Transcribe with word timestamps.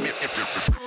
The 0.00 0.77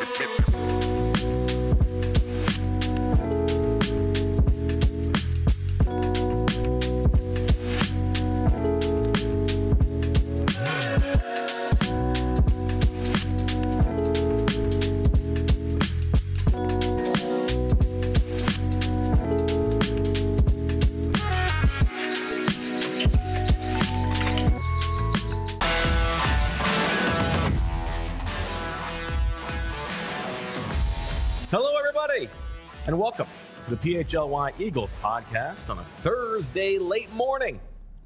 PHLY 33.91 34.53
Eagles 34.57 34.89
podcast 35.03 35.69
on 35.69 35.77
a 35.77 35.83
Thursday 36.01 36.77
late 36.77 37.13
morning. 37.13 37.59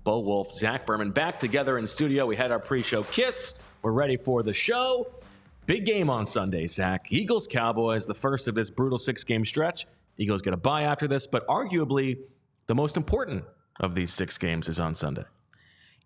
Bo 0.04 0.18
Wulf, 0.18 0.52
Zach 0.52 0.84
Berman 0.84 1.12
back 1.12 1.38
together 1.38 1.78
in 1.78 1.86
studio. 1.86 2.26
We 2.26 2.36
had 2.36 2.52
our 2.52 2.58
pre 2.58 2.82
show 2.82 3.04
kiss. 3.04 3.54
We're 3.84 3.92
ready 3.92 4.18
for 4.18 4.42
the 4.42 4.52
show. 4.52 5.06
Big 5.68 5.86
game 5.86 6.10
on 6.10 6.26
Sunday, 6.26 6.66
Zach. 6.66 7.12
Eagles 7.12 7.46
Cowboys, 7.46 8.08
the 8.08 8.16
first 8.16 8.48
of 8.48 8.56
this 8.56 8.72
brutal 8.72 8.98
six 8.98 9.24
game 9.24 9.46
stretch. 9.46 9.86
Eagles 10.18 10.42
get 10.42 10.54
a 10.54 10.58
bye 10.58 10.84
after 10.84 11.08
this, 11.08 11.28
but 11.28 11.46
arguably 11.48 12.18
the 12.66 12.74
most 12.74 12.98
important 12.98 13.44
of 13.80 13.94
these 13.94 14.12
six 14.12 14.40
games 14.40 14.68
is 14.68 14.80
on 14.80 14.96
Sunday. 14.96 15.26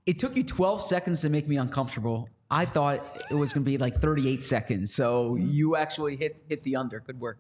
It 0.06 0.20
took 0.20 0.36
you 0.36 0.44
12 0.44 0.82
seconds 0.82 1.22
to 1.22 1.30
make 1.30 1.48
me 1.48 1.56
uncomfortable. 1.56 2.28
I 2.52 2.66
thought 2.66 3.00
it 3.32 3.36
was 3.36 3.54
going 3.54 3.64
to 3.64 3.72
be 3.72 3.78
like 3.78 3.96
38 3.96 4.44
seconds. 4.44 4.94
So 4.94 5.36
you 5.36 5.78
actually 5.78 6.18
hit 6.18 6.44
hit 6.50 6.64
the 6.64 6.76
under. 6.76 7.00
Good 7.00 7.22
work. 7.22 7.38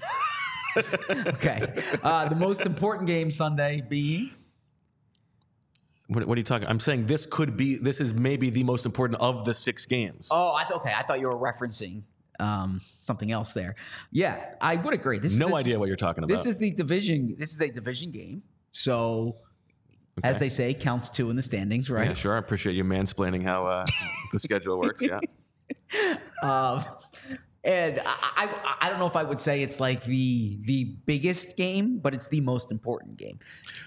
okay. 1.10 1.72
Uh, 2.02 2.28
the 2.28 2.36
most 2.36 2.66
important 2.66 3.06
game 3.06 3.30
Sunday 3.30 3.82
being 3.88 4.30
What, 6.08 6.26
what 6.26 6.36
are 6.36 6.40
you 6.40 6.44
talking? 6.44 6.68
I'm 6.68 6.80
saying 6.80 7.06
this 7.06 7.26
could 7.26 7.56
be, 7.56 7.76
this 7.76 8.00
is 8.00 8.12
maybe 8.14 8.50
the 8.50 8.64
most 8.64 8.86
important 8.86 9.20
of 9.20 9.44
the 9.44 9.54
six 9.54 9.86
games. 9.86 10.28
Oh, 10.30 10.54
I 10.54 10.64
th- 10.64 10.78
okay. 10.80 10.92
I 10.96 11.02
thought 11.02 11.20
you 11.20 11.26
were 11.26 11.38
referencing 11.38 12.02
um, 12.40 12.80
something 13.00 13.30
else 13.32 13.52
there. 13.54 13.76
Yeah, 14.10 14.54
I 14.60 14.76
would 14.76 14.94
agree. 14.94 15.18
This 15.18 15.32
is 15.32 15.38
no 15.38 15.48
the- 15.48 15.54
idea 15.56 15.78
what 15.78 15.88
you're 15.88 15.96
talking 15.96 16.24
about. 16.24 16.34
This 16.34 16.46
is 16.46 16.58
the 16.58 16.70
division. 16.70 17.36
This 17.38 17.52
is 17.54 17.60
a 17.60 17.68
division 17.70 18.10
game. 18.10 18.42
So, 18.70 19.36
as 20.24 20.38
they 20.38 20.48
say, 20.48 20.74
counts 20.74 21.08
two 21.10 21.30
in 21.30 21.36
the 21.36 21.42
standings, 21.42 21.90
right? 21.90 22.08
Yeah, 22.08 22.14
sure. 22.14 22.34
I 22.34 22.38
appreciate 22.38 22.74
you 22.74 22.84
mansplaining 22.84 23.42
how 23.44 23.66
uh, 23.66 23.84
the 24.32 24.38
schedule 24.38 24.78
works. 24.80 25.02
Yeah. 25.02 25.20
Um, 26.42 26.84
and 27.64 28.00
I, 28.00 28.04
I, 28.36 28.76
I 28.86 28.90
don't 28.90 28.98
know 28.98 29.06
if 29.06 29.16
I 29.16 29.22
would 29.22 29.38
say 29.38 29.62
it's 29.62 29.78
like 29.78 30.02
the 30.04 30.58
the 30.62 30.96
biggest 31.06 31.56
game, 31.56 31.98
but 31.98 32.12
it's 32.14 32.28
the 32.28 32.40
most 32.40 32.72
important 32.72 33.16
game. 33.16 33.38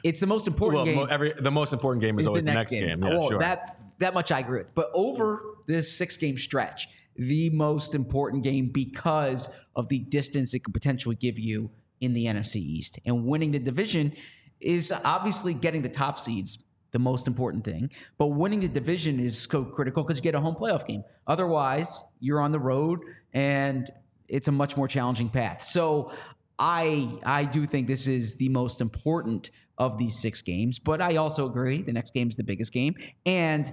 It's 0.04 0.20
the 0.20 0.28
most 0.28 0.48
important 0.48 0.78
Well, 0.78 0.86
game. 0.86 0.96
mo- 0.96 1.06
every, 1.06 1.34
the 1.38 1.52
most 1.52 1.74
important 1.74 2.02
game 2.02 2.18
is, 2.18 2.24
is 2.26 2.28
always 2.30 2.46
the 2.46 2.54
next, 2.54 2.72
game. 2.72 3.04
Yeah, 3.04 3.10
well, 3.10 3.30
sure. 3.30 3.40
that 3.40 3.78
that 4.00 4.14
much 4.14 4.32
I 4.32 4.40
agree 4.40 4.60
with. 4.60 4.74
But 4.76 4.92
over 4.94 5.44
this 5.68 5.92
six 5.92 6.16
game 6.16 6.38
stretch, 6.38 6.88
the 7.18 7.50
most 7.50 7.96
important 7.96 8.44
game 8.44 8.70
because 8.70 9.50
of 9.76 9.90
the 9.90 10.00
distance 10.00 10.54
it 10.54 10.64
could 10.64 10.74
potentially 10.74 11.16
give 11.16 11.38
you 11.38 11.70
in 12.00 12.14
the 12.14 12.26
NFC 12.26 12.58
East, 12.58 13.00
and 13.06 13.26
winning 13.26 13.52
the 13.52 13.60
division 13.60 14.14
is 14.62 14.94
obviously 15.04 15.54
getting 15.54 15.82
the 15.82 15.90
top 15.90 16.18
seeds. 16.18 16.60
The 16.96 17.00
most 17.00 17.28
important 17.28 17.66
thing, 17.66 17.90
but 18.18 18.28
winning 18.28 18.62
the 18.62 18.70
division 18.70 19.20
is 19.20 19.38
so 19.38 19.66
critical 19.66 20.02
because 20.02 20.16
you 20.16 20.24
get 20.24 20.34
a 20.34 20.40
home 20.40 20.56
playoff 20.56 20.88
game. 20.88 21.04
Otherwise, 21.28 22.06
you're 22.22 22.40
on 22.40 22.54
the 22.54 22.60
road, 22.72 23.02
and 23.34 23.90
it's 24.30 24.48
a 24.48 24.52
much 24.54 24.78
more 24.78 24.88
challenging 24.88 25.28
path. 25.28 25.62
So, 25.62 26.14
I 26.58 27.20
I 27.26 27.44
do 27.44 27.66
think 27.66 27.88
this 27.88 28.08
is 28.08 28.36
the 28.36 28.48
most 28.48 28.80
important 28.80 29.50
of 29.78 29.98
these 29.98 30.18
six 30.18 30.42
games, 30.42 30.80
but 30.80 31.02
I 31.02 31.18
also 31.18 31.46
agree 31.46 31.82
the 31.82 31.92
next 31.92 32.14
game 32.14 32.30
is 32.30 32.38
the 32.38 32.46
biggest 32.46 32.72
game, 32.72 32.96
and 33.26 33.70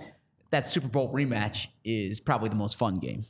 that 0.50 0.66
Super 0.66 0.88
Bowl 0.88 1.12
rematch 1.12 1.68
is 1.84 2.18
probably 2.18 2.48
the 2.48 2.56
most 2.56 2.76
fun 2.76 2.96
game. 2.98 3.24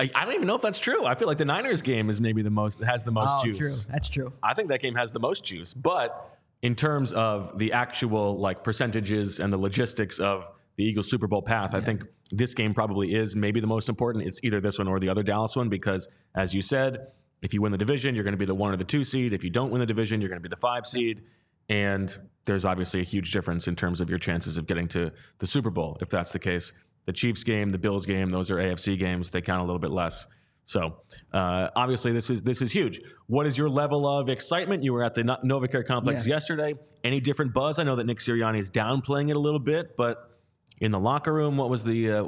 I, 0.00 0.10
I 0.16 0.24
don't 0.24 0.34
even 0.34 0.48
know 0.48 0.56
if 0.56 0.62
that's 0.62 0.80
true. 0.80 1.06
I 1.06 1.14
feel 1.14 1.28
like 1.28 1.38
the 1.38 1.44
Niners 1.44 1.80
game 1.80 2.10
is 2.10 2.20
maybe 2.20 2.42
the 2.42 2.50
most 2.50 2.82
has 2.82 3.04
the 3.04 3.12
most 3.12 3.34
Oh, 3.38 3.44
juice. 3.44 3.58
true. 3.86 3.92
That's 3.94 4.08
true. 4.08 4.32
I 4.42 4.54
think 4.54 4.68
that 4.70 4.80
game 4.80 4.96
has 4.96 5.12
the 5.12 5.20
most 5.20 5.44
juice, 5.44 5.74
but 5.74 6.37
in 6.62 6.74
terms 6.74 7.12
of 7.12 7.56
the 7.58 7.72
actual 7.72 8.38
like 8.38 8.64
percentages 8.64 9.40
and 9.40 9.52
the 9.52 9.58
logistics 9.58 10.18
of 10.18 10.50
the 10.76 10.84
Eagles 10.84 11.10
Super 11.10 11.26
Bowl 11.26 11.42
path, 11.42 11.74
I 11.74 11.80
think 11.80 12.04
this 12.30 12.54
game 12.54 12.74
probably 12.74 13.14
is 13.14 13.34
maybe 13.34 13.60
the 13.60 13.66
most 13.66 13.88
important. 13.88 14.26
It's 14.26 14.40
either 14.42 14.60
this 14.60 14.78
one 14.78 14.88
or 14.88 15.00
the 15.00 15.08
other 15.08 15.22
Dallas 15.22 15.56
one 15.56 15.68
because, 15.68 16.08
as 16.36 16.54
you 16.54 16.62
said, 16.62 17.08
if 17.42 17.54
you 17.54 17.62
win 17.62 17.72
the 17.72 17.78
division, 17.78 18.14
you're 18.14 18.24
going 18.24 18.32
to 18.32 18.38
be 18.38 18.44
the 18.44 18.54
one 18.54 18.72
or 18.72 18.76
the 18.76 18.84
two 18.84 19.04
seed. 19.04 19.32
If 19.32 19.44
you 19.44 19.50
don't 19.50 19.70
win 19.70 19.80
the 19.80 19.86
division, 19.86 20.20
you're 20.20 20.28
going 20.28 20.40
to 20.40 20.48
be 20.48 20.48
the 20.48 20.56
five 20.56 20.86
seed. 20.86 21.22
And 21.68 22.16
there's 22.44 22.64
obviously 22.64 23.00
a 23.00 23.04
huge 23.04 23.30
difference 23.30 23.68
in 23.68 23.76
terms 23.76 24.00
of 24.00 24.08
your 24.08 24.18
chances 24.18 24.56
of 24.56 24.66
getting 24.66 24.88
to 24.88 25.12
the 25.38 25.46
Super 25.46 25.70
Bowl 25.70 25.98
if 26.00 26.08
that's 26.08 26.32
the 26.32 26.38
case. 26.38 26.72
The 27.06 27.12
Chiefs 27.12 27.44
game, 27.44 27.70
the 27.70 27.78
Bills 27.78 28.04
game, 28.04 28.30
those 28.30 28.50
are 28.50 28.56
AFC 28.56 28.98
games. 28.98 29.30
They 29.30 29.40
count 29.40 29.60
a 29.60 29.64
little 29.64 29.78
bit 29.78 29.90
less. 29.90 30.26
So 30.68 30.96
uh, 31.32 31.70
obviously, 31.74 32.12
this 32.12 32.28
is 32.28 32.42
this 32.42 32.60
is 32.60 32.70
huge. 32.70 33.00
What 33.26 33.46
is 33.46 33.56
your 33.56 33.70
level 33.70 34.06
of 34.06 34.28
excitement? 34.28 34.82
You 34.84 34.92
were 34.92 35.02
at 35.02 35.14
the 35.14 35.24
No- 35.24 35.38
NovaCare 35.42 35.86
complex 35.86 36.26
Yeah. 36.26 36.34
yesterday. 36.34 36.74
Any 37.02 37.20
different 37.20 37.54
buzz? 37.54 37.78
I 37.78 37.84
know 37.84 37.96
that 37.96 38.04
Nick 38.04 38.18
Sirianni 38.18 38.58
is 38.58 38.68
downplaying 38.68 39.30
it 39.30 39.36
a 39.36 39.38
little 39.38 39.58
bit, 39.60 39.96
but 39.96 40.38
in 40.82 40.90
the 40.90 41.00
locker 41.00 41.32
room, 41.32 41.56
what 41.56 41.70
was 41.70 41.84
the 41.84 42.10
uh, 42.10 42.22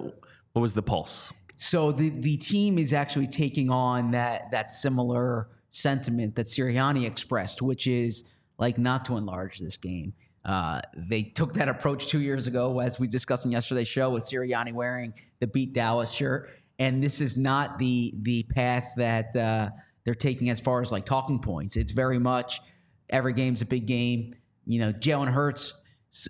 what 0.55 0.63
was 0.63 0.73
the 0.73 0.81
pulse? 0.83 1.31
So 1.57 1.93
the 1.93 2.09
the 2.09 2.39
team 2.39 2.79
is 2.79 2.95
actually 2.95 3.27
taking 3.27 3.69
on 3.69 4.13
that 4.13 4.51
that 4.53 4.71
similar 4.71 5.49
sentiment 5.69 6.35
that 6.37 6.47
Sirianni 6.47 7.07
expressed, 7.07 7.61
which 7.61 7.87
is 7.87 8.25
like 8.57 8.79
not 8.79 9.05
to 9.05 9.19
enlarge 9.19 9.59
this 9.59 9.77
game. 9.77 10.15
Uh, 10.47 10.81
they 10.97 11.23
took 11.23 11.53
that 11.53 11.69
approach 11.69 12.07
two 12.07 12.21
years 12.21 12.47
ago, 12.47 12.81
as 12.81 12.99
we 12.99 13.07
discussed 13.07 13.45
in 13.45 13.53
yesterday's 13.53 13.87
show, 13.89 14.09
with 14.09 14.23
Sirianni 14.25 14.73
wearing 14.73 15.13
the 15.41 15.47
Beat 15.47 15.75
Dallas 15.75 16.11
shirt, 16.11 16.49
and 16.81 17.05
this 17.05 17.21
is 17.21 17.39
not 17.39 17.79
the 17.79 18.13
the 18.23 18.43
path 18.45 18.93
that 18.97 19.37
uh, 19.37 19.71
they're 20.05 20.15
taking 20.15 20.49
as 20.51 20.59
far 20.59 20.81
as 20.81 20.91
like 20.91 21.05
talking 21.05 21.39
points. 21.39 21.77
It's 21.77 21.93
very 21.93 22.19
much 22.19 22.61
every 23.09 23.35
game's 23.35 23.63
a 23.63 23.67
big 23.67 23.87
game. 23.87 24.35
You 24.67 24.81
know, 24.81 24.93
Jalen 24.93 25.31
Hurts 25.31 25.75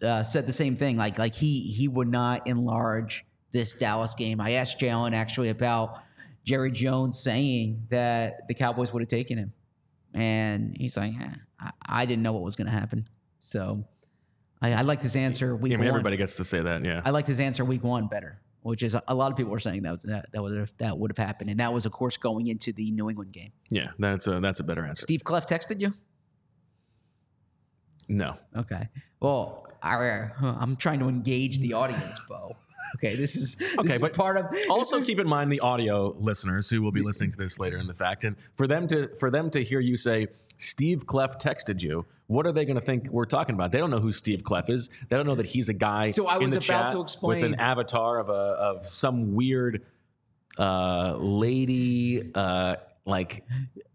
uh, 0.03 0.23
said 0.23 0.47
the 0.47 0.53
same 0.53 0.77
thing. 0.77 0.99
Like 0.99 1.19
like 1.19 1.35
he 1.35 1.61
he 1.61 1.89
would 1.89 2.09
not 2.09 2.47
enlarge 2.47 3.25
this 3.53 3.73
Dallas 3.75 4.15
game. 4.15 4.41
I 4.41 4.53
asked 4.53 4.79
Jalen 4.79 5.15
actually 5.15 5.49
about 5.49 6.03
Jerry 6.45 6.73
Jones 6.73 7.19
saying 7.19 7.87
that 7.91 8.49
the 8.49 8.55
Cowboys 8.55 8.93
would 8.93 9.03
have 9.03 9.09
taken 9.09 9.39
him, 9.39 9.53
and 10.13 10.77
he's 10.77 10.97
like, 10.97 11.13
eh, 11.21 11.35
I, 11.61 11.71
I 11.87 12.07
didn't 12.07 12.23
know 12.23 12.33
what 12.33 12.43
was 12.43 12.57
going 12.57 12.67
to 12.67 12.73
happen. 12.73 13.09
So 13.41 13.85
I, 14.61 14.73
I 14.73 14.81
liked 14.83 15.03
his 15.03 15.15
answer 15.15 15.55
week 15.55 15.73
I 15.73 15.77
mean, 15.77 15.87
one. 15.87 15.89
everybody 15.89 16.17
gets 16.17 16.37
to 16.37 16.45
say 16.45 16.61
that. 16.61 16.85
Yeah. 16.85 17.03
I 17.05 17.11
liked 17.11 17.29
his 17.29 17.41
answer 17.41 17.65
week 17.65 17.85
one 17.85 18.09
better, 18.09 18.41
which 18.63 18.83
is 18.83 18.95
a, 19.09 19.15
lot 19.15 19.31
of 19.31 19.37
people 19.37 19.55
are 19.55 19.59
saying 19.59 19.83
that 19.83 19.93
was, 19.93 20.03
that 20.03 20.27
that 20.33 20.43
would 20.43 20.57
have, 20.57 20.73
that 20.79 20.99
would 20.99 21.11
have 21.17 21.19
happened, 21.27 21.51
and 21.51 21.61
that 21.61 21.73
was 21.73 21.87
of 21.87 21.93
course 21.93 22.17
going 22.17 22.47
into 22.49 22.73
the 22.73 22.91
New 22.93 23.09
England 23.09 23.33
game. 23.33 23.53
yeah. 23.71 23.89
That's 23.99 24.27
a 24.27 24.41
that's 24.41 24.61
a 24.61 24.65
better 24.65 24.85
answer. 24.85 25.03
Steve 25.03 25.25
Clef 25.25 25.47
texted 25.47 25.81
you. 25.81 25.93
No. 28.09 28.37
Okay. 28.57 28.89
Well, 29.21 29.67
I, 29.83 29.95
uh, 29.97 30.29
I'm 30.43 30.77
trying 30.77 30.99
to 31.01 31.09
engage 31.09 31.61
the 31.61 31.75
audience, 31.75 32.21
Bo. 32.29 32.57
Okay, 32.97 33.15
this 33.15 33.37
is 33.37 33.55
this 33.57 33.79
Okay, 33.79 33.95
is 33.95 34.01
but 34.01 34.15
part 34.15 34.37
of 34.37 34.47
Also, 34.71 34.97
is- 34.99 35.07
keep 35.07 35.21
in 35.21 35.29
mind 35.29 35.51
the 35.53 35.61
audio 35.61 36.15
listeners 36.19 36.69
who 36.69 36.83
will 36.83 36.91
be 36.91 37.03
listening 37.03 37.31
to 37.31 37.37
this 37.39 37.59
later 37.61 37.79
in 37.79 37.87
the 37.87 37.95
fact, 37.95 38.25
and 38.25 38.37
for 38.57 38.67
them 38.67 38.89
to 38.89 39.15
for 39.21 39.31
them 39.31 39.49
to 39.51 39.63
hear 39.63 39.79
you 39.81 39.97
say 39.97 40.27
Steve 40.61 41.07
Clef 41.07 41.39
texted 41.39 41.83
you, 41.83 42.05
what 42.27 42.47
are 42.47 42.53
they 42.53 42.65
going 42.65 42.77
to 42.77 42.83
think 42.83 43.09
we're 43.11 43.25
talking 43.25 43.55
about? 43.55 43.73
They 43.73 43.79
don't 43.79 43.91
know 43.91 43.99
who 43.99 44.13
Steve 44.13 44.45
Clef 44.45 44.69
is. 44.69 44.89
They 45.09 45.17
don't 45.17 45.27
know 45.27 45.35
that 45.37 45.47
he's 45.47 45.69
a 45.69 45.73
guy. 45.73 46.11
So 46.11 46.27
I 46.27 46.37
in 46.37 46.43
was 46.43 46.53
about 46.53 46.63
chat 46.63 46.91
to 46.91 46.99
with 46.99 47.05
explain- 47.07 47.45
an 47.47 47.55
avatar 47.61 48.19
of 48.19 48.29
a 48.29 48.33
of 48.33 48.87
some 48.89 49.35
weird 49.35 49.85
uh, 50.59 51.17
lady 51.17 52.31
uh, 52.35 52.77
like 53.07 53.45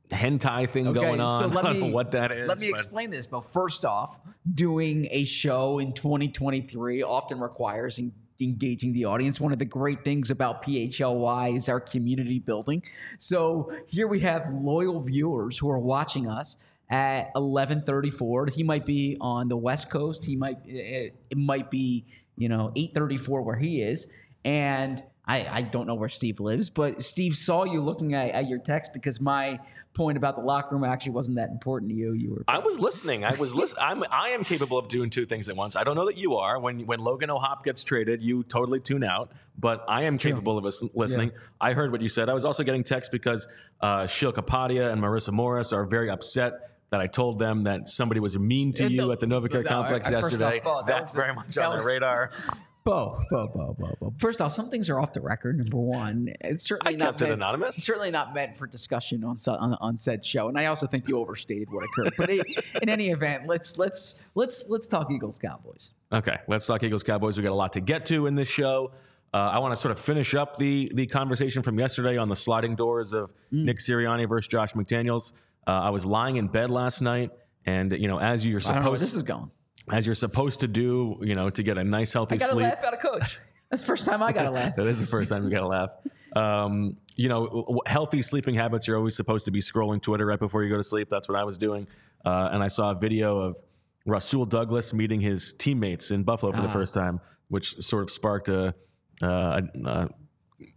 hentai 0.10 0.68
thing 0.70 0.88
Okay, 0.88 1.00
going 1.00 1.22
on. 1.22 1.40
so 1.40 1.48
let 1.48 1.66
I 1.66 1.70
don't 1.72 1.82
me- 1.82 1.88
know 1.88 1.94
what 1.94 2.12
that 2.12 2.32
is. 2.32 2.48
Let 2.48 2.60
me 2.60 2.72
but- 2.72 2.80
explain 2.80 3.10
this. 3.12 3.28
But 3.28 3.52
first 3.54 3.86
off, 3.86 4.18
doing 4.52 5.08
a 5.12 5.24
show 5.26 5.80
in 5.80 5.94
2023 5.94 7.04
often 7.04 7.40
requires 7.40 8.00
engaging 8.42 8.94
the 8.94 9.06
audience. 9.06 9.40
One 9.40 9.54
of 9.54 9.60
the 9.60 9.66
great 9.66 10.04
things 10.04 10.30
about 10.30 10.64
PHLY 10.64 11.56
is 11.56 11.70
our 11.70 11.80
community 11.80 12.40
building. 12.40 12.84
So 13.18 13.72
here 13.88 14.08
we 14.08 14.20
have 14.22 14.50
loyal 14.50 15.00
viewers 15.02 15.58
who 15.58 15.70
are 15.70 15.80
watching 15.80 16.28
us 16.28 16.58
at 16.90 17.34
11:34. 17.36 18.48
He 18.48 18.64
might 18.64 18.86
be 18.86 19.18
on 19.20 19.48
the 19.48 19.58
West 19.58 19.90
Coast. 19.90 20.26
He 20.26 20.36
might 20.36 20.58
it, 20.66 21.16
might 21.36 21.72
be 21.72 22.06
you 22.38 22.50
know 22.50 22.72
8:34 22.76 23.44
where 23.44 23.56
he 23.56 23.82
is, 23.82 24.08
and 24.44 25.02
I, 25.28 25.48
I 25.50 25.62
don't 25.62 25.88
know 25.88 25.96
where 25.96 26.10
Steve 26.10 26.40
lives, 26.40 26.70
but 26.70 27.02
Steve 27.02 27.36
saw 27.36 27.64
you 27.64 27.82
looking 27.82 28.14
at, 28.14 28.32
at 28.32 28.48
your 28.48 28.60
text 28.60 28.94
because 28.94 29.20
my 29.20 29.60
point 29.94 30.18
about 30.18 30.36
the 30.36 30.42
locker 30.42 30.76
room 30.76 30.84
actually 30.84 31.14
wasn't 31.14 31.38
that 31.38 31.50
important 31.50 31.90
to 31.92 31.96
you. 31.96 32.14
You 32.14 32.32
were 32.32 32.44
I 32.48 32.60
was 32.60 32.80
listening. 32.80 33.26
I 33.26 33.34
was 33.36 33.56
listening. 33.56 33.84
I'm 33.84 34.04
I 34.12 34.30
am 34.30 34.44
capable 34.44 34.78
of 34.78 34.88
doing 34.88 35.10
two 35.10 35.26
things 35.26 35.50
at 35.50 35.56
once. 35.56 35.76
I 35.76 35.84
don't 35.84 35.96
know 35.96 36.06
that 36.06 36.18
you 36.18 36.36
are. 36.36 36.60
When 36.60 36.86
when 36.86 37.00
Logan 37.00 37.30
O'Hoppe 37.30 37.64
gets 37.64 37.84
traded, 37.84 38.22
you 38.22 38.44
totally 38.44 38.80
tune 38.80 39.04
out. 39.04 39.32
But 39.58 39.86
I 39.88 40.04
am 40.04 40.18
capable 40.18 40.58
of 40.58 40.66
lis- 40.66 40.84
listening. 40.94 41.32
I 41.62 41.74
heard 41.74 41.92
what 41.92 42.02
you 42.02 42.10
said. 42.10 42.30
I 42.30 42.34
was 42.34 42.44
also 42.44 42.64
getting 42.64 42.84
text 42.84 43.12
because 43.12 43.48
uh, 43.80 44.06
Sheil 44.06 44.34
Kapadia 44.34 44.92
and 44.92 45.02
Marissa 45.02 45.32
Morris 45.32 45.72
are 45.72 45.86
very 45.86 46.10
upset 46.10 46.78
that 46.92 47.00
I 47.00 47.08
told 47.08 47.40
them 47.40 47.64
that 47.64 47.88
somebody 47.90 48.20
was 48.20 48.38
mean 48.38 48.74
to 48.74 48.92
you 48.92 48.98
no, 48.98 49.12
at 49.12 49.20
the 49.20 49.26
Novacare 49.26 49.64
no, 49.64 49.70
complex 49.70 50.10
yesterday. 50.10 50.60
off, 50.60 50.86
that 50.86 50.98
That's 50.98 51.16
very 51.16 51.34
much 51.34 51.58
on 51.58 51.78
the 51.78 51.84
radar. 51.84 52.32
Bo, 52.86 53.18
Bo, 53.32 53.48
Bo, 53.48 53.76
Bo, 53.80 53.98
Bo. 54.00 54.14
First 54.20 54.42
off, 54.42 54.54
some 54.54 54.70
things 54.70 54.92
are 54.92 55.00
off 55.00 55.12
the 55.12 55.20
record. 55.20 55.58
Number 55.58 55.78
one, 55.78 56.32
it's 56.42 56.64
certainly 56.64 56.94
I 56.94 56.98
not 56.98 57.06
kept 57.06 57.22
it 57.24 57.26
meant, 57.26 57.34
anonymous. 57.34 57.84
Certainly 57.84 58.12
not 58.12 58.36
meant 58.36 58.56
for 58.56 58.68
discussion 58.68 59.24
on 59.24 59.36
on, 59.48 59.74
on 59.82 59.98
said 59.98 60.24
show. 60.24 60.50
And 60.50 60.58
I 60.58 60.68
also 60.68 60.86
think 60.86 61.08
you 61.08 61.18
overstated 61.18 61.68
what 61.72 61.84
occurred. 61.84 62.14
But 62.16 62.30
it, 62.30 62.46
in 62.84 62.90
any 62.90 63.10
event, 63.10 63.48
let's 63.48 63.80
let's 63.80 64.18
let's 64.36 64.70
let's 64.70 64.86
talk 64.86 65.10
Eagles 65.10 65.40
Cowboys. 65.40 65.94
Okay, 66.14 66.38
let's 66.48 66.68
talk 66.68 66.84
Eagles 66.84 67.02
Cowboys. 67.02 67.38
We 67.38 67.44
got 67.44 67.54
a 67.54 67.56
lot 67.56 67.74
to 67.74 67.82
get 67.82 68.06
to 68.08 68.28
in 68.28 68.36
this 68.36 68.48
show. 68.48 68.92
Uh, 69.34 69.38
I 69.38 69.58
want 69.58 69.72
to 69.72 69.78
sort 69.78 69.92
of 69.92 70.00
finish 70.00 70.36
up 70.36 70.58
the 70.58 70.92
the 70.94 71.08
conversation 71.08 71.64
from 71.64 71.80
yesterday 71.80 72.18
on 72.18 72.30
the 72.30 72.36
sliding 72.36 72.76
doors 72.76 73.14
of 73.14 73.34
Nick 73.50 73.80
Sirianni 73.80 74.30
versus 74.30 74.48
Josh 74.48 74.74
McDaniels. 74.74 75.34
Uh, 75.66 75.72
I 75.72 75.90
was 75.90 76.06
lying 76.06 76.36
in 76.36 76.50
bed 76.50 76.70
last 76.70 77.02
night, 77.02 77.32
and 77.66 77.92
you 77.94 78.08
know, 78.08 78.20
as 78.20 78.46
you're 78.46 78.60
I 78.60 78.76
don't 78.76 78.84
know 78.84 78.92
where 78.92 79.00
supposed 79.00 79.02
this 79.02 79.16
is 79.16 79.24
going. 79.24 79.50
As 79.92 80.06
you're 80.06 80.16
supposed 80.16 80.62
to 80.62 80.68
do, 80.68 81.18
you 81.22 81.36
know, 81.36 81.50
to 81.50 81.64
get 81.64 81.78
a 81.78 81.84
nice 81.84 82.14
healthy 82.14 82.36
I 82.36 82.38
got 82.40 82.48
to 82.48 82.52
sleep. 82.54 82.64
laugh 82.64 82.84
out 82.84 82.94
of 82.94 83.00
coach. 83.00 83.40
That's 83.70 83.82
the 83.82 83.88
first 83.88 84.06
time 84.06 84.24
I 84.24 84.32
got 84.32 84.44
to 84.44 84.52
laugh. 84.52 84.76
That 84.78 84.88
is 84.88 85.00
the 85.00 85.08
first 85.08 85.32
time 85.32 85.44
we 85.44 85.52
got 85.52 85.62
to 85.62 85.68
laugh. 85.68 85.90
Um, 86.36 86.98
you 87.16 87.30
know, 87.30 87.82
healthy 87.86 88.22
sleeping 88.22 88.56
habits. 88.56 88.88
You're 88.88 88.98
always 88.98 89.16
supposed 89.16 89.46
to 89.46 89.52
be 89.52 89.62
scrolling 89.62 90.02
Twitter 90.02 90.26
right 90.26 90.40
before 90.40 90.64
you 90.64 90.70
go 90.70 90.78
to 90.78 90.84
sleep. 90.84 91.10
That's 91.10 91.30
what 91.30 91.38
I 91.38 91.44
was 91.44 91.58
doing, 91.58 91.88
uh, 92.26 92.50
and 92.52 92.62
I 92.62 92.68
saw 92.68 92.92
a 92.92 92.96
video 92.96 93.40
of 93.40 93.58
Rasul 94.06 94.46
Douglas 94.46 94.94
meeting 94.94 95.22
his 95.22 95.54
teammates 95.54 96.12
in 96.12 96.24
Buffalo 96.24 96.52
for 96.52 96.62
the 96.62 96.70
first 96.70 96.94
time, 96.94 97.22
which 97.48 97.82
sort 97.82 98.04
of 98.04 98.12
sparked 98.12 98.50
a, 98.50 98.76
uh, 99.24 99.62
a, 99.86 99.90
a 99.90 100.10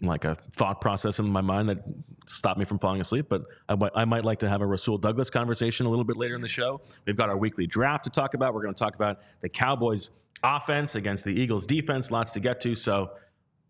like 0.02 0.24
a 0.24 0.34
thought 0.52 0.80
process 0.80 1.18
in 1.18 1.28
my 1.28 1.40
mind 1.40 1.68
that 1.68 1.78
stopped 2.26 2.58
me 2.58 2.64
from 2.64 2.78
falling 2.78 3.00
asleep. 3.00 3.26
But 3.28 3.42
I, 3.68 3.74
might- 3.74 3.92
I 3.94 4.04
might 4.04 4.24
like 4.24 4.38
to 4.40 4.48
have 4.48 4.60
a 4.60 4.66
Rasul 4.66 4.98
Douglas 4.98 5.30
conversation 5.30 5.86
a 5.86 5.88
little 5.88 6.04
bit 6.04 6.16
later 6.16 6.34
in 6.34 6.40
the 6.42 6.48
show. 6.48 6.80
We've 7.06 7.16
got 7.16 7.28
our 7.28 7.36
weekly 7.36 7.66
draft 7.66 8.04
to 8.04 8.10
talk 8.10 8.34
about. 8.34 8.54
We're 8.54 8.62
going 8.62 8.74
to 8.74 8.78
talk 8.78 8.94
about 8.94 9.20
the 9.40 9.48
Cowboys' 9.48 10.10
offense 10.42 10.94
against 10.94 11.24
the 11.24 11.30
Eagles' 11.32 11.66
defense. 11.66 12.10
Lots 12.10 12.32
to 12.32 12.40
get 12.40 12.60
to. 12.62 12.74
So, 12.74 13.10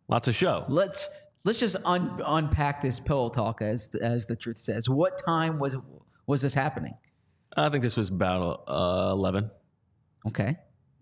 lots 0.09 0.29
of 0.29 0.35
show. 0.35 0.65
Let's 0.69 1.09
let's 1.45 1.61
just 1.61 1.77
un, 1.85 2.21
unpack 2.27 2.81
this 2.83 2.99
pillow 3.01 3.29
talk 3.29 3.63
as 3.63 3.91
as 4.03 4.27
the 4.27 4.37
truth 4.37 4.59
says. 4.59 4.89
What 4.89 5.19
time 5.25 5.59
was 5.59 5.77
was 6.27 6.41
this 6.43 6.55
happening? 6.55 6.95
I 7.57 7.69
think 7.71 7.83
this 7.83 7.97
was 7.97 8.11
about 8.11 8.65
uh, 8.69 9.09
11. 9.13 9.51
Okay. 10.29 10.57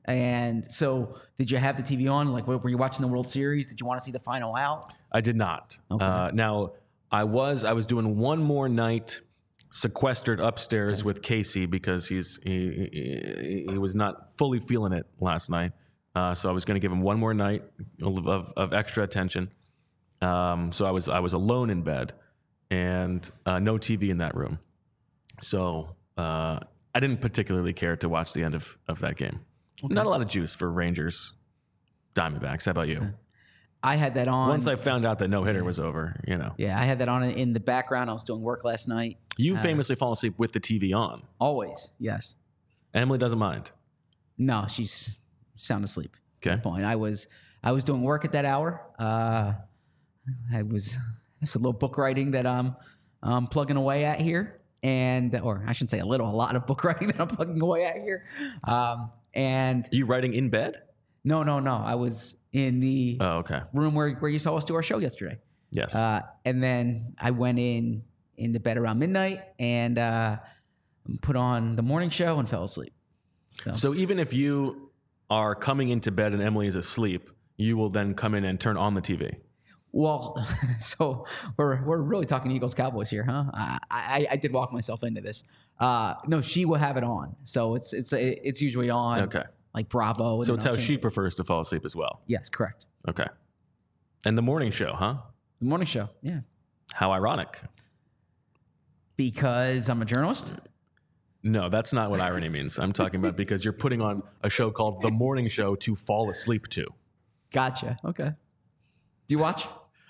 And 0.06 0.70
so, 0.70 1.18
did 1.38 1.50
you 1.50 1.58
have 1.58 1.76
the 1.76 1.82
TV 1.82 2.10
on? 2.10 2.32
Like, 2.32 2.46
were 2.46 2.68
you 2.68 2.78
watching 2.78 3.02
the 3.02 3.08
World 3.08 3.28
Series? 3.28 3.66
Did 3.66 3.80
you 3.80 3.86
want 3.86 3.98
to 3.98 4.04
see 4.04 4.12
the 4.12 4.20
final 4.20 4.54
out? 4.54 4.92
I 5.12 5.20
did 5.20 5.36
not. 5.36 5.78
Okay. 5.90 6.04
Uh, 6.04 6.30
now, 6.30 6.72
I 7.10 7.24
was 7.24 7.64
I 7.64 7.72
was 7.72 7.86
doing 7.86 8.16
one 8.16 8.40
more 8.42 8.68
night 8.68 9.20
sequestered 9.72 10.40
upstairs 10.40 11.04
with 11.04 11.22
Casey 11.22 11.66
because 11.66 12.06
he's 12.06 12.38
he, 12.44 12.88
he, 12.92 13.66
he 13.68 13.78
was 13.78 13.94
not 13.94 14.36
fully 14.36 14.60
feeling 14.60 14.92
it 14.92 15.06
last 15.20 15.50
night. 15.50 15.72
Uh, 16.14 16.34
so 16.34 16.48
I 16.48 16.52
was 16.52 16.64
going 16.64 16.76
to 16.76 16.80
give 16.80 16.90
him 16.90 17.02
one 17.02 17.18
more 17.18 17.34
night 17.34 17.62
of, 18.00 18.26
of, 18.26 18.52
of 18.56 18.72
extra 18.72 19.04
attention. 19.04 19.50
Um, 20.22 20.72
so 20.72 20.86
I 20.86 20.90
was 20.90 21.08
I 21.08 21.18
was 21.18 21.32
alone 21.34 21.68
in 21.68 21.82
bed 21.82 22.14
and 22.70 23.28
uh, 23.44 23.58
no 23.58 23.74
TV 23.74 24.08
in 24.08 24.18
that 24.18 24.34
room. 24.34 24.58
So 25.42 25.96
uh, 26.16 26.60
I 26.94 27.00
didn't 27.00 27.20
particularly 27.20 27.72
care 27.72 27.96
to 27.96 28.08
watch 28.08 28.32
the 28.32 28.42
end 28.42 28.54
of, 28.54 28.78
of 28.88 29.00
that 29.00 29.16
game. 29.16 29.40
Not 29.82 30.06
a 30.06 30.08
lot 30.08 30.22
of 30.22 30.28
juice 30.28 30.54
for 30.54 30.70
Rangers 30.70 31.34
Diamondbacks. 32.14 32.64
How 32.64 32.70
about 32.70 32.88
you? 32.88 33.12
I 33.82 33.96
had 33.96 34.14
that 34.14 34.26
on. 34.26 34.48
Once 34.48 34.66
I 34.66 34.76
found 34.76 35.06
out 35.06 35.18
that 35.20 35.28
no 35.28 35.44
hitter 35.44 35.62
was 35.62 35.78
over, 35.78 36.20
you 36.26 36.36
know, 36.36 36.54
yeah, 36.56 36.78
I 36.78 36.84
had 36.84 36.98
that 37.00 37.08
on 37.08 37.22
in 37.22 37.52
the 37.52 37.60
background. 37.60 38.10
I 38.10 38.12
was 38.12 38.24
doing 38.24 38.40
work 38.40 38.64
last 38.64 38.88
night. 38.88 39.18
you 39.36 39.56
famously 39.58 39.94
fall 39.94 40.12
asleep 40.12 40.38
with 40.38 40.52
the 40.52 40.60
TV 40.60 40.94
on. 40.94 41.22
Always, 41.38 41.92
yes. 41.98 42.34
Emily 42.94 43.18
doesn't 43.18 43.38
mind. 43.38 43.70
No, 44.38 44.66
she's 44.68 45.16
sound 45.56 45.84
asleep. 45.84 46.16
Okay. 46.44 46.60
Point. 46.60 46.84
I 46.84 46.96
was 46.96 47.28
I 47.62 47.72
was 47.72 47.84
doing 47.84 48.02
work 48.02 48.24
at 48.24 48.32
that 48.32 48.44
hour. 48.44 48.82
Uh, 48.98 49.52
I 50.52 50.62
was 50.62 50.96
it's 51.40 51.54
a 51.54 51.58
little 51.58 51.72
book 51.72 51.98
writing 51.98 52.32
that 52.32 52.46
I'm 52.46 52.76
um, 53.22 53.46
plugging 53.46 53.76
away 53.76 54.04
at 54.04 54.20
here, 54.20 54.60
and 54.82 55.38
or 55.40 55.62
I 55.66 55.72
shouldn't 55.72 55.90
say 55.90 55.98
a 55.98 56.06
little, 56.06 56.28
a 56.28 56.34
lot 56.34 56.56
of 56.56 56.66
book 56.66 56.82
writing 56.84 57.08
that 57.08 57.20
I'm 57.20 57.28
plugging 57.28 57.60
away 57.60 57.84
at 57.84 57.98
here. 57.98 58.24
Um, 58.64 59.10
and 59.36 59.84
Are 59.86 59.94
you 59.96 60.06
writing 60.06 60.34
in 60.34 60.48
bed? 60.50 60.82
no, 61.24 61.42
no, 61.42 61.60
no, 61.60 61.74
I 61.76 61.94
was 61.96 62.36
in 62.52 62.80
the 62.80 63.18
Oh, 63.20 63.38
okay. 63.38 63.60
room 63.72 63.94
where 63.94 64.10
where 64.14 64.30
you 64.30 64.38
saw 64.38 64.56
us 64.56 64.64
do 64.64 64.74
our 64.74 64.82
show 64.82 64.98
yesterday. 64.98 65.38
Yes. 65.72 65.94
Uh, 65.94 66.22
and 66.44 66.62
then 66.62 67.14
I 67.18 67.30
went 67.32 67.58
in 67.58 68.02
in 68.36 68.52
the 68.52 68.60
bed 68.60 68.76
around 68.78 68.98
midnight 68.98 69.40
and 69.58 69.98
uh, 69.98 70.36
put 71.20 71.36
on 71.36 71.76
the 71.76 71.82
morning 71.82 72.10
show 72.10 72.38
and 72.38 72.48
fell 72.48 72.64
asleep. 72.64 72.92
so 73.74 73.94
even 73.94 74.18
if 74.18 74.32
you 74.32 74.90
are 75.30 75.54
coming 75.54 75.88
into 75.88 76.10
bed 76.12 76.32
and 76.32 76.42
Emily 76.42 76.66
is 76.66 76.76
asleep, 76.76 77.28
you 77.56 77.76
will 77.76 77.88
then 77.90 78.14
come 78.14 78.34
in 78.34 78.44
and 78.44 78.60
turn 78.60 78.76
on 78.76 78.94
the 78.94 79.00
TV. 79.02 79.36
Well, 79.96 80.46
so 80.78 81.24
we're 81.56 81.82
we're 81.82 82.02
really 82.02 82.26
talking 82.26 82.50
Eagles 82.50 82.74
Cowboys 82.74 83.08
here, 83.08 83.24
huh? 83.24 83.44
I, 83.54 83.78
I 83.90 84.26
I 84.32 84.36
did 84.36 84.52
walk 84.52 84.70
myself 84.70 85.02
into 85.02 85.22
this. 85.22 85.42
Uh, 85.80 86.12
no, 86.26 86.42
she 86.42 86.66
will 86.66 86.76
have 86.76 86.98
it 86.98 87.02
on, 87.02 87.34
so 87.44 87.74
it's 87.74 87.94
it's 87.94 88.12
it's 88.12 88.60
usually 88.60 88.90
on. 88.90 89.22
Okay. 89.22 89.44
Like 89.72 89.88
Bravo. 89.88 90.42
So 90.42 90.52
it's 90.52 90.64
how 90.64 90.76
she 90.76 90.98
prefers 90.98 91.34
to 91.36 91.44
fall 91.44 91.62
asleep 91.62 91.86
as 91.86 91.96
well. 91.96 92.20
Yes, 92.26 92.50
correct. 92.50 92.84
Okay. 93.08 93.26
And 94.26 94.36
the 94.36 94.42
morning 94.42 94.70
show, 94.70 94.92
huh? 94.92 95.16
The 95.60 95.66
morning 95.66 95.86
show. 95.86 96.10
Yeah. 96.20 96.40
How 96.92 97.12
ironic. 97.12 97.58
Because 99.16 99.88
I'm 99.88 100.02
a 100.02 100.04
journalist. 100.04 100.52
No, 101.42 101.70
that's 101.70 101.94
not 101.94 102.10
what 102.10 102.20
irony 102.20 102.50
means. 102.50 102.78
I'm 102.78 102.92
talking 102.92 103.20
about 103.20 103.36
because 103.42 103.64
you're 103.64 103.72
putting 103.72 104.02
on 104.02 104.22
a 104.42 104.50
show 104.50 104.70
called 104.70 105.00
The 105.00 105.10
Morning 105.10 105.48
Show 105.48 105.74
to 105.76 105.96
fall 105.96 106.28
asleep 106.28 106.68
to. 106.68 106.86
Gotcha. 107.50 107.96
Okay. 108.04 108.32
Do 109.28 109.34
you 109.34 109.38
watch? 109.38 109.66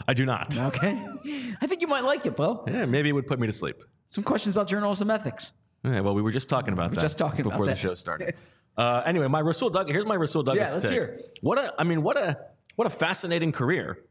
I 0.06 0.14
do 0.14 0.26
not. 0.26 0.58
Okay. 0.58 0.92
I 1.60 1.66
think 1.66 1.80
you 1.80 1.86
might 1.86 2.04
like 2.04 2.26
it, 2.26 2.36
Bo. 2.36 2.64
Yeah, 2.66 2.86
maybe 2.86 3.08
it 3.08 3.12
would 3.12 3.26
put 3.26 3.38
me 3.38 3.46
to 3.46 3.52
sleep. 3.52 3.82
Some 4.08 4.24
questions 4.24 4.54
about 4.54 4.68
journalism 4.68 5.10
ethics. 5.10 5.52
Yeah, 5.84 6.00
well, 6.00 6.14
we 6.14 6.22
were 6.22 6.32
just 6.32 6.48
talking 6.48 6.72
about 6.72 6.92
that. 6.92 7.00
just 7.00 7.18
talking 7.18 7.40
about 7.40 7.50
before 7.52 7.66
that. 7.66 7.76
the 7.76 7.80
show 7.80 7.94
started. 7.94 8.34
Uh, 8.78 9.02
anyway, 9.06 9.26
my 9.26 9.40
Rasul 9.40 9.70
Douglas. 9.70 9.90
Here's 9.90 10.04
my 10.04 10.16
Rasul 10.16 10.42
Douglas. 10.42 10.68
Yeah, 10.68 10.74
let's 10.74 10.84
take. 10.84 10.92
hear. 10.92 11.18
What 11.40 11.56
a, 11.56 11.72
I 11.78 11.84
mean, 11.84 12.02
what 12.02 12.18
a, 12.18 12.36
what 12.74 12.86
a 12.86 12.90
fascinating 12.90 13.50
career 13.50 14.04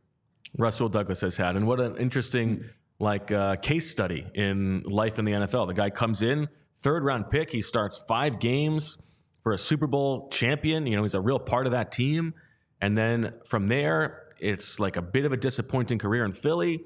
Rasul 0.57 0.89
Douglas 0.89 1.21
has 1.21 1.37
had, 1.37 1.55
and 1.55 1.67
what 1.67 1.79
an 1.79 1.97
interesting 1.97 2.63
like 2.97 3.31
uh, 3.31 3.57
case 3.57 3.91
study 3.91 4.25
in 4.33 4.81
life 4.87 5.19
in 5.19 5.25
the 5.25 5.33
NFL. 5.33 5.67
The 5.67 5.75
guy 5.75 5.91
comes 5.91 6.23
in 6.23 6.47
third 6.77 7.03
round 7.03 7.29
pick. 7.29 7.51
He 7.51 7.61
starts 7.61 8.01
five 8.07 8.39
games 8.39 8.97
for 9.43 9.53
a 9.53 9.57
Super 9.57 9.87
Bowl 9.87 10.29
champion. 10.29 10.87
You 10.87 10.95
know, 10.95 11.03
he's 11.03 11.13
a 11.13 11.21
real 11.21 11.39
part 11.39 11.67
of 11.67 11.73
that 11.73 11.91
team. 11.91 12.33
And 12.81 12.97
then 12.97 13.33
from 13.45 13.67
there, 13.67 14.24
it's 14.39 14.79
like 14.79 14.97
a 14.97 15.01
bit 15.01 15.25
of 15.25 15.33
a 15.33 15.37
disappointing 15.37 15.97
career 15.97 16.25
in 16.25 16.33
Philly. 16.33 16.85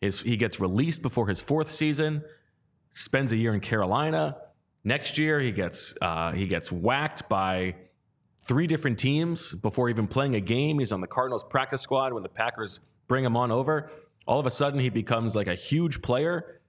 His, 0.00 0.20
he 0.20 0.36
gets 0.36 0.60
released 0.60 1.02
before 1.02 1.26
his 1.28 1.40
fourth 1.40 1.70
season 1.70 2.22
spends 2.90 3.32
a 3.32 3.36
year 3.36 3.54
in 3.54 3.60
Carolina. 3.60 4.36
Next 4.84 5.18
year, 5.18 5.40
he 5.40 5.52
gets 5.52 5.94
uh, 6.00 6.32
he 6.32 6.46
gets 6.46 6.70
whacked 6.70 7.28
by 7.28 7.74
three 8.44 8.66
different 8.66 8.98
teams 8.98 9.52
before 9.54 9.88
even 9.88 10.06
playing 10.06 10.36
a 10.36 10.40
game. 10.40 10.78
He's 10.78 10.92
on 10.92 11.00
the 11.00 11.06
Cardinals 11.06 11.44
practice 11.44 11.82
squad 11.82 12.12
when 12.12 12.22
the 12.22 12.28
Packers 12.28 12.80
bring 13.08 13.24
him 13.24 13.36
on 13.36 13.50
over. 13.50 13.90
All 14.26 14.40
of 14.40 14.46
a 14.46 14.50
sudden, 14.50 14.80
he 14.80 14.88
becomes 14.88 15.34
like 15.34 15.48
a 15.48 15.54
huge 15.54 16.02
player, 16.02 16.60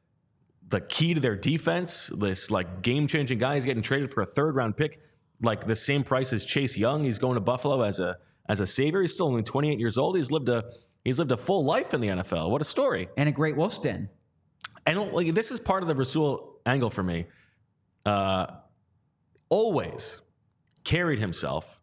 the 0.67 0.81
key 0.81 1.13
to 1.13 1.19
their 1.19 1.36
defense. 1.36 2.12
This 2.17 2.51
like 2.51 2.81
game 2.81 3.07
changing 3.07 3.38
guy. 3.38 3.55
He's 3.55 3.65
getting 3.65 3.84
traded 3.84 4.12
for 4.12 4.22
a 4.22 4.25
third 4.25 4.55
round 4.55 4.75
pick, 4.75 5.00
like 5.41 5.65
the 5.65 5.75
same 5.75 6.03
price 6.03 6.34
as 6.34 6.46
Chase 6.46 6.75
Young. 6.75 7.03
He's 7.03 7.19
going 7.19 7.36
to 7.36 7.41
Buffalo 7.41 7.81
as 7.81 8.00
a 8.00 8.17
as 8.49 8.59
a 8.59 8.65
savior. 8.67 9.01
He's 9.01 9.11
still 9.11 9.27
only 9.27 9.43
28 9.43 9.79
years 9.79 9.97
old. 9.97 10.15
He's 10.17 10.31
lived 10.31 10.49
a 10.49 10.65
he's 11.03 11.19
lived 11.19 11.31
a 11.31 11.37
full 11.37 11.63
life 11.65 11.93
in 11.93 12.01
the 12.01 12.07
NFL. 12.07 12.49
What 12.49 12.61
a 12.61 12.65
story! 12.65 13.07
And 13.17 13.27
a 13.29 13.31
great 13.31 13.55
wolf's 13.55 13.79
den. 13.79 14.09
And 14.85 15.11
like 15.11 15.33
this 15.33 15.51
is 15.51 15.59
part 15.59 15.81
of 15.83 15.87
the 15.87 15.95
Rasul 15.95 16.59
angle 16.65 16.89
for 16.89 17.03
me. 17.03 17.25
Uh, 18.05 18.47
always 19.49 20.21
carried 20.83 21.19
himself 21.19 21.81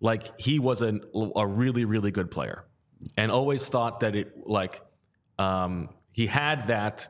like 0.00 0.38
he 0.38 0.58
was 0.58 0.82
an, 0.82 1.00
a 1.36 1.46
really 1.46 1.84
really 1.84 2.10
good 2.10 2.30
player, 2.30 2.64
and 3.16 3.30
always 3.32 3.66
thought 3.68 4.00
that 4.00 4.14
it 4.14 4.32
like 4.46 4.80
um, 5.38 5.88
he 6.12 6.26
had 6.26 6.68
that 6.68 7.08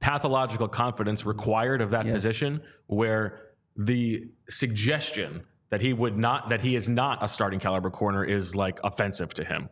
pathological 0.00 0.66
confidence 0.68 1.24
required 1.26 1.80
of 1.82 1.90
that 1.90 2.06
Yes. 2.06 2.14
position 2.14 2.62
where 2.86 3.40
the 3.76 4.24
suggestion 4.48 5.42
that 5.70 5.80
he 5.80 5.92
would 5.92 6.16
not 6.16 6.48
that 6.50 6.60
he 6.60 6.74
is 6.74 6.88
not 6.88 7.22
a 7.22 7.28
starting 7.28 7.58
caliber 7.58 7.90
corner 7.90 8.24
is 8.24 8.54
like 8.54 8.78
offensive 8.84 9.32
to 9.34 9.44
him 9.44 9.68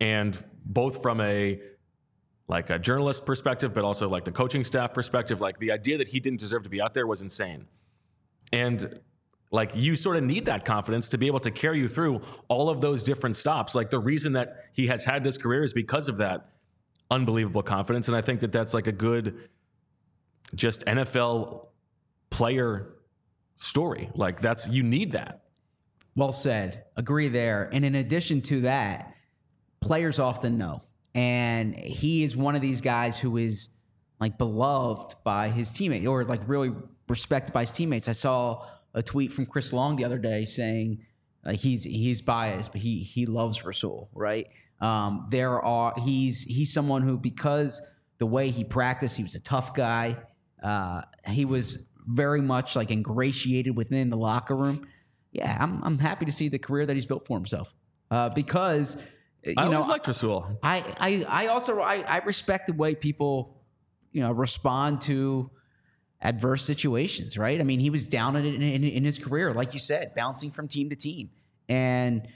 and 0.00 0.42
both 0.64 1.02
from 1.02 1.20
a 1.20 1.60
like 2.46 2.68
a 2.70 2.78
journalist 2.78 3.24
perspective, 3.24 3.72
but 3.72 3.84
also 3.84 4.08
like 4.08 4.24
the 4.24 4.32
coaching 4.32 4.64
staff 4.64 4.92
perspective, 4.92 5.40
like 5.40 5.58
the 5.58 5.72
idea 5.72 5.96
that 5.96 6.08
he 6.08 6.20
didn't 6.20 6.40
deserve 6.40 6.62
to 6.62 6.70
be 6.70 6.80
out 6.80 6.92
there 6.92 7.06
was 7.06 7.22
insane. 7.22 7.66
And 8.52 9.00
like 9.50 9.72
you 9.74 9.96
sort 9.96 10.16
of 10.16 10.24
need 10.24 10.44
that 10.46 10.64
confidence 10.64 11.08
to 11.10 11.18
be 11.18 11.26
able 11.26 11.40
to 11.40 11.50
carry 11.50 11.78
you 11.78 11.88
through 11.88 12.20
all 12.48 12.68
of 12.68 12.80
those 12.80 13.02
different 13.02 13.36
stops. 13.36 13.74
Like 13.74 13.88
the 13.88 13.98
reason 13.98 14.32
that 14.34 14.64
he 14.72 14.86
has 14.88 15.04
had 15.04 15.24
this 15.24 15.38
career 15.38 15.64
is 15.64 15.72
because 15.72 16.08
of 16.08 16.18
that 16.18 16.48
unbelievable 17.10 17.62
confidence. 17.62 18.08
And 18.08 18.16
I 18.16 18.20
think 18.20 18.40
that 18.40 18.52
that's 18.52 18.74
like 18.74 18.88
a 18.88 18.92
good, 18.92 19.48
just 20.54 20.84
NFL 20.84 21.68
player 22.28 22.94
story. 23.56 24.10
Like 24.14 24.40
that's, 24.40 24.68
you 24.68 24.82
need 24.82 25.12
that. 25.12 25.42
Well 26.16 26.32
said. 26.32 26.84
Agree 26.96 27.28
there. 27.28 27.68
And 27.72 27.84
in 27.84 27.94
addition 27.94 28.40
to 28.42 28.62
that, 28.62 29.14
players 29.80 30.18
often 30.18 30.58
know. 30.58 30.82
And 31.14 31.76
he 31.76 32.24
is 32.24 32.36
one 32.36 32.54
of 32.54 32.62
these 32.62 32.80
guys 32.80 33.18
who 33.18 33.36
is 33.36 33.70
like 34.20 34.38
beloved 34.38 35.14
by 35.24 35.48
his 35.48 35.70
teammate 35.70 36.08
or 36.08 36.24
like 36.24 36.40
really 36.46 36.72
respected 37.08 37.52
by 37.52 37.60
his 37.60 37.72
teammates. 37.72 38.08
I 38.08 38.12
saw 38.12 38.66
a 38.94 39.02
tweet 39.02 39.32
from 39.32 39.46
Chris 39.46 39.72
Long 39.72 39.96
the 39.96 40.04
other 40.04 40.18
day 40.18 40.44
saying 40.44 41.04
uh, 41.44 41.52
he's 41.52 41.84
he's 41.84 42.22
biased, 42.22 42.72
but 42.72 42.80
he 42.80 43.00
he 43.00 43.26
loves 43.26 43.64
Rasul, 43.64 44.08
right? 44.14 44.48
Um, 44.80 45.26
there 45.30 45.62
are 45.62 45.94
he's 45.98 46.42
he's 46.44 46.72
someone 46.72 47.02
who 47.02 47.18
because 47.18 47.82
the 48.18 48.26
way 48.26 48.50
he 48.50 48.64
practiced, 48.64 49.16
he 49.16 49.22
was 49.22 49.34
a 49.34 49.40
tough 49.40 49.74
guy. 49.74 50.16
Uh, 50.62 51.02
he 51.26 51.44
was 51.44 51.78
very 52.06 52.40
much 52.40 52.76
like 52.76 52.90
ingratiated 52.90 53.76
within 53.76 54.10
the 54.10 54.16
locker 54.16 54.56
room. 54.56 54.86
Yeah, 55.32 55.56
I'm 55.58 55.82
I'm 55.82 55.98
happy 55.98 56.24
to 56.26 56.32
see 56.32 56.48
the 56.48 56.58
career 56.58 56.86
that 56.86 56.94
he's 56.94 57.06
built 57.06 57.26
for 57.26 57.36
himself. 57.36 57.74
Uh, 58.10 58.28
because 58.28 58.96
you 59.42 59.54
I 59.56 59.64
know, 59.68 59.76
always 59.76 59.88
liked 59.88 60.06
Rasul. 60.06 60.58
I, 60.62 60.84
I, 60.98 61.24
I 61.28 61.46
also 61.48 61.80
I, 61.80 62.04
I 62.06 62.18
respect 62.24 62.66
the 62.66 62.72
way 62.72 62.94
people, 62.94 63.60
you 64.12 64.22
know, 64.22 64.32
respond 64.32 65.00
to 65.02 65.50
adverse 66.20 66.62
situations. 66.62 67.36
Right? 67.36 67.60
I 67.60 67.64
mean, 67.64 67.80
he 67.80 67.90
was 67.90 68.08
down 68.08 68.36
in, 68.36 68.44
in, 68.44 68.84
in 68.84 69.04
his 69.04 69.18
career, 69.18 69.52
like 69.52 69.74
you 69.74 69.80
said, 69.80 70.14
bouncing 70.14 70.50
from 70.50 70.68
team 70.68 70.90
to 70.90 70.96
team, 70.96 71.30
and 71.68 72.28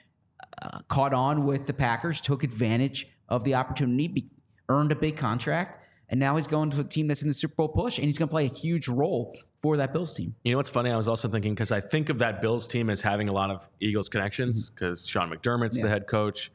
uh, 0.61 0.81
caught 0.89 1.15
on 1.15 1.45
with 1.45 1.67
the 1.67 1.75
Packers, 1.75 2.21
took 2.21 2.43
advantage 2.43 3.07
of 3.29 3.45
the 3.45 3.55
opportunity, 3.55 4.09
be, 4.09 4.31
earned 4.69 4.91
a 4.93 4.97
big 4.97 5.17
contract, 5.17 5.79
and 6.09 6.19
now 6.19 6.37
he's 6.37 6.47
going 6.47 6.71
to 6.71 6.81
a 6.81 6.85
team 6.85 7.07
that's 7.07 7.23
in 7.23 7.29
the 7.29 7.35
Super 7.35 7.55
Bowl 7.55 7.69
push, 7.69 7.99
and 7.99 8.07
he's 8.07 8.19
going 8.19 8.29
to 8.29 8.33
play 8.33 8.47
a 8.47 8.49
huge 8.49 8.89
role 8.89 9.37
for 9.63 9.77
that 9.77 9.93
Bills 9.93 10.15
team. 10.15 10.35
You 10.45 10.53
know 10.53 10.59
what's 10.59 10.71
funny? 10.71 10.91
I 10.91 10.97
was 10.97 11.09
also 11.09 11.29
thinking 11.29 11.55
because 11.55 11.73
I 11.73 11.81
think 11.81 12.09
of 12.09 12.19
that 12.19 12.41
Bills 12.41 12.67
team 12.67 12.91
as 12.91 13.03
having 13.03 13.29
a 13.29 13.33
lot 13.33 13.51
of 13.51 13.69
Eagles 13.81 14.09
connections 14.09 14.71
because 14.71 15.07
Sean 15.07 15.31
McDermott's 15.31 15.81
the 15.81 15.89
head 15.89 16.07
coach, 16.07 16.53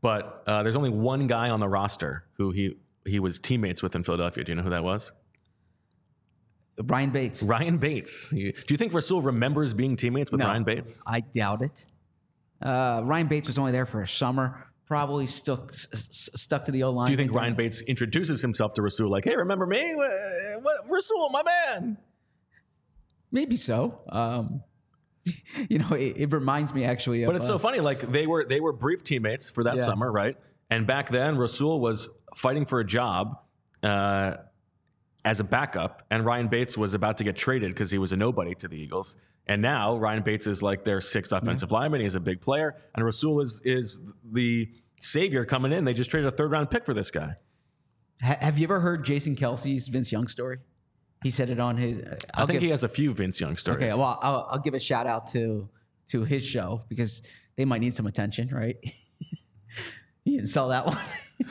but 0.00 0.42
uh, 0.46 0.62
there's 0.62 0.76
only 0.76 0.90
one 0.90 1.26
guy 1.26 1.50
on 1.50 1.60
the 1.60 1.68
roster 1.68 2.24
who 2.34 2.50
he 2.50 2.76
he 3.06 3.18
was 3.18 3.40
teammates 3.40 3.82
with 3.82 3.94
in 3.96 4.04
Philadelphia. 4.04 4.44
Do 4.44 4.52
you 4.52 4.56
know 4.56 4.62
who 4.62 4.70
that 4.70 4.84
was? 4.84 5.12
Ryan 6.82 7.10
Bates. 7.10 7.42
Ryan 7.42 7.78
Bates. 7.78 8.30
Do 8.30 8.38
you 8.38 8.76
think 8.76 8.94
Rasul 8.94 9.20
remembers 9.20 9.74
being 9.74 9.96
teammates 9.96 10.30
with 10.30 10.40
No. 10.40 10.46
Ryan 10.46 10.64
Bates? 10.64 11.02
I 11.06 11.20
doubt 11.20 11.62
it. 11.62 11.84
Uh, 12.62 13.02
Ryan 13.04 13.26
Bates 13.26 13.46
was 13.46 13.58
only 13.58 13.72
there 13.72 13.86
for 13.86 14.02
a 14.02 14.08
summer. 14.08 14.66
Probably 14.86 15.26
stuck 15.26 15.72
stuck 15.72 16.64
to 16.64 16.72
the 16.72 16.82
O 16.82 16.90
line. 16.90 17.06
Do 17.06 17.12
you 17.12 17.16
think 17.16 17.32
Ryan 17.32 17.54
Bates 17.54 17.80
introduces 17.82 18.42
himself 18.42 18.74
to 18.74 18.82
Rasul 18.82 19.08
like, 19.08 19.24
"Hey, 19.24 19.36
remember 19.36 19.64
me? 19.64 19.94
What, 19.94 20.10
what, 20.62 20.76
Rasul, 20.88 21.30
my 21.30 21.42
man." 21.44 21.96
Maybe 23.32 23.56
so. 23.56 24.00
Um, 24.08 24.62
you 25.68 25.78
know, 25.78 25.92
it, 25.92 26.14
it 26.16 26.32
reminds 26.32 26.74
me 26.74 26.84
actually 26.84 27.22
of. 27.22 27.28
But 27.28 27.36
it's 27.36 27.44
uh, 27.46 27.48
so 27.48 27.58
funny. 27.58 27.80
Like 27.80 28.00
they 28.00 28.26
were 28.26 28.44
they 28.44 28.60
were 28.60 28.72
brief 28.72 29.04
teammates 29.04 29.50
for 29.50 29.64
that 29.64 29.76
Yeah. 29.76 29.84
summer, 29.84 30.10
right? 30.10 30.36
And 30.70 30.86
back 30.86 31.08
then, 31.10 31.36
Rasul 31.36 31.80
was 31.80 32.08
fighting 32.34 32.64
for 32.64 32.80
a 32.80 32.84
job 32.84 33.36
uh, 33.82 34.36
as 35.24 35.40
a 35.40 35.44
backup, 35.44 36.04
and 36.10 36.24
Ryan 36.24 36.48
Bates 36.48 36.78
was 36.78 36.94
about 36.94 37.18
to 37.18 37.24
get 37.24 37.36
traded 37.36 37.70
because 37.72 37.90
he 37.90 37.98
was 37.98 38.12
a 38.12 38.16
nobody 38.16 38.54
to 38.56 38.68
the 38.68 38.76
Eagles. 38.76 39.16
And 39.46 39.60
now 39.62 39.96
Ryan 39.96 40.22
Bates 40.22 40.46
is 40.46 40.62
like 40.62 40.84
their 40.84 41.00
sixth 41.00 41.32
offensive 41.32 41.72
lineman. 41.72 42.00
He's 42.00 42.14
a 42.14 42.20
big 42.20 42.40
player, 42.40 42.76
and 42.94 43.04
Rasul 43.04 43.40
is 43.40 43.60
is 43.64 44.00
the 44.32 44.68
savior 45.00 45.44
coming 45.44 45.72
in. 45.72 45.84
They 45.84 45.92
just 45.94 46.10
traded 46.10 46.32
a 46.32 46.36
third 46.36 46.50
round 46.52 46.70
pick 46.70 46.84
for 46.86 46.94
this 46.94 47.10
guy. 47.10 47.34
have 48.20 48.58
you 48.58 48.64
ever 48.64 48.80
heard 48.80 49.04
Jason 49.04 49.34
Kelce's 49.34 49.88
Vince 49.88 50.12
Young 50.12 50.28
story? 50.28 50.58
He 51.22 51.30
said 51.30 51.50
it 51.50 51.60
on 51.60 51.76
his. 51.76 51.98
Uh, 51.98 52.16
i 52.34 52.46
think 52.46 52.62
he 52.62 52.70
has 52.70 52.82
a 52.82 52.88
few 52.88 53.12
Vince 53.12 53.40
Young 53.40 53.56
stories. 53.56 53.82
Okay, 53.82 53.94
well, 53.94 54.18
I'll, 54.22 54.48
I'll 54.52 54.58
give 54.58 54.74
a 54.74 54.80
shout 54.80 55.06
out 55.06 55.26
to 55.28 55.68
to 56.08 56.24
his 56.24 56.44
show 56.44 56.82
because 56.88 57.22
they 57.56 57.64
might 57.64 57.80
need 57.80 57.94
some 57.94 58.06
attention, 58.06 58.48
right? 58.48 58.76
he 60.24 60.32
didn't 60.32 60.46
sell 60.46 60.68
that 60.68 60.86
one. 60.86 60.98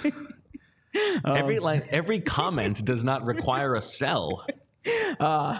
every 1.26 1.58
um, 1.58 1.64
like 1.64 1.84
every 1.92 2.20
comment 2.38 2.84
does 2.84 3.04
not 3.04 3.24
require 3.26 3.76
a 3.76 3.82
sell. 3.82 4.46
Uh, 5.20 5.60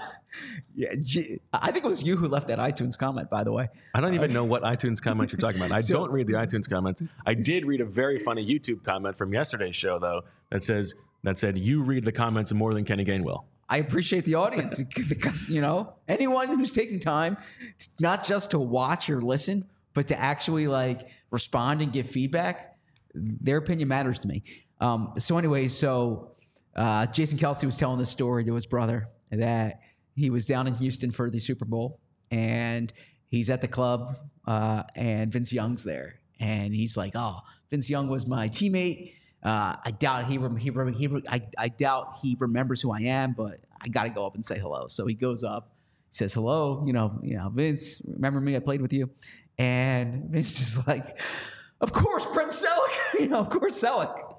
yeah, 0.76 0.96
G- 1.04 1.40
I 1.54 1.72
think 1.72 1.86
it 1.86 1.88
was 1.88 2.02
you 2.02 2.18
who 2.18 2.28
left 2.28 2.48
that 2.48 2.58
iTunes 2.58 2.98
comment, 2.98 3.30
by 3.30 3.44
the 3.44 3.52
way. 3.52 3.68
I 3.94 4.02
don't 4.02 4.12
uh, 4.12 4.16
even 4.16 4.34
know 4.34 4.44
what 4.44 4.64
iTunes 4.64 5.02
comment 5.02 5.32
you're 5.32 5.40
talking 5.40 5.62
about. 5.62 5.72
I 5.72 5.82
don't 5.82 6.12
read 6.12 6.26
the 6.26 6.34
iTunes 6.34 6.70
comments. 6.70 7.04
I 7.26 7.36
did 7.36 7.66
read 7.66 7.82
a 7.82 7.86
very 7.86 8.18
funny 8.18 8.46
YouTube 8.46 8.84
comment 8.84 9.18
from 9.18 9.34
yesterday's 9.34 9.76
show 9.76 10.00
though 10.00 10.22
that 10.50 10.64
says 10.64 10.96
that 11.24 11.38
said 11.38 11.60
you 11.60 11.84
read 11.84 12.06
the 12.06 12.12
comments 12.12 12.54
more 12.54 12.74
than 12.74 12.86
Kenny 12.86 13.06
Gainwell. 13.06 13.44
I 13.70 13.78
appreciate 13.78 14.26
the 14.26 14.36
audience 14.36 14.82
because 15.10 15.48
you 15.48 15.62
know 15.62 15.94
anyone 16.08 16.48
who's 16.48 16.74
taking 16.74 17.00
time, 17.00 17.38
not 18.00 18.24
just 18.24 18.52
to 18.52 18.60
watch 18.60 19.10
or 19.10 19.22
listen, 19.22 19.66
but 19.94 20.08
to 20.08 20.20
actually 20.20 20.68
like 20.68 21.08
respond 21.32 21.82
and 21.82 21.94
give 21.94 22.08
feedback. 22.08 22.78
Their 23.14 23.58
opinion 23.58 23.88
matters 23.88 24.20
to 24.20 24.28
me. 24.28 24.44
Um, 24.82 25.14
so 25.18 25.38
anyway, 25.38 25.68
so 25.68 26.32
uh, 26.76 27.06
Jason 27.08 27.38
Kelce 27.38 27.64
was 27.66 27.78
telling 27.78 28.00
this 28.00 28.10
story 28.10 28.46
to 28.46 28.54
his 28.54 28.66
brother 28.66 29.10
that 29.32 29.82
he 30.16 30.30
was 30.30 30.48
down 30.48 30.68
in 30.68 30.76
Houston 30.76 31.12
for 31.12 31.30
the 31.30 31.40
Super 31.40 31.66
Bowl 31.66 32.00
and 32.32 32.92
he's 33.28 33.50
at 33.50 33.62
the 33.62 33.68
club 33.68 34.18
uh, 34.48 34.84
and 34.96 35.32
Vince 35.32 35.52
Young's 35.52 35.84
there 35.84 36.20
and 36.40 36.74
he's 36.74 36.96
like, 36.96 37.14
"Oh, 37.16 37.40
Vince 37.70 37.90
Young 37.90 38.08
was 38.08 38.26
my 38.26 38.48
teammate." 38.50 39.14
Uh, 39.44 39.76
I 39.86 39.92
doubt 39.92 40.26
he, 40.26 40.38
rem- 40.38 40.58
he, 40.58 40.70
rem- 40.70 40.94
he 40.94 41.08
re- 41.08 41.24
I, 41.30 41.42
I 41.58 41.70
doubt 41.70 42.08
he 42.22 42.36
remembers 42.40 42.82
who 42.82 42.92
I 42.92 43.00
am, 43.02 43.34
but 43.34 43.60
I 43.82 43.88
got 43.88 44.04
to 44.04 44.10
go 44.10 44.26
up 44.26 44.36
and 44.36 44.44
say 44.44 44.60
hello. 44.60 44.88
So 44.88 45.06
he 45.06 45.14
goes 45.14 45.44
up, 45.46 45.72
says 46.12 46.34
hello. 46.34 46.84
You 46.86 46.92
know, 46.94 47.18
you 47.24 47.38
know, 47.38 47.50
Vince, 47.50 48.02
remember 48.06 48.42
me? 48.42 48.56
I 48.56 48.60
played 48.60 48.82
with 48.82 48.92
you, 48.92 49.10
and 49.58 50.26
Vince 50.30 50.60
is 50.60 50.86
like, 50.88 51.18
"Of 51.80 51.94
course, 51.94 52.26
Prince 52.26 52.66
Selleck. 52.66 53.20
you 53.22 53.28
know, 53.30 53.40
of 53.40 53.50
course, 53.50 53.82
Selleck." 53.82 54.36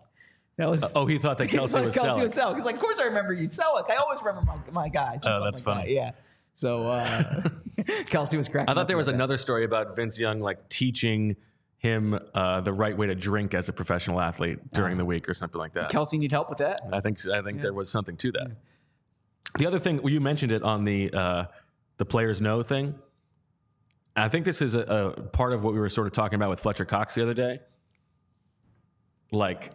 That 0.59 0.69
was 0.71 0.95
Oh, 0.95 1.07
he 1.07 1.17
thought 1.17 1.39
that 1.39 1.47
he 1.51 1.57
Kelce 1.57 1.71
thought 1.73 1.85
was 1.87 1.95
Kelce 1.95 2.09
Selleck. 2.17 2.23
was 2.23 2.35
Selleck. 2.37 2.55
He's 2.57 2.65
like, 2.67 2.75
"Of 2.75 2.81
course, 2.83 2.99
I 2.99 3.05
remember 3.05 3.33
you, 3.33 3.45
Selleck. 3.45 3.91
I 3.91 3.97
always 3.97 4.21
remember 4.23 4.43
my 4.43 4.59
my 4.83 4.89
guys." 4.91 5.27
or 5.27 5.31
Oh, 5.33 5.45
that's 5.45 5.65
like 5.65 5.77
that. 5.77 5.81
funny. 5.83 5.95
Yeah. 5.95 6.11
So 6.53 6.89
uh, 6.89 7.43
Kelce 7.79 8.37
was 8.37 8.49
cracking. 8.49 8.69
I 8.69 8.75
thought 8.75 8.83
up 8.83 8.89
there 8.89 8.99
was 8.99 9.07
about 9.09 9.13
that. 9.13 9.23
another 9.23 9.39
story 9.39 9.65
about 9.65 9.97
Vince 9.97 10.21
Young 10.21 10.41
like 10.41 10.69
teaching 10.69 11.37
him 11.81 12.19
uh, 12.35 12.61
the 12.61 12.73
right 12.75 12.95
way 12.97 13.07
to 13.07 13.15
drink 13.15 13.55
as 13.55 13.71
a 13.71 13.73
professional 13.73 14.21
athlete 14.21 14.59
during 14.73 14.99
the 14.99 15.05
week 15.05 15.27
or 15.31 15.33
something 15.35 15.59
like 15.59 15.73
that. 15.73 15.91
Kelce 15.91 16.19
need 16.19 16.31
help 16.31 16.51
with 16.51 16.59
that. 16.59 16.79
I 16.93 17.01
think 17.01 17.27
I 17.27 17.41
think 17.41 17.63
there 17.63 17.73
was 17.73 17.89
something 17.91 18.19
to 18.19 18.33
that. 18.33 18.53
The 19.59 19.67
other 19.67 19.79
thing 19.79 20.03
well, 20.03 20.13
you 20.13 20.21
mentioned 20.21 20.53
it 20.53 20.63
on 20.63 20.85
the 20.85 21.11
uh, 21.13 21.45
the 21.97 22.05
players 22.05 22.39
know 22.41 22.63
thing. 22.63 22.95
I 24.15 24.29
think 24.29 24.45
this 24.45 24.61
is 24.61 24.75
a, 24.75 24.81
a 24.81 25.23
part 25.23 25.55
of 25.55 25.65
what 25.65 25.73
we 25.73 25.81
were 25.81 25.89
sort 25.89 26.07
of 26.07 26.13
talking 26.13 26.37
about 26.37 26.51
with 26.51 26.61
Fletcher 26.61 26.85
Cox 26.85 27.15
the 27.15 27.23
other 27.23 27.33
day. 27.33 27.61
Like 29.33 29.71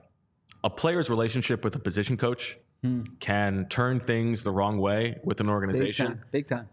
a 0.64 0.70
player's 0.70 1.10
relationship 1.10 1.64
with 1.64 1.76
a 1.76 1.80
position 1.80 2.18
coach 2.18 2.58
can 3.20 3.66
turn 3.68 4.00
things 4.00 4.44
the 4.44 4.52
wrong 4.52 4.78
way 4.78 5.18
with 5.24 5.40
an 5.40 5.48
Big 5.48 5.54
organization, 5.54 6.06
time. 6.06 6.22
Big 6.30 6.46
time. 6.46 6.70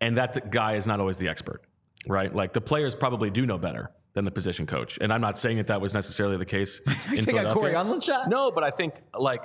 and 0.00 0.16
that 0.18 0.52
guy 0.52 0.74
is 0.74 0.86
not 0.86 1.00
always 1.00 1.18
the 1.18 1.26
expert, 1.26 1.62
right? 2.06 2.32
Like 2.32 2.52
the 2.52 2.60
players 2.60 2.94
probably 2.94 3.28
do 3.28 3.44
know 3.44 3.58
better 3.58 3.90
than 4.14 4.24
the 4.24 4.30
position 4.30 4.66
coach, 4.66 4.98
and 5.00 5.12
I'm 5.12 5.20
not 5.20 5.38
saying 5.38 5.56
that 5.58 5.68
that 5.68 5.80
was 5.80 5.94
necessarily 5.94 6.36
the 6.36 6.44
case 6.44 6.80
in 6.86 7.24
Take 7.24 7.36
a 7.36 7.52
Cory 7.54 7.72
Philadelphia. 7.72 7.78
Undlin 7.78 8.02
shot. 8.02 8.28
No, 8.28 8.50
but 8.50 8.64
I 8.64 8.70
think 8.70 8.94
like 9.18 9.44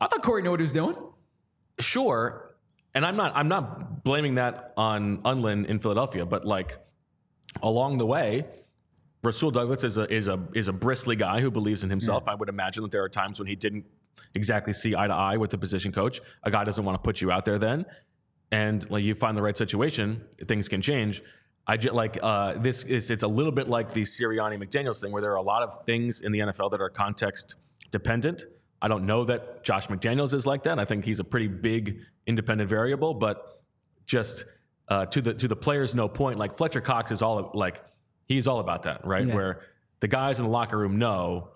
I 0.00 0.06
thought 0.06 0.22
Cory 0.22 0.42
knew 0.42 0.50
what 0.50 0.60
he 0.60 0.64
was 0.64 0.72
doing. 0.72 0.94
sure 1.80 2.54
and 2.94 3.04
i'm 3.04 3.16
not 3.16 3.32
i'm 3.34 3.48
not 3.48 4.04
blaming 4.04 4.34
that 4.34 4.72
on 4.76 5.18
undlin 5.22 5.64
in 5.66 5.78
philadelphia 5.78 6.24
but 6.26 6.44
like 6.44 6.78
along 7.62 7.98
the 7.98 8.06
way 8.06 8.44
rasul 9.22 9.50
douglas 9.50 9.84
is 9.84 9.96
a 9.98 10.12
is 10.12 10.28
a 10.28 10.38
is 10.54 10.68
a 10.68 10.72
bristly 10.72 11.16
guy 11.16 11.40
who 11.40 11.50
believes 11.50 11.82
in 11.84 11.90
himself 11.90 12.28
i 12.28 12.34
would 12.34 12.48
imagine 12.48 12.82
that 12.82 12.92
there 12.92 13.02
are 13.02 13.08
times 13.08 13.38
when 13.38 13.46
he 13.48 13.56
didn't 13.56 13.84
exactly 14.34 14.72
see 14.72 14.94
eye 14.94 15.06
to 15.06 15.14
eye 15.14 15.36
with 15.36 15.50
the 15.50 15.58
position 15.58 15.90
coach 15.92 16.20
a 16.42 16.50
guy 16.50 16.64
doesn't 16.64 16.84
want 16.84 16.94
to 16.96 17.02
put 17.02 17.20
you 17.20 17.30
out 17.30 17.44
there 17.44 17.58
then 17.58 17.84
and 18.50 18.88
like 18.90 19.02
you 19.02 19.14
find 19.14 19.36
the 19.36 19.42
right 19.42 19.56
situation 19.56 20.22
things 20.46 20.68
can 20.68 20.82
change 20.82 21.22
I 21.66 21.76
just 21.76 21.94
like 21.94 22.18
uh, 22.22 22.54
this 22.54 22.82
is 22.84 23.10
it's 23.10 23.22
a 23.22 23.28
little 23.28 23.52
bit 23.52 23.68
like 23.68 23.92
the 23.92 24.02
Sirianni 24.02 24.62
McDaniels 24.62 25.00
thing 25.00 25.12
where 25.12 25.22
there 25.22 25.32
are 25.32 25.36
a 25.36 25.42
lot 25.42 25.62
of 25.62 25.84
things 25.84 26.20
in 26.20 26.32
the 26.32 26.40
NFL 26.40 26.70
that 26.72 26.80
are 26.80 26.90
context 26.90 27.54
dependent. 27.90 28.44
I 28.80 28.88
don't 28.88 29.06
know 29.06 29.24
that 29.24 29.62
Josh 29.62 29.86
McDaniels 29.86 30.34
is 30.34 30.44
like 30.44 30.64
that. 30.64 30.80
I 30.80 30.84
think 30.84 31.04
he's 31.04 31.20
a 31.20 31.24
pretty 31.24 31.46
big 31.46 32.00
independent 32.26 32.68
variable, 32.68 33.14
but 33.14 33.62
just 34.06 34.44
uh, 34.88 35.06
to 35.06 35.22
the 35.22 35.34
to 35.34 35.46
the 35.46 35.56
players, 35.56 35.94
no 35.94 36.08
point. 36.08 36.38
Like 36.38 36.56
Fletcher 36.56 36.80
Cox 36.80 37.12
is 37.12 37.22
all 37.22 37.52
like 37.54 37.80
he's 38.26 38.48
all 38.48 38.58
about 38.58 38.82
that, 38.82 39.06
right? 39.06 39.26
Yeah. 39.26 39.34
Where 39.34 39.60
the 40.00 40.08
guys 40.08 40.38
in 40.38 40.44
the 40.44 40.50
locker 40.50 40.76
room 40.76 40.98
know 40.98 41.50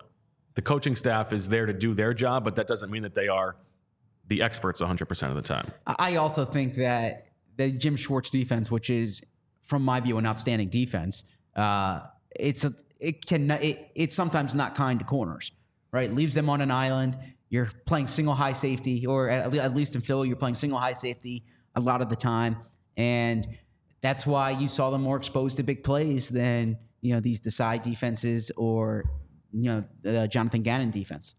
the 0.55 0.61
coaching 0.61 0.95
staff 0.95 1.33
is 1.33 1.49
there 1.49 1.65
to 1.65 1.73
do 1.73 1.93
their 1.93 2.13
job, 2.13 2.45
but 2.45 2.55
that 2.55 2.67
doesn't 2.67 2.89
mean 2.89 3.03
that 3.03 3.13
they 3.13 3.27
are 3.27 3.57
the 4.27 4.41
experts 4.41 4.81
100% 4.81 5.29
of 5.29 5.35
the 5.35 5.41
time. 5.41 5.71
I 5.85 6.15
also 6.15 6.45
think 6.45 6.73
that 6.75 7.27
the 7.57 7.71
Jim 7.71 7.95
Schwartz 7.95 8.29
defense, 8.29 8.71
which 8.71 8.89
is 8.89 9.21
from 9.67 9.83
my 9.83 9.99
view 9.99 10.17
an 10.17 10.25
outstanding 10.25 10.69
defense, 10.69 11.23
uh, 11.55 12.01
it's 12.35 12.65
a 12.65 12.73
it 12.99 13.25
can 13.25 13.51
it, 13.51 13.91
it's 13.95 14.15
sometimes 14.15 14.55
not 14.55 14.73
kind 14.75 14.97
to 14.99 15.05
corners, 15.05 15.51
right? 15.91 16.11
Leaves 16.13 16.33
them 16.35 16.49
on 16.49 16.61
an 16.61 16.71
island. 16.71 17.17
You're 17.49 17.69
playing 17.85 18.07
single 18.07 18.33
high 18.33 18.53
safety, 18.53 19.05
or 19.05 19.29
at, 19.29 19.53
at 19.55 19.75
least 19.75 19.95
in 19.95 20.01
Philly, 20.01 20.27
you're 20.27 20.35
playing 20.37 20.55
single 20.55 20.79
high 20.79 20.93
safety 20.93 21.43
a 21.75 21.79
lot 21.79 22.01
of 22.01 22.09
the 22.09 22.15
time, 22.15 22.57
and 22.97 23.47
that's 24.01 24.25
why 24.25 24.51
you 24.51 24.67
saw 24.67 24.89
them 24.89 25.01
more 25.03 25.17
exposed 25.17 25.57
to 25.57 25.63
big 25.63 25.83
plays 25.83 26.27
than 26.29 26.77
you 27.01 27.13
know 27.13 27.19
these 27.19 27.39
Desai 27.39 27.81
defenses 27.81 28.51
or 28.57 29.03
you 29.51 29.63
know 30.03 30.11
uh, 30.19 30.27
Jonathan 30.27 30.61
Gannon 30.63 30.91
defense. 30.91 31.35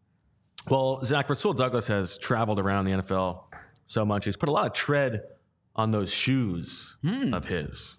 Well, 0.68 1.04
Zach 1.04 1.28
Rasul 1.28 1.54
Douglas 1.54 1.87
has 1.88 2.18
traveled 2.18 2.58
around 2.58 2.85
the 2.87 2.92
NFL 2.92 3.44
so 3.87 4.04
much; 4.04 4.25
he's 4.25 4.37
put 4.37 4.49
a 4.49 4.52
lot 4.52 4.66
of 4.66 4.73
tread 4.73 5.23
on 5.76 5.90
those 5.90 6.11
shoes 6.12 6.97
Hmm. 7.02 7.35
of 7.35 7.44
his. 7.44 7.99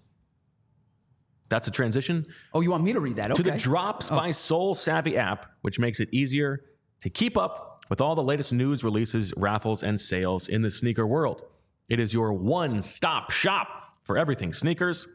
That's 1.50 1.68
a 1.68 1.72
transition 1.72 2.25
Oh, 2.53 2.62
you 2.62 2.72
want 2.72 2.84
me 2.84 2.94
to 2.94 3.00
read 3.00 3.15
that? 3.18 3.32
Okay. 3.32 3.44
to 3.44 3.51
the 3.51 3.58
Drops 3.58 4.12
oh. 4.12 4.15
by 4.15 4.29
SoleSavy 4.29 5.15
app, 5.15 5.48
which 5.62 5.79
makes 5.79 6.00
it 6.00 6.10
easier 6.12 6.63
to 7.01 7.10
keep 7.10 7.38
up 7.38 7.84
with 7.89 8.01
all 8.01 8.15
the 8.15 8.24
latest 8.24 8.53
news, 8.53 8.84
releases, 8.84 9.34
raffles, 9.36 9.84
and 9.84 10.00
sales 10.00 10.48
in 10.48 10.62
the 10.62 10.70
sneaker 10.70 11.08
world. 11.08 11.44
It 11.89 12.00
is 12.00 12.13
your 12.13 12.34
one 12.34 12.82
stop 12.82 13.32
shop 13.32 13.96
for 14.03 14.18
everything 14.18 14.53
sneakers. 14.53 15.08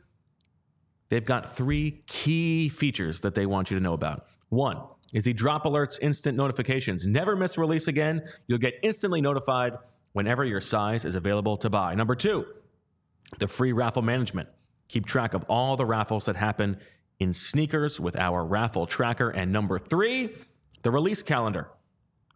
They've 1.09 1.25
got 1.25 1.57
three 1.57 2.03
key 2.07 2.69
features 2.69 3.21
that 3.21 3.35
they 3.35 3.47
want 3.47 3.71
you 3.71 3.79
to 3.79 3.83
know 3.83 3.93
about. 3.93 4.26
One 4.49 4.79
is 5.12 5.25
the 5.25 5.33
drop 5.33 5.64
alerts 5.64 5.99
instant 6.03 6.37
notifications. 6.37 7.07
Never 7.07 7.37
miss 7.37 7.57
a 7.57 7.61
release 7.61 7.87
again. 7.87 8.23
You'll 8.49 8.59
get 8.59 8.75
instantly 8.83 9.21
notified 9.21 9.75
whenever 10.12 10.45
your 10.45 10.61
size 10.61 11.05
is 11.05 11.14
available 11.14 11.57
to 11.59 11.71
buy. 11.71 11.95
Number 11.95 12.17
two, 12.17 12.47
the 13.38 13.47
free 13.47 13.73
raffle 13.73 14.03
management. 14.03 14.49
Keep 14.88 15.07
track 15.07 15.35
of 15.35 15.45
all 15.45 15.76
the 15.76 15.87
raffles 15.87 16.26
that 16.26 16.37
happen 16.37 16.79
in 17.19 17.33
sneakers 17.33 17.99
with 17.99 18.19
our 18.19 18.45
raffle 18.45 18.87
tracker. 18.87 19.31
And 19.31 19.53
number 19.53 19.79
three, 19.79 20.31
the 20.83 20.91
release 20.91 21.23
calendar. 21.23 21.69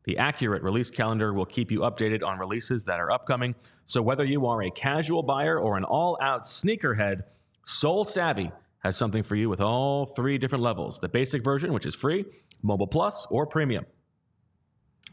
The 0.04 0.16
accurate 0.16 0.62
release 0.62 0.88
calendar 0.88 1.34
will 1.34 1.44
keep 1.44 1.70
you 1.70 1.80
updated 1.80 2.24
on 2.26 2.38
releases 2.38 2.84
that 2.86 2.98
are 2.98 3.10
upcoming. 3.10 3.54
So 3.84 4.00
whether 4.00 4.24
you 4.24 4.46
are 4.46 4.62
a 4.62 4.70
casual 4.70 5.22
buyer 5.22 5.58
or 5.58 5.76
an 5.76 5.84
all-out 5.84 6.44
sneakerhead, 6.44 7.24
SoleSavy 7.66 8.50
has 8.78 8.96
something 8.96 9.22
for 9.22 9.36
you 9.36 9.50
with 9.50 9.60
all 9.60 10.06
three 10.06 10.38
different 10.38 10.62
levels. 10.62 10.98
The 10.98 11.08
basic 11.10 11.44
version, 11.44 11.74
which 11.74 11.84
is 11.84 11.94
free, 11.94 12.24
Mobile 12.62 12.86
Plus, 12.86 13.26
or 13.28 13.46
Premium. 13.46 13.84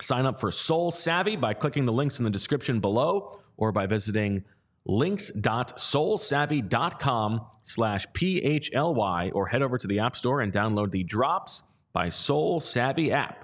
Sign 0.01 0.25
up 0.25 0.39
for 0.39 0.50
SoleSavy 0.50 1.39
by 1.39 1.54
clicking 1.54 1.86
the 1.86 1.92
links 1.92 2.20
in 2.20 2.24
the 2.24 2.30
description 2.30 2.80
below 2.80 3.42
or 3.58 3.72
by 3.72 3.88
visiting 3.88 4.46
links.solesavy.com 4.86 7.42
slash 7.63 8.08
PHLY 8.13 9.32
or 9.34 9.48
head 9.48 9.62
over 9.62 9.77
to 9.77 9.88
the 9.88 10.00
App 10.00 10.15
Store 10.15 10.39
and 10.42 10.54
download 10.54 10.92
the 10.92 11.04
Drops 11.04 11.63
by 11.92 12.08
SoleSavy 12.08 13.12
app. 13.12 13.44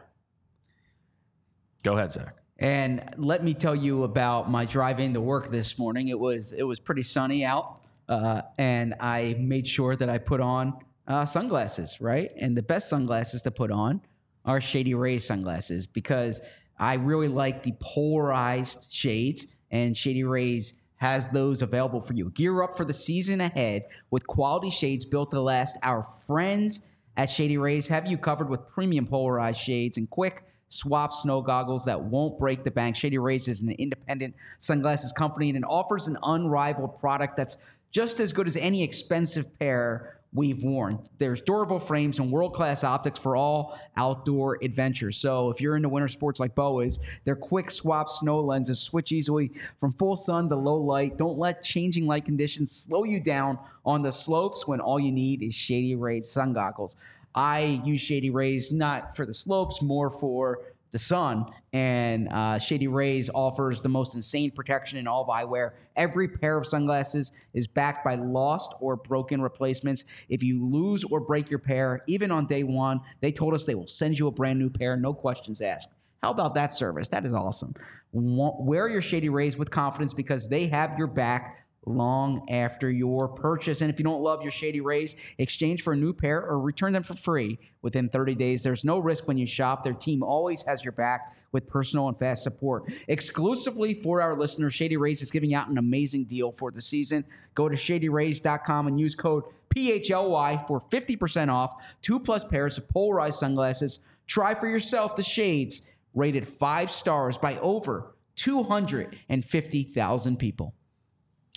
Go 1.84 1.98
ahead, 1.98 2.12
Zach. 2.12 2.36
And 2.60 3.04
let 3.18 3.44
me 3.44 3.56
tell 3.56 3.74
you 3.74 4.04
about 4.04 4.52
my 4.52 4.66
drive 4.66 5.00
into 5.00 5.20
work 5.20 5.50
this 5.50 5.80
morning. 5.80 6.10
It 6.10 6.20
was 6.20 6.54
it 6.54 6.62
was 6.62 6.80
pretty 6.80 7.02
sunny 7.02 7.44
out, 7.44 7.80
uh, 8.08 8.44
and 8.60 8.94
I 9.00 9.36
made 9.40 9.68
sure 9.68 9.96
that 9.96 10.10
I 10.10 10.20
put 10.20 10.42
on 10.42 10.78
uh, 11.08 11.26
sunglasses, 11.26 12.00
right? 12.00 12.32
And 12.38 12.56
the 12.56 12.62
best 12.62 12.88
sunglasses 12.88 13.42
to 13.44 13.52
put 13.52 13.72
on 13.72 14.02
are 14.46 14.62
Shady 14.62 14.94
Rays 14.94 15.26
sunglasses 15.26 15.88
because 15.88 16.40
I 16.78 16.94
really 16.96 17.30
like 17.30 17.64
the 17.64 17.74
polarized 17.80 18.90
shades, 18.92 19.48
and 19.72 19.98
Shady 19.98 20.24
Rays 20.24 20.76
has 21.01 21.29
those 21.29 21.63
available 21.63 22.00
for 22.00 22.13
you. 22.13 22.29
Gear 22.29 22.62
up 22.62 22.77
for 22.77 22.86
the 22.86 22.93
season 22.93 23.41
ahead 23.41 23.86
with 24.12 24.27
quality 24.27 24.70
shades 24.70 25.03
built 25.03 25.31
to 25.31 25.41
last. 25.41 25.75
Our 25.81 26.03
friends 26.03 26.81
at 27.17 27.27
Shady 27.27 27.58
Rays 27.58 27.88
have 27.88 28.05
you 28.05 28.20
covered 28.20 28.50
with 28.50 28.67
premium 28.67 29.08
polarized 29.08 29.60
shades 29.60 29.98
and 29.98 30.08
quick 30.08 30.43
swap 30.67 31.12
snow 31.12 31.41
goggles 31.41 31.86
that 31.86 32.00
won't 32.00 32.38
break 32.38 32.63
the 32.63 32.70
bank. 32.70 32.96
Shady 32.96 33.17
Rays 33.17 33.48
is 33.48 33.62
an 33.62 33.72
independent 33.72 34.36
sunglasses 34.60 35.12
company 35.12 35.50
and 35.50 35.58
it 35.58 35.63
offers 35.67 36.08
an 36.08 36.20
unrivaled 36.22 37.00
product 37.00 37.35
that's 37.35 37.57
just 37.90 38.20
as 38.20 38.31
good 38.31 38.48
as 38.48 38.55
any 38.55 38.83
expensive 38.83 39.57
pair 39.57 40.21
we've 40.33 40.63
worn. 40.63 41.00
There's 41.17 41.41
durable 41.41 41.79
frames 41.79 42.20
and 42.20 42.31
world-class 42.31 42.83
optics 42.83 43.20
for 43.20 43.35
all 43.35 43.77
outdoor 43.98 44.57
adventures. 44.63 45.17
So 45.17 45.50
if 45.50 45.59
you're 45.59 45.75
into 45.75 45.89
winter 45.89 46.07
sports 46.07 46.39
like 46.39 46.55
Bo 46.55 46.79
is, 46.79 47.00
their 47.25 47.35
quick 47.35 47.70
swap 47.70 48.07
snow 48.09 48.39
lenses 48.39 48.79
switch 48.79 49.11
easily 49.11 49.51
from 49.77 49.91
full 49.91 50.15
sun 50.15 50.48
to 50.50 50.55
low 50.55 50.77
light. 50.77 51.17
Don't 51.17 51.37
let 51.37 51.63
changing 51.63 52.07
light 52.07 52.25
conditions 52.25 52.72
slow 52.72 53.03
you 53.03 53.20
down 53.20 53.59
on 53.85 54.01
the 54.01 54.11
slopes 54.11 54.67
when 54.67 54.79
all 54.79 55.00
you 55.00 55.11
need 55.11 55.44
is 55.44 55.53
Shady 55.53 55.96
Rays 55.96 56.31
sun 56.31 56.53
goggles. 56.53 56.96
I 57.33 57.81
use 57.85 58.01
Shady 58.01 58.29
Rays 58.29 58.74
not 58.74 59.15
for 59.15 59.25
the 59.25 59.33
slopes, 59.33 59.81
more 59.81 60.09
for 60.09 60.59
the 60.92 61.00
sun. 61.00 61.46
And 61.74 62.27
uh, 62.30 62.60
Shady 62.60 62.88
Rays 62.88 63.30
offers 63.34 63.82
the 63.82 63.90
most 63.90 64.16
insane 64.16 64.51
protection 64.51 64.98
in 64.98 65.08
all 65.08 65.24
of 65.24 65.30
eyewear. 65.30 65.72
Every 65.96 66.27
pair 66.27 66.58
of 66.58 66.66
sunglasses 66.66 67.32
is 67.54 67.68
backed 67.68 68.04
by 68.06 68.16
lost 68.16 68.75
or 68.80 68.96
broken 68.96 69.42
replacements. 69.42 70.06
If 70.30 70.44
you 70.44 70.66
lose 70.66 71.04
or 71.04 71.20
break 71.20 71.50
your 71.50 71.60
pair, 71.60 72.01
even 72.08 72.32
on 72.32 72.46
day 72.46 72.64
one, 72.64 73.01
they 73.22 73.32
told 73.32 73.54
us 73.54 73.66
they 73.66 73.75
will 73.75 73.88
send 73.88 74.20
you 74.20 74.27
a 74.27 74.32
brand 74.32 74.60
new 74.60 74.70
pair, 74.70 74.96
no 74.96 75.14
questions 75.14 75.62
asked. 75.62 75.90
How 76.22 76.30
about 76.30 76.54
that 76.54 76.72
service? 76.72 77.10
That 77.10 77.25
is 77.25 77.34
awesome. 77.34 77.74
Wear 78.14 78.88
your 78.88 79.01
Shady 79.01 79.30
Rays 79.30 79.58
with 79.58 79.72
confidence 79.72 80.14
because 80.14 80.48
they 80.48 80.68
have 80.68 80.96
your 80.98 81.08
back 81.08 81.61
long 81.85 82.46
after 82.50 82.91
your 82.91 83.27
purchase. 83.27 83.81
And 83.81 83.91
if 83.91 84.00
you 84.00 84.03
don't 84.03 84.22
love 84.22 84.44
your 84.44 84.51
Shady 84.51 84.81
Rays, 84.81 85.15
exchange 85.37 85.81
for 85.81 85.94
a 85.94 85.96
new 85.96 86.13
pair 86.13 86.46
or 86.46 86.59
return 86.59 86.94
them 86.94 87.03
for 87.03 87.15
free 87.15 87.57
within 87.81 88.09
30 88.09 88.35
days. 88.35 88.61
There's 88.63 88.85
no 88.85 89.00
risk 89.00 89.27
when 89.27 89.37
you 89.37 89.48
shop. 89.48 89.83
Their 89.83 89.94
team 89.94 90.22
always 90.22 90.61
has 90.63 90.83
your 90.83 90.91
back 90.91 91.35
with 91.51 91.67
personal 91.67 92.07
and 92.07 92.20
fast 92.20 92.44
support. 92.44 92.91
Exclusively 93.07 93.94
for 93.94 94.22
our 94.22 94.37
listeners, 94.37 94.74
Shady 94.74 94.98
Rays 94.98 95.22
is 95.22 95.31
giving 95.31 95.53
out 95.53 95.70
an 95.70 95.77
amazing 95.77 96.25
deal 96.25 96.51
for 96.51 96.72
the 96.72 96.81
season. 96.81 97.25
Go 97.55 97.67
to 97.67 97.75
shadyrays.com 97.75 98.87
and 98.87 99.00
use 99.00 99.15
code 99.15 99.44
PHLY 99.75 100.67
for 100.67 100.79
50% 100.79 101.50
off 101.50 101.74
two 102.01 102.20
plus 102.20 102.44
pairs 102.44 102.77
of 102.77 102.87
polarized 102.89 103.39
sunglasses. 103.39 104.00
Try 104.27 104.53
for 104.53 104.67
yourself 104.67 105.15
the 105.15 105.24
shades 105.24 105.81
rated 106.13 106.48
five 106.48 106.91
stars 106.91 107.37
by 107.37 107.57
over 107.59 108.13
250,000 108.35 110.37
people. 110.37 110.75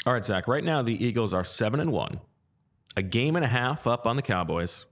All 0.06 0.12
right, 0.12 0.24
Zach. 0.24 0.48
Right 0.48 0.64
now, 0.64 0.82
the 0.82 1.04
Eagles 1.04 1.32
are 1.32 1.44
seven 1.44 1.80
and 1.80 1.90
one, 1.90 2.20
a 2.96 3.02
game 3.02 3.36
and 3.36 3.44
a 3.44 3.48
half 3.48 3.86
up 3.86 4.06
on 4.06 4.16
the 4.16 4.22
Cowboys, 4.22 4.86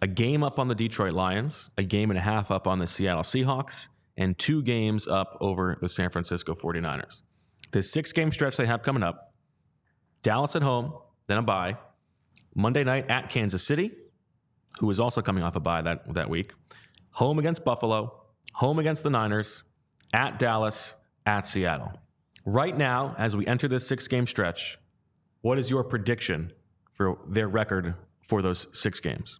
a 0.00 0.06
game 0.06 0.42
up 0.42 0.58
on 0.58 0.68
the 0.68 0.74
Detroit 0.74 1.12
Lions, 1.12 1.70
a 1.76 1.82
game 1.82 2.10
and 2.10 2.18
a 2.18 2.22
half 2.22 2.50
up 2.50 2.66
on 2.66 2.78
the 2.78 2.86
Seattle 2.86 3.22
Seahawks, 3.22 3.90
and 4.16 4.38
two 4.38 4.62
games 4.62 5.06
up 5.06 5.36
over 5.40 5.78
the 5.80 5.88
San 5.88 6.10
Francisco 6.10 6.54
49ers. 6.54 7.22
The 7.70 7.82
six 7.82 8.12
game 8.12 8.32
stretch 8.32 8.56
they 8.56 8.66
have 8.66 8.82
coming 8.82 9.02
up 9.02 9.34
Dallas 10.22 10.56
at 10.56 10.62
home, 10.62 10.94
then 11.26 11.38
a 11.38 11.42
bye, 11.42 11.76
Monday 12.54 12.84
night 12.84 13.10
at 13.10 13.30
Kansas 13.30 13.62
City, 13.62 13.92
who 14.80 14.90
is 14.90 14.98
also 14.98 15.20
coming 15.20 15.42
off 15.42 15.56
a 15.56 15.60
bye 15.60 15.82
that, 15.82 16.12
that 16.14 16.28
week, 16.28 16.54
home 17.10 17.38
against 17.38 17.64
Buffalo, 17.64 18.24
home 18.54 18.78
against 18.78 19.02
the 19.02 19.10
Niners, 19.10 19.62
at 20.12 20.38
Dallas, 20.38 20.96
at 21.26 21.46
Seattle. 21.46 21.92
Right 22.48 22.74
now, 22.74 23.14
as 23.18 23.36
we 23.36 23.46
enter 23.46 23.68
this 23.68 23.86
six 23.86 24.08
game 24.08 24.26
stretch, 24.26 24.78
what 25.42 25.58
is 25.58 25.68
your 25.68 25.84
prediction 25.84 26.50
for 26.94 27.18
their 27.28 27.46
record 27.46 27.94
for 28.22 28.40
those 28.40 28.66
six 28.72 29.00
games? 29.00 29.38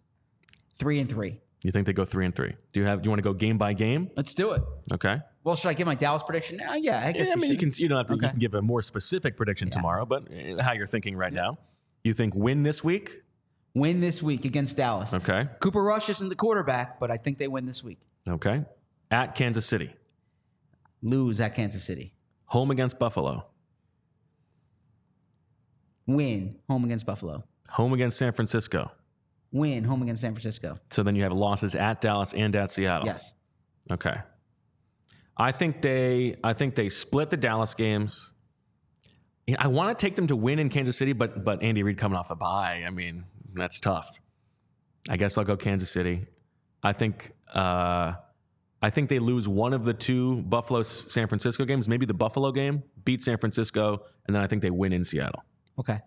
Three 0.79 1.01
and 1.01 1.09
three. 1.09 1.41
You 1.63 1.73
think 1.73 1.87
they 1.87 1.95
go 1.95 2.05
three 2.05 2.27
and 2.27 2.35
three? 2.35 2.55
Do 2.75 2.81
you 2.81 2.87
have? 2.87 3.01
Do 3.01 3.07
you 3.07 3.11
want 3.11 3.21
to 3.21 3.23
go 3.23 3.33
game 3.33 3.57
by 3.57 3.73
game? 3.73 4.11
Let's 4.15 4.35
do 4.35 4.53
it. 4.53 4.63
Okay. 4.93 5.21
Well, 5.43 5.57
should 5.57 5.71
I 5.71 5.73
give 5.73 5.87
my 5.87 5.95
Dallas 5.95 6.23
prediction 6.23 6.59
now? 6.59 6.75
Yeah, 6.75 7.03
I 7.03 7.13
guess 7.13 7.29
Yeah, 7.29 7.33
I 7.33 7.37
mean, 7.37 7.51
you 7.51 7.57
can. 7.57 7.73
You 7.75 7.89
don't 7.89 7.97
have 7.97 8.07
to. 8.09 8.15
You 8.15 8.31
can 8.31 8.39
give 8.39 8.53
a 8.53 8.61
more 8.61 8.83
specific 8.83 9.39
prediction 9.39 9.71
tomorrow, 9.71 10.05
but 10.05 10.29
uh, 10.31 10.63
how 10.63 10.75
you're 10.75 10.87
thinking 10.87 11.17
right 11.17 11.33
now? 11.33 11.57
You 12.05 12.13
think 12.13 12.35
win 12.35 12.63
this 12.63 12.85
week? 12.85 13.23
win 13.75 14.01
this 14.01 14.23
week 14.23 14.45
against 14.45 14.77
Dallas. 14.77 15.15
Okay. 15.15 15.49
Cooper 15.61 15.83
Rush 15.83 16.11
isn't 16.11 16.29
the 16.29 16.35
quarterback, 16.35 17.01
but 17.01 17.11
I 17.11 17.17
think 17.17 17.39
they 17.39 17.49
win 17.49 17.65
this 17.65 17.83
week. 17.83 18.01
Okay. 18.29 18.65
At 19.11 19.35
Kansas 19.35 19.65
City, 19.65 19.95
Lose 21.01 21.41
at 21.41 21.55
Kansas 21.55 21.85
City. 21.85 22.13
Home 22.49 22.71
against 22.71 22.99
Buffalo, 22.99 23.47
Win 26.07 26.57
home 26.69 26.85
against 26.85 27.05
Buffalo. 27.07 27.45
home 27.69 27.93
against 27.93 28.17
San 28.19 28.33
Francisco. 28.33 28.91
Win 29.53 29.85
home 29.85 30.03
against 30.03 30.23
San 30.23 30.33
Francisco. 30.33 30.79
So 30.91 31.03
then 31.03 31.15
you 31.17 31.23
have 31.23 31.33
losses 31.33 31.75
at 31.75 32.01
Dallas 32.01 32.33
and 32.35 32.55
at 32.57 32.71
Seattle. 32.71 33.07
Yes. 33.07 33.33
Okay. 33.93 34.17
I 35.37 35.53
think 35.53 35.83
they 35.83 36.35
I 36.43 36.53
think 36.55 36.75
they 36.75 36.89
split 36.89 37.31
the 37.31 37.37
Dallas 37.37 37.75
games. 37.75 38.33
I 39.59 39.69
want 39.69 39.97
to 39.97 40.07
take 40.07 40.17
them 40.17 40.27
to 40.27 40.37
win 40.37 40.59
in 40.59 40.69
Kansas 40.69 40.97
City, 40.97 41.13
but 41.13 41.45
but 41.45 41.63
Andy 41.63 41.83
Reid 41.83 41.97
coming 41.99 42.19
off 42.19 42.31
a 42.31 42.35
bye. 42.37 42.85
I 42.87 42.91
mean, 42.91 43.25
that's 43.55 43.81
tough. 43.81 44.21
I 45.09 45.17
guess 45.17 45.39
I'll 45.39 45.45
go 45.45 45.57
Kansas 45.57 45.91
City. 45.91 46.27
I 46.83 46.93
think 46.93 47.33
uh, 47.55 48.13
I 48.81 48.91
think 48.91 49.09
they 49.09 49.19
lose 49.19 49.49
one 49.49 49.73
of 49.73 49.85
the 49.85 49.95
two 49.95 50.43
Buffalo 50.43 50.83
San 50.83 51.27
Francisco 51.27 51.65
games, 51.65 51.89
maybe 51.89 52.07
the 52.07 52.15
Buffalo 52.15 52.53
game, 52.53 52.85
beat 53.05 53.23
San 53.23 53.37
Francisco, 53.39 54.05
and 54.27 54.35
then 54.35 54.43
I 54.43 54.47
think 54.47 54.63
they 54.63 54.71
win 54.71 54.93
in 54.93 55.05
Seattle. 55.05 55.43
Okay. 55.79 55.99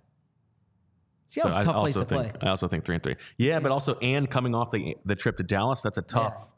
Seattle's 1.27 1.53
So 1.53 1.59
a 1.59 1.63
tough 1.63 1.75
place 1.75 1.93
to 1.93 2.05
think 2.05 2.39
play. 2.39 2.47
I 2.47 2.49
also 2.49 2.67
think 2.67 2.85
three 2.85 2.95
and 2.95 3.03
three. 3.03 3.15
Yeah, 3.37 3.59
but 3.59 3.71
also 3.71 3.95
and 3.95 4.29
coming 4.29 4.53
off 4.55 4.71
the 4.71 4.95
the 5.05 5.15
trip 5.15 5.37
to 5.37 5.43
Dallas, 5.43 5.81
that's 5.81 5.97
a 5.97 6.01
tough 6.01 6.51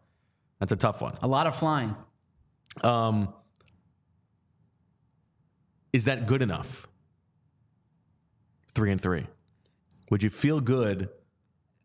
that's 0.60 0.72
a 0.72 0.76
tough 0.76 1.02
one. 1.02 1.14
A 1.22 1.28
lot 1.28 1.46
of 1.46 1.56
flying. 1.56 1.96
Um, 2.84 3.34
is 5.92 6.06
that 6.06 6.26
good 6.26 6.42
enough? 6.42 6.88
Three 8.74 8.92
and 8.92 9.00
three. 9.00 9.28
Would 10.10 10.24
you 10.24 10.30
feel 10.30 10.60
good? 10.60 11.10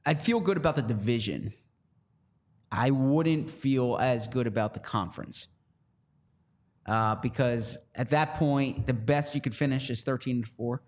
I'd 0.07 0.23
feel 0.23 0.41
good 0.41 0.57
about 0.57 0.77
the 0.77 0.83
division. 0.83 1.53
I 2.71 2.91
wouldn't 2.91 3.49
feel 3.49 3.97
as 3.97 4.27
good 4.27 4.47
about 4.47 4.75
the 4.75 4.81
conference. 4.81 5.49
Uh, 6.87 7.15
because 7.17 7.79
at 7.95 8.11
that 8.11 8.35
point, 8.35 8.87
the 8.87 8.95
best 8.95 9.35
you 9.35 9.41
could 9.41 9.55
finish 9.55 9.91
is 9.91 10.03
13 10.03 10.37
and 10.37 10.49
4. 10.49 10.83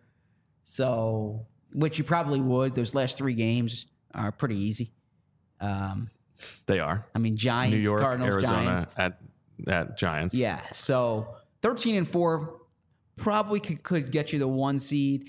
So, 0.64 1.46
which 1.72 1.98
you 1.98 2.04
probably 2.04 2.40
would. 2.40 2.74
Those 2.74 2.94
last 2.94 3.18
three 3.18 3.34
games 3.34 3.86
are 4.14 4.32
pretty 4.32 4.56
easy. 4.56 4.92
Um, 5.60 6.08
They 6.66 6.78
are 6.78 7.06
I 7.14 7.18
mean, 7.18 7.36
Giants, 7.36 7.76
New 7.76 7.82
York, 7.82 8.00
Cardinals, 8.00 8.32
Arizona 8.32 8.64
Giants. 8.64 8.86
at 8.96 9.20
at 9.68 9.98
Giants. 9.98 10.34
Yeah. 10.34 10.62
So 10.72 11.34
13 11.60 11.96
and 11.96 12.08
4 12.08 12.60
probably 13.16 13.60
could, 13.60 13.82
could 13.82 14.10
get 14.10 14.32
you 14.32 14.38
the 14.38 14.48
one 14.48 14.78
seed. 14.78 15.28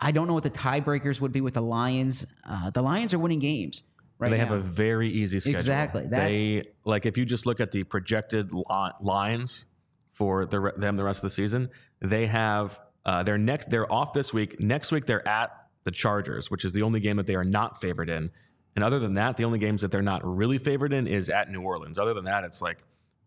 I 0.00 0.12
don't 0.12 0.28
know 0.28 0.34
what 0.34 0.44
the 0.44 0.50
tiebreakers 0.50 1.20
would 1.20 1.32
be 1.32 1.40
with 1.40 1.54
the 1.54 1.62
Lions. 1.62 2.26
Uh, 2.48 2.70
the 2.70 2.82
Lions 2.82 3.12
are 3.12 3.18
winning 3.18 3.40
games 3.40 3.82
right 4.22 4.30
they 4.30 4.38
now. 4.38 4.46
have 4.46 4.56
a 4.56 4.60
very 4.60 5.10
easy 5.10 5.38
schedule. 5.40 5.58
Exactly. 5.60 6.06
That's- 6.06 6.30
They 6.32 6.62
like 6.84 7.04
if 7.06 7.18
you 7.18 7.24
just 7.24 7.44
look 7.46 7.60
at 7.60 7.72
the 7.72 7.84
projected 7.84 8.52
li- 8.54 8.64
lines 9.00 9.66
for 10.10 10.46
the, 10.46 10.60
re- 10.60 10.72
them 10.76 10.96
the 10.96 11.04
rest 11.04 11.18
of 11.18 11.22
the 11.30 11.34
season, 11.34 11.68
they 12.00 12.26
have 12.26 12.80
uh, 13.04 13.22
their 13.22 13.38
next. 13.38 13.70
They're 13.70 13.90
off 13.92 14.12
this 14.12 14.32
week. 14.32 14.60
Next 14.60 14.92
week 14.92 15.06
they're 15.06 15.26
at 15.28 15.50
the 15.84 15.90
Chargers, 15.90 16.50
which 16.50 16.64
is 16.64 16.72
the 16.72 16.82
only 16.82 17.00
game 17.00 17.16
that 17.16 17.26
they 17.26 17.34
are 17.34 17.44
not 17.44 17.80
favored 17.80 18.08
in. 18.08 18.30
And 18.76 18.84
other 18.84 18.98
than 18.98 19.14
that, 19.14 19.36
the 19.36 19.44
only 19.44 19.58
games 19.58 19.82
that 19.82 19.90
they're 19.90 20.00
not 20.02 20.22
really 20.24 20.58
favored 20.58 20.92
in 20.92 21.06
is 21.06 21.28
at 21.28 21.50
New 21.50 21.60
Orleans. 21.60 21.98
Other 21.98 22.14
than 22.14 22.24
that, 22.24 22.44
it's 22.44 22.62
like 22.62 22.78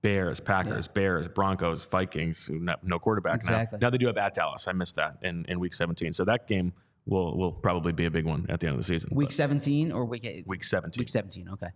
Bears, 0.02 0.40
Packers, 0.40 0.88
Bears, 0.88 1.28
Broncos, 1.28 1.84
Vikings. 1.84 2.50
No, 2.52 2.76
no 2.84 2.98
quarterback 3.00 3.36
Exactly. 3.36 3.78
now. 3.82 3.88
Now 3.88 3.90
they 3.92 3.98
do 3.98 4.08
have 4.08 4.18
at 4.18 4.34
Dallas. 4.34 4.68
I 4.68 4.72
missed 4.72 4.96
that 4.96 5.18
in, 5.22 5.46
in 5.48 5.60
week 5.60 5.74
17. 5.74 6.14
So 6.14 6.26
that 6.26 6.48
game 6.48 6.74
will 7.06 7.38
will 7.38 7.52
probably 7.52 7.92
be 7.92 8.06
a 8.06 8.12
big 8.12 8.26
one 8.26 8.46
at 8.50 8.60
the 8.60 8.68
end 8.68 8.76
of 8.76 8.80
the 8.80 8.86
season. 8.86 9.10
week 9.14 9.30
but 9.30 9.34
17 9.34 9.92
or 9.92 10.06
week 10.06 10.26
eight? 10.26 10.48
week 10.48 10.64
17. 10.64 11.00
Week 11.00 11.10
17. 11.10 11.50
Okay. 11.50 11.68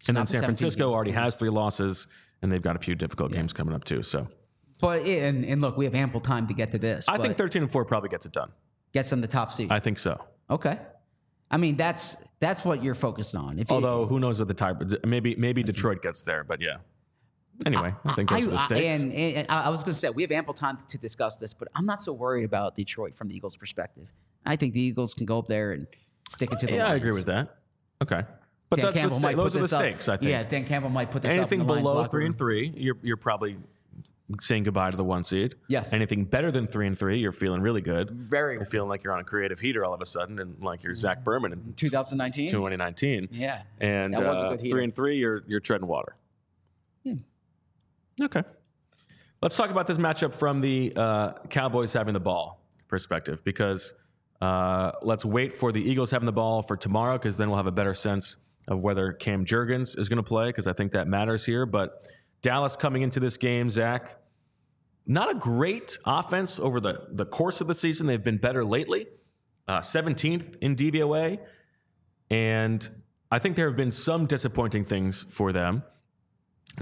So 0.00 0.10
and 0.10 0.16
then 0.18 0.26
San 0.26 0.42
Francisco 0.42 0.92
already 0.92 1.12
has 1.12 1.36
three 1.36 1.48
losses, 1.48 2.06
and 2.42 2.52
they've 2.52 2.60
got 2.60 2.76
a 2.76 2.78
few 2.78 2.94
difficult 2.94 3.32
games 3.32 3.52
coming 3.54 3.74
up 3.74 3.84
too. 3.84 4.02
So 4.02 4.28
But 4.80 5.02
and, 5.06 5.44
and 5.44 5.60
look, 5.62 5.76
we 5.78 5.86
have 5.86 5.94
ample 5.94 6.20
time 6.20 6.46
to 6.48 6.54
get 6.54 6.72
to 6.72 6.78
this. 6.78 7.08
I 7.08 7.16
think 7.18 7.36
13 7.36 7.62
and 7.62 7.72
four 7.72 7.84
probably 7.86 8.10
gets 8.10 8.26
it 8.26 8.32
done. 8.32 8.52
gets 8.92 9.08
them 9.08 9.20
the 9.22 9.26
top 9.28 9.52
seed. 9.52 9.72
I 9.72 9.80
think 9.80 9.98
so. 9.98 10.22
okay. 10.50 10.78
I 11.50 11.56
mean, 11.56 11.76
that's 11.76 12.16
that's 12.40 12.64
what 12.64 12.82
you're 12.82 12.94
focused 12.96 13.34
on. 13.36 13.58
If 13.58 13.70
you- 13.70 13.76
Although 13.76 14.06
who 14.06 14.18
knows 14.18 14.38
what 14.38 14.48
the 14.48 14.54
tie? 14.54 14.74
Maybe 15.06 15.36
maybe 15.36 15.62
Detroit 15.62 16.02
gets 16.02 16.24
there, 16.24 16.42
but 16.44 16.60
yeah. 16.60 16.78
Anyway, 17.64 17.94
I 18.04 18.14
think 18.14 18.30
those 18.30 18.48
are 18.48 18.50
the 18.50 18.56
I- 18.56 18.64
stakes. 18.66 19.02
and, 19.02 19.12
and 19.12 19.46
I 19.48 19.66
I 19.66 19.68
was 19.68 19.82
going 19.84 19.92
to 19.94 19.98
say 19.98 20.10
we 20.10 20.22
have 20.22 20.32
ample 20.32 20.52
time 20.54 20.76
to 20.88 20.98
discuss 20.98 21.38
this, 21.38 21.54
but 21.54 21.68
I'm 21.74 21.86
not 21.86 22.00
so 22.00 22.12
worried 22.12 22.44
about 22.44 22.74
Detroit 22.74 23.16
from 23.16 23.28
the 23.28 23.36
Eagles' 23.36 23.56
perspective. 23.56 24.12
I 24.46 24.56
think 24.56 24.74
the 24.74 24.80
Eagles 24.80 25.14
can 25.14 25.26
go 25.26 25.38
up 25.38 25.46
there 25.46 25.72
and 25.72 25.86
stick 26.28 26.52
it 26.52 26.58
to 26.60 26.66
the 26.66 26.74
yeah, 26.74 26.88
I 26.88 26.94
agree 26.96 27.12
with 27.12 27.26
that. 27.26 27.56
Okay, 28.02 28.22
but 28.70 28.76
Dan 28.76 28.84
that's 28.84 28.94
the 28.94 29.00
Campbell 29.00 29.16
sta- 29.16 29.22
might 29.26 29.36
put 29.36 29.42
those 29.44 29.54
are 29.56 29.58
the 29.58 29.62
this 29.64 29.72
up- 29.72 29.80
stakes. 29.80 30.08
I 30.08 30.16
think. 30.16 30.30
Yeah, 30.30 30.42
Dan 30.42 30.64
Campbell 30.66 30.90
might 30.90 31.10
put 31.10 31.22
this 31.22 31.30
up 31.30 31.34
in 31.34 31.38
Anything 31.40 31.58
the 31.60 31.64
Lions 31.64 31.82
below 31.82 31.94
locker 31.96 32.10
three 32.10 32.18
room. 32.24 32.26
and 32.32 32.38
three, 32.38 32.72
you're 32.76 32.96
you're 33.02 33.16
probably 33.16 33.56
saying 34.40 34.62
goodbye 34.64 34.90
to 34.90 34.96
the 34.96 35.04
one 35.04 35.22
seed. 35.22 35.54
Yes. 35.68 35.92
Anything 35.92 36.24
better 36.24 36.50
than 36.50 36.66
three 36.66 36.86
and 36.86 36.98
three, 36.98 37.18
you're 37.18 37.30
feeling 37.30 37.60
really 37.60 37.82
good. 37.82 38.10
Very 38.10 38.54
You're 38.54 38.64
feeling 38.64 38.88
like 38.88 39.04
you're 39.04 39.12
on 39.12 39.20
a 39.20 39.24
creative 39.24 39.60
heater 39.60 39.84
all 39.84 39.92
of 39.92 40.00
a 40.00 40.06
sudden, 40.06 40.38
and 40.40 40.56
like 40.62 40.82
you're 40.82 40.94
Zach 40.94 41.22
Berman 41.22 41.52
in 41.52 41.74
2019. 41.74 42.48
2019. 42.50 43.28
Yeah. 43.32 43.62
And 43.80 44.14
That 44.14 44.24
was 44.24 44.38
a 44.38 44.40
uh, 44.40 44.50
good 44.52 44.62
heater. 44.62 44.74
three 44.76 44.84
and 44.84 44.94
three, 44.94 45.18
you're 45.18 45.42
you're 45.46 45.60
treading 45.60 45.86
water. 45.86 46.16
Yeah. 47.04 47.14
Okay. 48.22 48.42
Let's 49.42 49.56
talk 49.56 49.70
about 49.70 49.86
this 49.86 49.98
matchup 49.98 50.34
from 50.34 50.60
the 50.60 50.92
uh, 50.96 51.32
Cowboys 51.50 51.92
having 51.92 52.14
the 52.14 52.20
ball 52.20 52.60
perspective, 52.88 53.44
because 53.44 53.94
uh, 54.40 54.92
let's 55.02 55.24
wait 55.24 55.54
for 55.54 55.72
the 55.72 55.80
Eagles 55.80 56.10
having 56.10 56.26
the 56.26 56.32
ball 56.32 56.62
for 56.62 56.76
tomorrow, 56.76 57.18
because 57.18 57.36
then 57.36 57.48
we'll 57.48 57.56
have 57.56 57.66
a 57.66 57.72
better 57.72 57.94
sense 57.94 58.38
of 58.68 58.82
whether 58.82 59.12
Cam 59.12 59.44
Jurgens 59.44 59.98
is 59.98 60.08
going 60.08 60.16
to 60.18 60.22
play, 60.22 60.46
because 60.46 60.66
I 60.66 60.72
think 60.72 60.92
that 60.92 61.06
matters 61.06 61.44
here. 61.44 61.66
But 61.66 62.02
Dallas 62.42 62.76
coming 62.76 63.02
into 63.02 63.20
this 63.20 63.36
game, 63.36 63.70
Zach, 63.70 64.16
not 65.06 65.30
a 65.30 65.34
great 65.34 65.98
offense 66.04 66.58
over 66.58 66.80
the, 66.80 67.06
the 67.10 67.26
course 67.26 67.60
of 67.60 67.66
the 67.66 67.74
season. 67.74 68.06
They've 68.06 68.22
been 68.22 68.38
better 68.38 68.64
lately. 68.64 69.06
Uh, 69.66 69.78
17th 69.78 70.56
in 70.60 70.76
DVOA. 70.76 71.38
And 72.30 72.88
I 73.30 73.38
think 73.38 73.56
there 73.56 73.66
have 73.66 73.76
been 73.76 73.90
some 73.90 74.26
disappointing 74.26 74.84
things 74.84 75.26
for 75.30 75.52
them. 75.52 75.82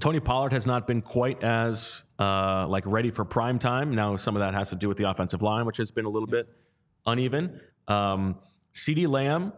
Tony 0.00 0.20
Pollard 0.20 0.52
has 0.52 0.66
not 0.66 0.86
been 0.86 1.02
quite 1.02 1.44
as 1.44 2.04
uh, 2.18 2.66
like 2.66 2.84
ready 2.86 3.10
for 3.10 3.24
prime 3.24 3.58
time. 3.58 3.94
Now, 3.94 4.16
some 4.16 4.36
of 4.36 4.40
that 4.40 4.54
has 4.54 4.70
to 4.70 4.76
do 4.76 4.88
with 4.88 4.96
the 4.96 5.08
offensive 5.08 5.42
line, 5.42 5.66
which 5.66 5.76
has 5.76 5.90
been 5.90 6.06
a 6.06 6.08
little 6.08 6.28
bit 6.28 6.48
uneven. 7.06 7.60
Um, 7.88 8.36
CeeDee 8.74 9.08
Lamb, 9.08 9.52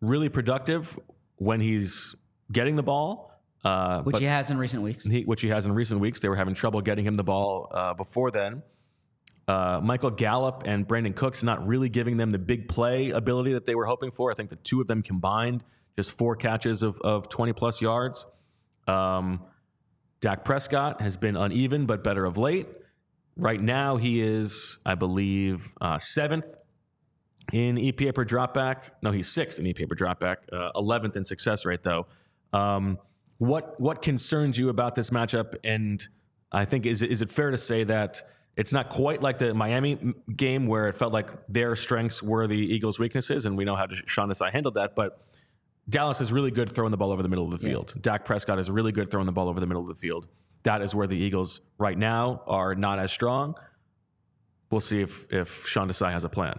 really 0.00 0.28
productive 0.28 0.98
when 1.36 1.60
he's 1.60 2.14
getting 2.50 2.76
the 2.76 2.82
ball. 2.82 3.30
Uh, 3.64 4.02
which 4.02 4.18
he 4.18 4.24
has 4.24 4.50
in 4.50 4.58
recent 4.58 4.82
weeks. 4.82 5.04
he, 5.04 5.22
which 5.22 5.40
he 5.40 5.48
has 5.48 5.66
in 5.66 5.72
recent 5.72 6.00
weeks. 6.00 6.20
They 6.20 6.28
were 6.28 6.36
having 6.36 6.54
trouble 6.54 6.80
getting 6.80 7.04
him 7.04 7.14
the 7.14 7.24
ball 7.24 7.68
uh, 7.72 7.94
before 7.94 8.30
then. 8.30 8.62
Uh, 9.46 9.80
Michael 9.82 10.10
Gallup 10.10 10.64
and 10.66 10.86
Brandin 10.86 11.14
Cooks 11.14 11.42
not 11.42 11.66
really 11.66 11.88
giving 11.88 12.16
them 12.16 12.30
the 12.30 12.38
big 12.38 12.68
play 12.68 13.10
ability 13.10 13.52
that 13.52 13.66
they 13.66 13.74
were 13.74 13.86
hoping 13.86 14.10
for. 14.10 14.30
I 14.30 14.34
think 14.34 14.50
the 14.50 14.56
two 14.56 14.80
of 14.80 14.86
them 14.86 15.02
combined, 15.02 15.64
just 15.96 16.12
four 16.12 16.36
catches 16.36 16.82
of, 16.82 17.00
of 17.00 17.28
20 17.28 17.52
plus 17.52 17.80
yards. 17.80 18.26
Um, 18.86 19.42
Dak 20.20 20.44
Prescott 20.44 21.00
has 21.00 21.16
been 21.16 21.36
uneven, 21.36 21.86
but 21.86 22.04
better 22.04 22.24
of 22.24 22.38
late. 22.38 22.68
Right 23.36 23.60
now, 23.60 23.96
he 23.96 24.20
is, 24.20 24.78
I 24.86 24.94
believe, 24.94 25.72
uh, 25.80 25.98
seventh 25.98 26.46
in 27.52 27.76
EPA 27.76 28.14
per 28.14 28.24
dropback. 28.24 28.90
No, 29.02 29.10
he's 29.10 29.28
sixth 29.28 29.58
in 29.58 29.66
EPA 29.66 29.88
per 29.88 29.94
dropback, 29.96 30.36
uh, 30.52 30.70
11th 30.76 31.16
in 31.16 31.24
success 31.24 31.64
rate, 31.64 31.82
though. 31.82 32.06
Um, 32.52 32.98
what 33.38 33.80
what 33.80 34.02
concerns 34.02 34.58
you 34.58 34.68
about 34.68 34.94
this 34.94 35.10
matchup? 35.10 35.54
And 35.64 36.06
I 36.52 36.64
think 36.64 36.86
is 36.86 37.02
it- 37.02 37.10
is 37.10 37.22
it 37.22 37.30
fair 37.30 37.50
to 37.50 37.56
say 37.56 37.82
that 37.84 38.22
it's 38.56 38.72
not 38.72 38.88
quite 38.90 39.22
like 39.22 39.38
the 39.38 39.54
Miami 39.54 39.98
game 40.36 40.66
where 40.66 40.86
it 40.88 40.94
felt 40.94 41.12
like 41.12 41.30
their 41.48 41.74
strengths 41.74 42.22
were 42.22 42.46
the 42.46 42.54
Eagles' 42.56 42.98
weaknesses, 42.98 43.46
and 43.46 43.56
we 43.56 43.64
know 43.64 43.74
how 43.74 43.86
Sean 43.90 44.28
Desai 44.28 44.50
handled 44.52 44.74
that, 44.74 44.94
but. 44.94 45.20
Dallas 45.88 46.20
is 46.20 46.32
really 46.32 46.52
good 46.52 46.70
throwing 46.70 46.92
the 46.92 46.96
ball 46.96 47.10
over 47.10 47.24
the 47.24 47.28
middle 47.28 47.44
of 47.44 47.50
the 47.50 47.58
field. 47.58 47.92
Dak 48.00 48.24
Prescott 48.24 48.60
is 48.60 48.70
really 48.70 48.92
good 48.92 49.10
throwing 49.10 49.26
the 49.26 49.32
ball 49.32 49.48
over 49.48 49.58
the 49.58 49.66
middle 49.66 49.82
of 49.82 49.88
the 49.88 49.96
field. 49.96 50.28
That 50.62 50.80
is 50.80 50.94
where 50.94 51.08
the 51.08 51.16
Eagles 51.16 51.60
right 51.76 51.98
now 51.98 52.44
are 52.46 52.76
not 52.76 53.00
as 53.00 53.10
strong. 53.10 53.56
We'll 54.70 54.80
see 54.80 55.00
if 55.00 55.26
if 55.32 55.66
Sean 55.66 55.88
Desai 55.88 56.12
has 56.12 56.22
a 56.22 56.28
plan. 56.28 56.54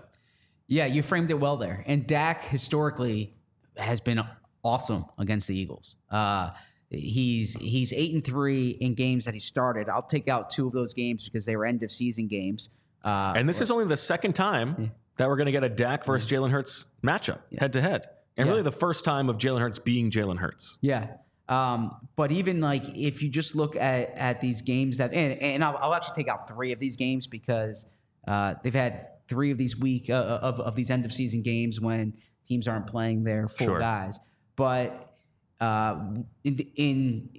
Yeah, 0.67 0.85
you 0.85 1.03
framed 1.03 1.29
it 1.29 1.35
well 1.39 1.57
there. 1.57 1.83
And 1.87 2.07
Dak 2.07 2.45
historically 2.45 3.33
has 3.77 3.99
been 3.99 4.21
awesome 4.63 5.05
against 5.17 5.47
the 5.47 5.57
Eagles. 5.57 5.95
Uh, 6.09 6.49
he's 6.89 7.55
he's 7.55 7.91
eight 7.93 8.13
and 8.13 8.23
three 8.23 8.69
in 8.69 8.93
games 8.93 9.25
that 9.25 9.33
he 9.33 9.39
started. 9.39 9.89
I'll 9.89 10.01
take 10.03 10.27
out 10.27 10.49
two 10.49 10.67
of 10.67 10.73
those 10.73 10.93
games 10.93 11.25
because 11.27 11.45
they 11.45 11.55
were 11.55 11.65
end 11.65 11.83
of 11.83 11.91
season 11.91 12.27
games. 12.27 12.69
Uh, 13.03 13.33
And 13.35 13.47
this 13.49 13.61
is 13.61 13.71
only 13.71 13.85
the 13.85 13.97
second 13.97 14.33
time 14.33 14.91
that 15.17 15.27
we're 15.27 15.35
going 15.35 15.47
to 15.47 15.51
get 15.51 15.63
a 15.63 15.69
Dak 15.69 16.05
versus 16.05 16.29
Jalen 16.31 16.51
Hurts 16.51 16.85
matchup 17.03 17.39
head 17.59 17.73
to 17.73 17.81
head, 17.81 18.07
and 18.37 18.45
Yeah. 18.47 18.51
really 18.51 18.63
the 18.63 18.71
first 18.71 19.03
time 19.05 19.29
of 19.29 19.37
Jalen 19.37 19.59
Hurts 19.59 19.79
being 19.79 20.09
Jalen 20.11 20.37
Hurts. 20.39 20.77
Yeah. 20.81 21.07
Um, 21.49 21.97
but 22.15 22.31
even 22.31 22.61
like 22.61 22.83
if 22.95 23.21
you 23.21 23.29
just 23.29 23.53
look 23.55 23.75
at 23.75 24.11
at 24.11 24.39
these 24.39 24.61
games 24.61 24.97
that 24.99 25.13
and, 25.13 25.37
and 25.41 25.63
I'll, 25.63 25.77
I'll 25.77 25.93
actually 25.93 26.15
take 26.15 26.29
out 26.29 26.47
three 26.47 26.71
of 26.71 26.79
these 26.79 26.95
games 26.95 27.27
because 27.27 27.85
uh, 28.27 28.53
they've 28.63 28.73
had 28.73 29.07
three 29.27 29.51
of 29.51 29.57
these 29.57 29.77
week 29.77 30.09
uh, 30.09 30.39
of 30.41 30.59
of 30.59 30.75
these 30.75 30.91
end 30.91 31.05
of 31.05 31.13
season 31.13 31.41
games 31.41 31.79
when 31.79 32.13
teams 32.47 32.67
aren't 32.67 32.87
playing 32.87 33.23
their 33.23 33.47
full 33.47 33.67
Sure. 33.67 33.79
guys. 33.79 34.19
But 34.55 35.13
uh, 35.61 35.97
in, 36.43 36.55
the- 36.57 36.71
in 36.75 37.29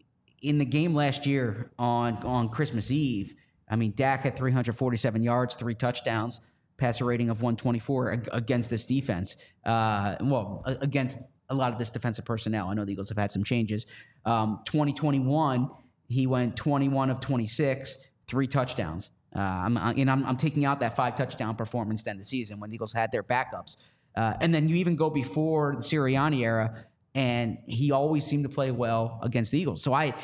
in 0.43 0.59
the 0.59 0.65
game 0.65 0.95
last 0.95 1.27
year 1.27 1.71
on 1.79 2.17
on 2.19 2.49
Christmas 2.49 2.91
Eve, 2.91 3.35
I 3.69 3.77
mean 3.77 3.93
Dak 3.97 4.23
had 4.23 4.37
347 4.37 5.23
yards, 5.23 5.55
three 5.57 5.75
touchdowns, 5.75 6.41
passer 6.77 7.05
rating 7.05 7.31
of 7.31 7.41
124 7.43 8.23
against 8.33 8.71
this 8.71 8.87
defense. 8.87 9.37
Uh, 9.65 10.17
well, 10.21 10.63
against 10.67 11.19
a 11.51 11.55
lot 11.55 11.73
of 11.73 11.79
this 11.79 11.91
defensive 11.91 12.25
personnel. 12.25 12.69
I 12.69 12.75
know 12.75 12.85
the 12.87 12.93
Eagles 12.93 13.11
have 13.11 13.19
had 13.19 13.31
some 13.31 13.45
changes. 13.45 13.87
Um, 14.25 14.61
2021, 14.65 15.69
he 16.09 16.27
went 16.27 16.57
21 16.57 17.11
of 17.11 17.21
26, 17.21 17.99
three 18.27 18.47
touchdowns. 18.47 19.11
Uh, 19.35 19.41
I'm, 19.41 19.77
I- 19.77 19.95
and 19.95 20.11
I'm, 20.11 20.25
I'm 20.27 20.37
taking 20.37 20.65
out 20.65 20.81
that 20.81 20.95
five 20.97 21.17
touchdown 21.17 21.57
performance 21.57 22.07
end 22.07 22.21
the 22.21 22.25
season 22.25 22.61
when 22.61 22.71
the 22.71 22.75
Eagles 22.77 22.93
had 22.93 23.11
their 23.13 23.23
backups. 23.23 23.77
Uh, 24.17 24.35
and 24.41 24.55
then 24.55 24.69
you 24.69 24.77
even 24.77 24.95
go 24.97 25.11
before 25.11 25.75
the 25.77 25.83
Sirianni 25.83 26.41
era. 26.43 26.85
and 27.17 27.59
he 27.67 27.91
always 27.91 28.25
seemed 28.25 28.45
to 28.45 28.49
play 28.49 28.71
well 28.71 29.19
against 29.23 29.51
the 29.53 29.59
Eagles. 29.61 29.83
So 29.83 29.93
I, 29.93 30.15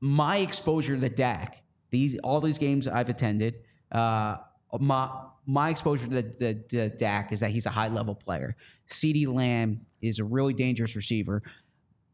my 0.00 0.38
exposure 0.38 0.94
to 0.94 1.00
the 1.00 1.08
Dak, 1.10 1.62
these 1.90 2.18
all 2.20 2.40
these 2.40 2.58
games 2.58 2.86
I've 2.88 3.08
attended, 3.08 3.54
uh, 3.92 4.36
my 4.78 5.10
my 5.46 5.70
exposure 5.70 6.06
to, 6.08 6.22
to, 6.22 6.54
to 6.54 6.88
Dak 6.90 7.32
is 7.32 7.40
that 7.40 7.50
he's 7.50 7.66
a 7.66 7.70
high 7.70 7.88
level 7.88 8.14
player. 8.14 8.56
CeeDee 8.88 9.26
Lamb 9.32 9.80
is 10.00 10.18
a 10.20 10.24
really 10.24 10.54
dangerous 10.54 10.94
receiver. 10.96 11.42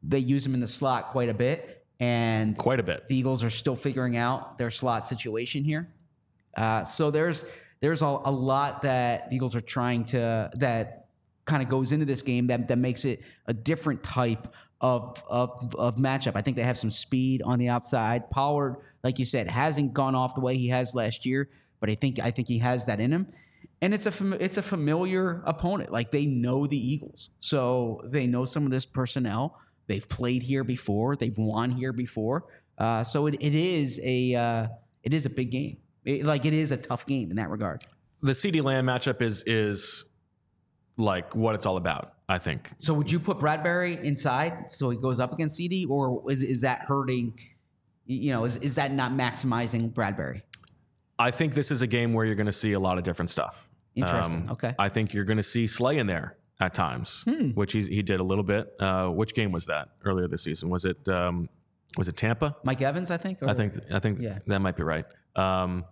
They 0.03 0.19
use 0.19 0.45
him 0.47 0.55
in 0.55 0.61
the 0.61 0.67
slot 0.67 1.11
quite 1.11 1.29
a 1.29 1.35
bit, 1.35 1.85
and 2.01 2.57
Quite 2.57 2.81
a 2.81 2.83
bit. 2.83 3.09
the 3.09 3.17
Eagles 3.17 3.43
are 3.45 3.51
still 3.51 3.77
figuring 3.77 4.17
out 4.17 4.57
their 4.59 4.71
slot 4.71 5.05
situation 5.05 5.65
here. 5.65 5.89
Uh, 6.57 6.85
so 6.85 7.11
there's 7.11 7.45
there's 7.81 8.03
a, 8.03 8.07
a 8.07 8.31
lot 8.31 8.83
that 8.83 9.31
the 9.31 9.37
Eagles 9.37 9.55
are 9.55 9.61
trying 9.61 10.05
to 10.07 10.51
that 10.55 11.07
kind 11.45 11.63
of 11.63 11.69
goes 11.69 11.93
into 11.93 12.05
this 12.05 12.23
game 12.23 12.49
that 12.49 12.69
that 12.69 12.79
makes 12.79 13.05
it 13.05 13.23
a 13.47 13.55
different 13.55 14.03
type 14.03 14.55
of 14.81 15.23
of 15.29 15.75
of 15.77 15.97
matchup. 15.97 16.33
I 16.35 16.43
think 16.43 16.57
they 16.57 16.63
have 16.63 16.79
some 16.79 16.91
speed 16.91 17.43
on 17.43 17.59
the 17.59 17.69
outside. 17.69 18.31
Pollard, 18.31 18.77
like 19.03 19.19
you 19.19 19.25
said, 19.25 19.49
hasn't 19.49 19.93
gone 19.95 20.15
off 20.15 20.35
the 20.35 20.41
way 20.41 20.57
he 20.57 20.69
has 20.69 20.95
last 20.95 21.25
year, 21.25 21.49
but 21.81 21.91
I 21.91 21.95
think 21.95 22.19
I 22.19 22.31
think 22.31 22.49
he 22.49 22.59
has 22.59 22.87
that 22.87 23.01
in 23.01 23.13
him. 23.13 23.29
And 23.83 23.93
it's 23.93 24.07
a 24.07 24.11
fam- 24.11 24.35
it's 24.35 24.57
a 24.57 24.63
familiar 24.63 25.43
opponent. 25.47 25.93
Like 25.93 26.11
they 26.11 26.27
know 26.27 26.67
the 26.67 26.79
Eagles, 26.79 27.31
so 27.41 28.01
they 28.05 28.27
know 28.27 28.45
some 28.45 28.65
of 28.65 28.71
this 28.71 28.87
personnel. 28.87 29.59
They've 29.87 30.09
played 30.09 30.43
here 30.43 30.65
before. 30.65 31.15
They've 31.15 31.37
won 31.37 31.71
here 31.71 31.93
before. 31.93 32.45
Uh, 32.77 33.05
so 33.05 33.27
it, 33.27 33.37
it 33.41 33.55
is 33.55 34.01
a 34.03 34.35
uh, 34.35 34.67
it 35.03 35.15
is 35.15 35.27
a 35.27 35.31
big 35.31 35.51
game. 35.51 35.79
It- 36.07 36.25
like 36.25 36.45
it 36.47 36.55
is 36.55 36.71
a 36.73 36.77
tough 36.79 37.05
game 37.07 37.31
in 37.31 37.37
that 37.37 37.51
regard. 37.51 37.85
The 38.23 38.33
CeeDee 38.33 38.63
Lamb 38.63 38.87
matchup 38.87 39.21
is 39.21 39.43
is 39.47 40.07
like 40.97 41.35
what 41.35 41.55
it's 41.55 41.67
all 41.67 41.77
about. 41.77 42.13
I 42.29 42.39
think. 42.39 42.71
So 42.81 42.93
would 42.95 43.11
you 43.11 43.21
put 43.21 43.39
Bradbury 43.39 43.99
inside 44.05 44.69
so 44.71 44.91
he 44.91 44.99
goes 44.99 45.21
up 45.21 45.33
against 45.33 45.59
CeeDee, 45.61 45.89
or 45.89 46.29
is 46.31 46.43
is 46.43 46.63
that 46.63 46.81
hurting? 46.81 47.39
You 48.07 48.33
know, 48.33 48.45
is 48.45 48.57
is 48.59 48.75
that 48.77 48.93
not 48.93 49.13
maximizing 49.13 49.93
Bradbury? 49.95 50.43
I 51.19 51.31
think 51.31 51.55
this 51.55 51.71
is 51.71 51.83
a 51.83 51.87
game 51.87 52.13
where 52.13 52.25
you're 52.27 52.35
going 52.35 52.47
to 52.47 52.53
see 52.53 52.73
a 52.73 52.81
lot 52.81 52.99
of 52.99 53.05
different 53.05 53.31
stuff. 53.31 53.69
Interesting. 53.95 54.43
Um, 54.43 54.51
okay. 54.53 54.75
I 54.79 54.89
think 54.91 55.15
you're 55.15 55.25
going 55.25 55.39
to 55.39 55.43
see 55.43 55.67
Slay 55.67 55.99
in 55.99 56.07
there 56.07 56.37
at 56.61 56.75
times, 56.75 57.23
Hmm. 57.23 57.51
which 57.51 57.73
he, 57.73 57.83
he 57.83 58.03
did 58.03 58.21
a 58.21 58.23
little 58.23 58.45
bit. 58.45 58.69
Uh, 58.79 59.09
which 59.09 59.35
game 59.35 59.51
was 59.53 59.67
that 59.67 59.89
earlier 60.05 60.27
this 60.29 60.43
season? 60.43 60.69
Was 60.69 60.85
it 60.85 61.09
um, 61.09 61.49
was 61.97 62.09
it 62.09 62.17
Tampa? 62.17 62.57
Mike 62.65 62.83
Evans, 62.83 63.11
I 63.11 63.17
think. 63.19 63.41
Or, 63.43 63.49
I 63.49 63.55
think 63.55 63.75
I 63.93 63.99
think 63.99 64.21
Yeah. 64.21 64.41
that 64.47 64.59
might 64.61 64.77
be 64.77 64.83
right. 64.83 65.07
Um, 65.37 65.85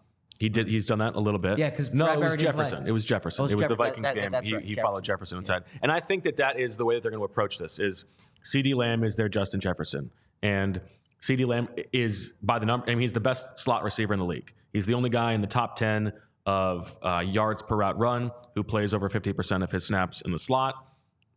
he 0.45 0.49
did. 0.51 0.69
He's 0.69 0.87
done 0.87 0.99
that 0.99 1.15
a 1.15 1.21
little 1.21 1.41
bit. 1.41 1.59
Yeah, 1.59 1.71
'cause 1.71 1.93
no, 1.95 2.07
it 2.13 2.19
was 2.21 2.37
didn't 2.37 2.55
play. 2.55 2.65
Jefferson. 2.65 2.87
It 2.87 2.91
was 2.93 3.05
Jefferson. 3.05 3.45
Oh, 3.45 3.49
it 3.49 3.55
was 3.57 3.67
it 3.67 3.69
the 3.71 3.75
Vikings 3.77 4.03
That- 4.03 4.15
that- 4.15 4.21
game. 4.21 4.31
that's 4.33 4.49
he 4.49 4.55
right, 4.55 4.65
he 4.65 4.75
followed 4.75 5.03
Jefferson. 5.05 5.39
Inside, 5.39 5.65
and 5.83 5.91
I 5.91 6.01
think 6.01 6.23
that 6.25 6.37
that 6.37 6.61
is 6.61 6.77
the 6.77 6.85
way 6.85 6.95
that 6.97 7.03
they're 7.03 7.11
going 7.11 7.21
to 7.21 7.25
approach 7.25 7.59
this. 7.59 7.79
Is 7.79 8.05
CeeDee 8.45 8.75
Lamb 8.75 9.03
is 9.05 9.17
their 9.17 9.29
Justin 9.29 9.61
Jefferson, 9.61 10.11
and 10.43 10.81
CeeDee 11.23 11.47
Lamb 11.47 11.69
is 11.93 12.35
by 12.43 12.59
the 12.59 12.67
number. 12.67 12.87
I 12.87 12.91
mean, 12.91 13.01
he's 13.01 13.13
the 13.15 13.21
best 13.21 13.59
slot 13.59 13.83
receiver 13.83 14.13
in 14.13 14.21
the 14.21 14.27
league. 14.27 14.53
He's 14.73 14.87
the 14.87 14.95
only 14.95 15.11
guy 15.11 15.33
in 15.33 15.41
the 15.41 15.47
top 15.47 15.77
ten 15.77 16.13
of 16.47 16.95
uh, 17.03 17.23
yards 17.27 17.63
per 17.63 17.77
route 17.77 17.99
run 17.99 18.31
who 18.55 18.63
plays 18.63 18.93
over 18.93 19.09
fifty 19.09 19.33
percent 19.33 19.63
of 19.63 19.73
his 19.73 19.87
snaps 19.87 20.21
in 20.21 20.31
the 20.31 20.39
slot. 20.39 20.75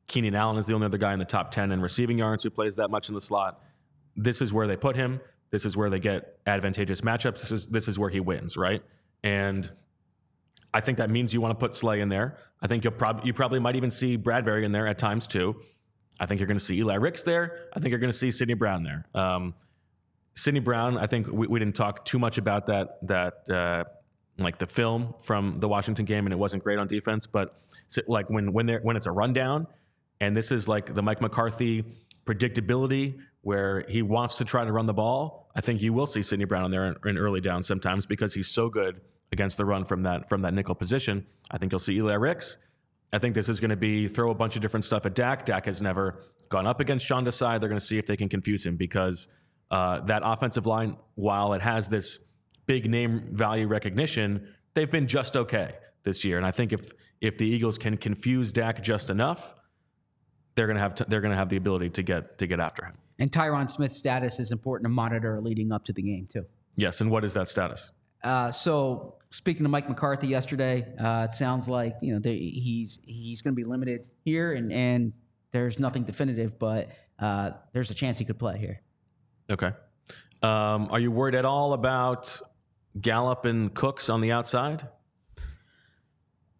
Keenan 0.08 0.36
Allen 0.36 0.58
is 0.58 0.66
the 0.66 0.74
only 0.74 0.86
other 0.86 0.98
guy 0.98 1.12
in 1.12 1.20
the 1.20 1.26
top 1.26 1.52
10 1.52 1.74
in 1.74 1.82
receiving 1.82 2.18
yards 2.18 2.42
who 2.42 2.50
plays 2.50 2.78
that 2.78 2.90
much 2.90 3.10
in 3.10 3.14
the 3.14 3.20
slot. 3.20 3.60
This 4.16 4.42
is 4.42 4.54
where 4.54 4.66
they 4.66 4.78
put 4.78 4.96
him. 4.96 5.20
This 5.52 5.66
is 5.66 5.76
where 5.76 5.90
they 5.90 6.00
get 6.00 6.40
advantageous 6.46 7.02
matchups. 7.02 7.42
This 7.42 7.52
is 7.52 7.68
this 7.68 7.88
is 7.90 8.00
where 8.00 8.10
he 8.10 8.22
wins, 8.22 8.56
right? 8.56 8.82
And 9.24 9.70
I 10.74 10.82
think 10.82 10.98
that 11.00 11.10
means 11.10 11.34
you 11.34 11.42
want 11.42 11.58
to 11.58 11.66
put 11.66 11.76
Slay 11.76 12.02
in 12.02 12.10
there. 12.10 12.38
I 12.62 12.68
think 12.68 12.84
you'll 12.84 12.94
probably 12.94 13.28
you 13.28 13.34
probably 13.34 13.60
might 13.60 13.76
even 13.76 13.92
see 13.92 14.16
Bradbury 14.16 14.66
in 14.66 14.72
there 14.72 14.88
at 14.88 14.98
times 14.98 15.28
too. 15.28 15.62
I 16.20 16.26
think 16.26 16.40
you're 16.40 16.48
going 16.48 16.58
to 16.58 16.64
see 16.64 16.78
Eli 16.78 16.96
Ricks 16.96 17.24
there. 17.24 17.68
I 17.74 17.80
think 17.80 17.92
you're 17.92 18.00
going 18.00 18.12
to 18.12 18.18
see 18.18 18.32
Sydney 18.32 18.56
Brown 18.56 18.84
there. 18.84 19.06
Um, 19.14 19.54
Sydney 20.34 20.60
Brown, 20.60 20.98
I 20.98 21.08
think 21.08 21.28
we, 21.28 21.48
we 21.48 21.60
didn't 21.60 21.76
talk 21.76 22.06
too 22.06 22.20
much 22.20 22.38
about 22.38 22.68
that 22.68 23.06
that 23.08 23.50
uh, 23.50 23.84
like 24.38 24.58
the 24.58 24.68
film 24.68 25.14
from 25.22 25.58
the 25.58 25.68
Washington 25.68 26.06
game, 26.06 26.26
and 26.26 26.34
it 26.34 26.38
wasn't 26.38 26.64
great 26.64 26.80
on 26.80 26.88
defense. 26.88 27.28
But 27.28 27.58
like 28.08 28.30
when 28.30 28.54
when 28.54 28.66
they 28.66 28.76
when 28.76 28.96
it's 28.96 29.08
a 29.08 29.12
rundown, 29.12 29.68
and 30.20 30.36
this 30.36 30.52
is 30.52 30.68
like 30.68 30.94
the 30.94 31.02
Mike 31.02 31.22
McCarthy 31.22 31.84
predictability 32.26 33.20
where 33.48 33.86
he 33.88 34.02
wants 34.02 34.36
to 34.36 34.44
try 34.44 34.66
to 34.66 34.74
run 34.74 34.86
the 34.86 34.94
ball. 34.94 35.50
I 35.56 35.62
think 35.62 35.82
you 35.82 35.94
will 35.94 36.06
see 36.06 36.22
Sydney 36.22 36.44
Brown 36.44 36.66
in 36.66 36.72
there 36.72 36.86
in, 36.88 36.96
in 37.06 37.18
early 37.18 37.40
down 37.40 37.64
sometimes 37.64 38.06
because 38.06 38.34
he's 38.34 38.50
so 38.50 38.68
good 38.68 39.00
against 39.32 39.56
the 39.56 39.64
run 39.64 39.86
from 39.86 40.04
that 40.04 40.28
from 40.28 40.42
that 40.42 40.54
nickel 40.54 40.76
position. 40.76 41.26
I 41.50 41.58
think 41.58 41.72
you'll 41.72 41.80
see 41.80 41.96
Eli 41.96 42.16
Ricks. 42.16 42.58
I 43.14 43.20
think 43.20 43.36
this 43.36 43.48
is 43.48 43.62
going 43.62 43.70
to 43.70 43.78
be 43.78 44.10
throw 44.10 44.32
a 44.32 44.36
bunch 44.36 44.58
of 44.58 44.62
different 44.62 44.84
stuff 44.84 45.06
at 45.06 45.16
Dak. 45.16 45.46
Dak 45.46 45.66
has 45.66 45.82
never 45.82 46.26
gone 46.50 46.68
up 46.68 46.82
against 46.82 47.06
Sean 47.06 47.24
Desai. 47.24 47.58
They're 47.58 47.70
going 47.70 47.80
to 47.80 47.86
see 47.86 47.98
if 47.98 48.06
they 48.06 48.18
can 48.18 48.28
confuse 48.28 48.66
him 48.66 48.76
because 48.76 49.30
uh, 49.72 50.02
that 50.02 50.24
offensive 50.26 50.66
line, 50.66 50.98
while 51.16 51.54
it 51.54 51.62
has 51.62 51.88
this 51.88 52.20
big 52.66 52.90
name 52.90 53.30
value 53.32 53.68
recognition, 53.68 54.56
they've 54.74 54.92
been 54.92 55.08
just 55.08 55.38
okay 55.38 55.76
this 56.04 56.26
year. 56.26 56.36
And 56.36 56.46
I 56.46 56.52
think 56.52 56.74
if 56.74 56.92
if 57.22 57.38
the 57.38 57.48
Eagles 57.48 57.78
can 57.78 57.96
confuse 57.96 58.52
Dak 58.52 58.84
just 58.84 59.10
enough, 59.10 59.56
they're 60.56 60.68
going 60.68 60.76
to 60.76 60.82
have 60.82 60.96
t- 60.96 61.06
they're 61.08 61.22
going 61.22 61.32
to 61.32 61.38
have 61.38 61.48
the 61.48 61.56
ability 61.56 61.92
to 61.92 62.04
get 62.04 62.40
to 62.40 62.46
get 62.46 62.60
after 62.60 62.84
him. 62.84 62.98
And 63.20 63.32
Tyron 63.32 63.70
Smith's 63.70 63.98
status 63.98 64.40
is 64.40 64.52
important 64.52 64.86
to 64.86 64.90
monitor 64.90 65.42
leading 65.42 65.72
up 65.72 65.84
to 65.86 65.94
the 65.94 66.02
game 66.02 66.28
too. 66.28 66.46
Yes. 66.76 67.02
And 67.02 67.10
what 67.10 67.26
is 67.26 67.34
that 67.34 67.50
status? 67.50 67.92
Uh, 68.24 68.52
so 68.52 69.16
speaking 69.30 69.64
to 69.64 69.70
Mike 69.70 69.90
McCarthy 69.90 70.28
yesterday, 70.28 70.86
uh, 71.00 71.28
it 71.30 71.34
sounds 71.34 71.68
like 71.70 71.96
you 72.02 72.14
know 72.14 72.20
they, 72.20 72.38
he's 72.38 73.00
he's 73.06 73.42
going 73.42 73.54
to 73.54 73.56
be 73.56 73.64
limited 73.64 74.06
here, 74.24 74.54
and 74.54 74.72
and 74.72 75.14
there's 75.52 75.80
nothing 75.80 76.04
definitive, 76.04 76.58
but 76.60 76.90
uh, 77.20 77.52
there's 77.74 77.92
a 77.92 77.94
chance 77.94 78.18
he 78.18 78.26
could 78.26 78.40
play 78.40 78.58
here. 78.58 78.82
Okay. 79.50 79.72
Um, 80.44 80.88
are 80.92 81.00
you 81.00 81.12
worried 81.12 81.36
at 81.36 81.46
all 81.46 81.74
about 81.74 82.42
Gallup 83.00 83.46
and 83.46 83.74
Cooks 83.74 84.10
on 84.10 84.22
the 84.22 84.32
outside? 84.32 84.88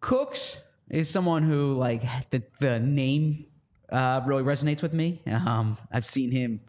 Cooks 0.00 0.58
is 0.90 1.08
someone 1.08 1.42
who 1.42 1.74
like 1.74 2.02
the 2.30 2.42
the 2.60 2.80
name 2.80 3.46
uh, 3.90 4.20
really 4.26 4.42
resonates 4.42 4.82
with 4.82 4.92
me. 4.92 5.22
Um, 5.30 5.76
I've 5.92 6.06
seen 6.06 6.30
him 6.30 6.60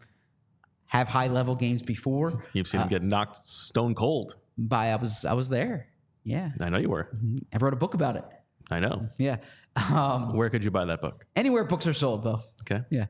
have 0.86 1.08
high 1.08 1.28
level 1.28 1.54
games 1.54 1.82
before. 1.82 2.44
You've 2.52 2.66
seen 2.66 2.80
him 2.80 2.88
get 2.88 3.02
knocked 3.02 3.46
stone 3.46 3.94
cold. 3.94 4.36
By 4.58 4.90
I 4.90 4.96
was 4.96 5.24
I 5.24 5.32
was 5.34 5.48
there. 5.48 5.86
Yeah, 6.24 6.50
I 6.60 6.68
know 6.68 6.78
you 6.78 6.90
were. 6.90 7.08
I 7.52 7.56
wrote 7.58 7.72
a 7.72 7.76
book 7.76 7.94
about 7.94 8.16
it. 8.16 8.24
I 8.70 8.78
know. 8.78 9.08
Yeah, 9.18 9.36
um, 9.76 10.34
Where 10.36 10.48
could 10.50 10.62
you 10.62 10.70
buy 10.70 10.84
that 10.84 11.00
book? 11.00 11.24
anywhere 11.34 11.64
books 11.64 11.86
are 11.86 11.94
sold, 11.94 12.22
Bo. 12.22 12.40
Okay. 12.62 12.82
Yeah. 12.90 13.06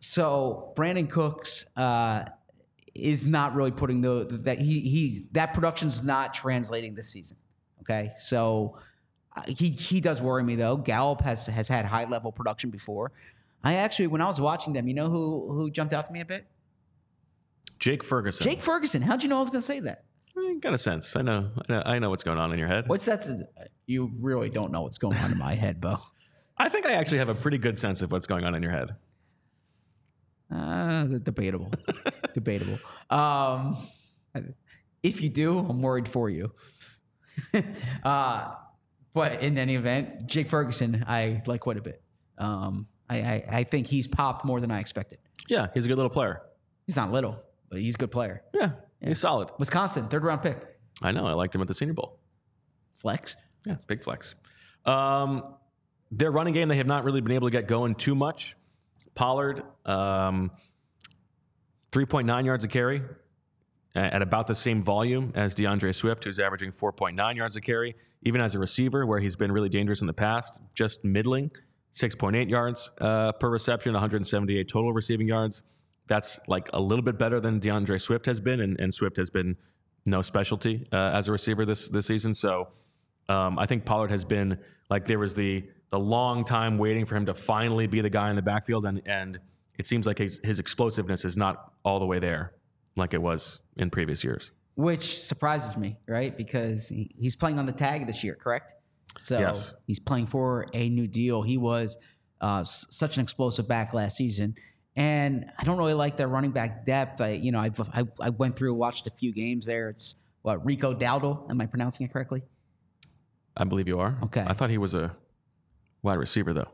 So 0.00 0.72
Brandin 0.76 1.08
Cooks 1.08 1.64
uh, 1.76 2.24
is 2.94 3.26
not 3.26 3.54
really 3.54 3.70
putting 3.70 4.00
the 4.00 4.26
that 4.42 4.58
he 4.58 4.80
he's 4.80 5.28
that 5.30 5.54
production's 5.54 6.02
not 6.02 6.34
translating 6.34 6.94
this 6.94 7.08
season. 7.08 7.36
Okay, 7.82 8.12
so 8.18 8.78
uh, 9.36 9.42
he 9.46 9.70
he 9.70 10.00
does 10.00 10.20
worry 10.20 10.42
me 10.42 10.56
though. 10.56 10.76
Gallup 10.76 11.20
has 11.22 11.46
has 11.46 11.68
had 11.68 11.84
high 11.84 12.04
level 12.04 12.32
production 12.32 12.70
before. 12.70 13.12
I 13.64 13.74
actually 13.74 14.06
when 14.06 14.20
I 14.20 14.26
was 14.26 14.40
watching 14.40 14.72
them, 14.72 14.88
you 14.88 14.94
know 14.94 15.08
who 15.08 15.52
who 15.52 15.70
jumped 15.70 15.92
out 15.92 16.06
to 16.06 16.12
me 16.12 16.20
a 16.20 16.24
bit? 16.24 16.46
Jake 17.78 18.02
Ferguson. 18.02 18.44
Jake 18.44 18.62
Ferguson. 18.62 19.02
How'd 19.02 19.22
you 19.22 19.28
know 19.28 19.36
I 19.36 19.40
was 19.40 19.50
going 19.50 19.60
to 19.60 19.66
say 19.66 19.80
that? 19.80 20.04
I 20.36 20.56
got 20.60 20.74
a 20.74 20.78
sense. 20.78 21.14
I 21.16 21.22
know. 21.22 21.50
I 21.68 21.72
know, 21.72 21.82
I 21.84 21.98
know 21.98 22.10
what's 22.10 22.24
going 22.24 22.38
on 22.38 22.52
in 22.52 22.58
your 22.58 22.68
head. 22.68 22.88
What's 22.88 23.04
that? 23.06 23.24
You 23.86 24.10
really 24.20 24.50
don't 24.50 24.72
know 24.72 24.82
what's 24.82 24.98
going 24.98 25.16
on 25.18 25.32
in 25.32 25.38
my 25.38 25.54
head, 25.54 25.80
Bo. 25.80 25.98
I 26.58 26.68
think 26.68 26.86
I 26.86 26.92
actually 26.92 27.18
have 27.18 27.28
a 27.28 27.34
pretty 27.34 27.58
good 27.58 27.78
sense 27.78 28.02
of 28.02 28.10
what's 28.10 28.26
going 28.26 28.44
on 28.44 28.54
in 28.54 28.62
your 28.62 28.72
head. 28.72 28.96
Uh, 30.52 31.04
debatable, 31.04 31.70
debatable. 32.34 32.78
Um, 33.10 33.76
if 35.02 35.20
you 35.20 35.28
do, 35.28 35.58
I'm 35.58 35.82
worried 35.82 36.08
for 36.08 36.28
you. 36.28 36.52
uh, 38.02 38.54
but 39.12 39.42
in 39.42 39.56
any 39.58 39.76
event, 39.76 40.26
Jake 40.26 40.48
Ferguson, 40.48 41.04
I 41.06 41.42
like 41.46 41.60
quite 41.60 41.76
a 41.76 41.82
bit. 41.82 42.02
Um, 42.38 42.88
I, 43.10 43.16
I, 43.16 43.44
I 43.50 43.64
think 43.64 43.86
he's 43.86 44.06
popped 44.06 44.44
more 44.44 44.60
than 44.60 44.70
I 44.70 44.80
expected. 44.80 45.18
Yeah, 45.48 45.68
he's 45.74 45.84
a 45.84 45.88
good 45.88 45.96
little 45.96 46.10
player. 46.10 46.42
He's 46.86 46.96
not 46.96 47.10
little, 47.12 47.40
but 47.70 47.80
he's 47.80 47.94
a 47.94 47.98
good 47.98 48.10
player. 48.10 48.42
Yeah, 48.54 48.70
he's 49.00 49.18
solid. 49.18 49.50
Wisconsin, 49.58 50.08
third 50.08 50.24
round 50.24 50.42
pick. 50.42 50.58
I 51.02 51.12
know. 51.12 51.26
I 51.26 51.32
liked 51.32 51.54
him 51.54 51.60
at 51.62 51.68
the 51.68 51.74
Senior 51.74 51.94
Bowl. 51.94 52.18
Flex. 52.96 53.36
Yeah, 53.66 53.76
big 53.86 54.02
flex. 54.02 54.34
Um, 54.84 55.54
their 56.10 56.30
running 56.30 56.54
game, 56.54 56.68
they 56.68 56.76
have 56.76 56.86
not 56.86 57.04
really 57.04 57.20
been 57.20 57.32
able 57.32 57.48
to 57.48 57.52
get 57.52 57.66
going 57.68 57.94
too 57.94 58.14
much. 58.14 58.56
Pollard, 59.14 59.62
um, 59.84 60.50
3.9 61.92 62.44
yards 62.44 62.64
a 62.64 62.68
carry 62.68 63.02
at 63.94 64.22
about 64.22 64.46
the 64.46 64.54
same 64.54 64.82
volume 64.82 65.32
as 65.34 65.54
D'Andre 65.54 65.92
Swift, 65.92 66.24
who's 66.24 66.38
averaging 66.38 66.70
4.9 66.70 67.36
yards 67.36 67.56
a 67.56 67.60
carry. 67.60 67.94
Even 68.22 68.40
as 68.40 68.54
a 68.54 68.58
receiver, 68.58 69.06
where 69.06 69.20
he's 69.20 69.36
been 69.36 69.52
really 69.52 69.68
dangerous 69.68 70.00
in 70.00 70.06
the 70.08 70.12
past, 70.12 70.60
just 70.74 71.04
middling, 71.04 71.52
6.8 71.94 72.48
yards 72.48 72.90
uh, 73.00 73.32
per 73.32 73.50
reception, 73.50 73.92
178 73.92 74.68
total 74.68 74.92
receiving 74.92 75.28
yards. 75.28 75.62
That's 76.06 76.38
like 76.46 76.70
a 76.72 76.80
little 76.80 77.04
bit 77.04 77.18
better 77.18 77.40
than 77.40 77.58
D'Andre 77.58 77.98
Swift 77.98 78.26
has 78.26 78.40
been, 78.40 78.60
and, 78.60 78.80
and 78.80 78.92
Swift 78.92 79.16
has 79.16 79.30
been 79.30 79.56
no 80.06 80.22
specialty 80.22 80.86
uh, 80.92 81.10
as 81.14 81.28
a 81.28 81.32
receiver 81.32 81.66
this 81.66 81.88
this 81.88 82.06
season. 82.06 82.32
So 82.34 82.68
um, 83.28 83.58
I 83.58 83.66
think 83.66 83.84
Pollard 83.84 84.10
has 84.10 84.24
been 84.24 84.58
like 84.88 85.04
there 85.06 85.18
was 85.18 85.34
the 85.34 85.64
the 85.90 85.98
long 85.98 86.44
time 86.44 86.78
waiting 86.78 87.04
for 87.04 87.16
him 87.16 87.26
to 87.26 87.34
finally 87.34 87.86
be 87.86 88.00
the 88.00 88.10
guy 88.10 88.30
in 88.30 88.36
the 88.36 88.42
backfield, 88.42 88.86
and 88.86 89.02
and 89.06 89.38
it 89.78 89.86
seems 89.86 90.06
like 90.06 90.18
his, 90.18 90.40
his 90.42 90.58
explosiveness 90.58 91.24
is 91.24 91.36
not 91.36 91.72
all 91.84 91.98
the 91.98 92.06
way 92.06 92.18
there 92.18 92.52
like 92.96 93.14
it 93.14 93.22
was 93.22 93.60
in 93.76 93.90
previous 93.90 94.24
years. 94.24 94.50
which 94.74 95.22
surprises 95.22 95.76
me, 95.76 95.98
right? 96.06 96.36
Because 96.36 96.88
he's 96.88 97.36
playing 97.36 97.58
on 97.58 97.66
the 97.66 97.72
tag 97.72 98.06
this 98.06 98.22
year, 98.24 98.34
correct? 98.34 98.74
So 99.18 99.38
Yes. 99.38 99.74
he's 99.86 99.98
playing 100.00 100.26
for 100.26 100.66
a 100.72 100.88
new 100.88 101.06
deal. 101.06 101.42
He 101.42 101.56
was 101.58 101.96
uh, 102.40 102.60
s- 102.60 102.86
such 102.90 103.16
an 103.16 103.22
explosive 103.22 103.66
back 103.68 103.92
last 103.94 104.16
season, 104.16 104.54
and 104.96 105.46
I 105.58 105.64
don't 105.64 105.76
really 105.78 105.94
like 105.94 106.16
their 106.16 106.28
running 106.28 106.52
back 106.52 106.84
depth. 106.84 107.20
I, 107.20 107.30
you 107.32 107.50
know, 107.52 107.58
I've, 107.60 107.80
I, 107.80 108.04
I 108.20 108.30
went 108.30 108.56
through, 108.56 108.74
watched 108.74 109.06
a 109.06 109.10
few 109.10 109.32
games 109.32 109.66
there. 109.66 109.88
It's 109.90 110.14
what 110.42 110.64
Rico 110.64 110.94
Dowdle. 110.94 111.50
Am 111.50 111.60
I 111.60 111.66
pronouncing 111.66 112.06
it 112.06 112.12
correctly? 112.12 112.42
I 113.56 113.64
believe 113.64 113.88
you 113.88 113.98
are. 113.98 114.16
Okay. 114.24 114.44
I 114.46 114.52
thought 114.52 114.70
he 114.70 114.78
was 114.78 114.94
a 114.94 115.16
wide 116.02 116.14
receiver 116.18 116.52
though. 116.54 116.68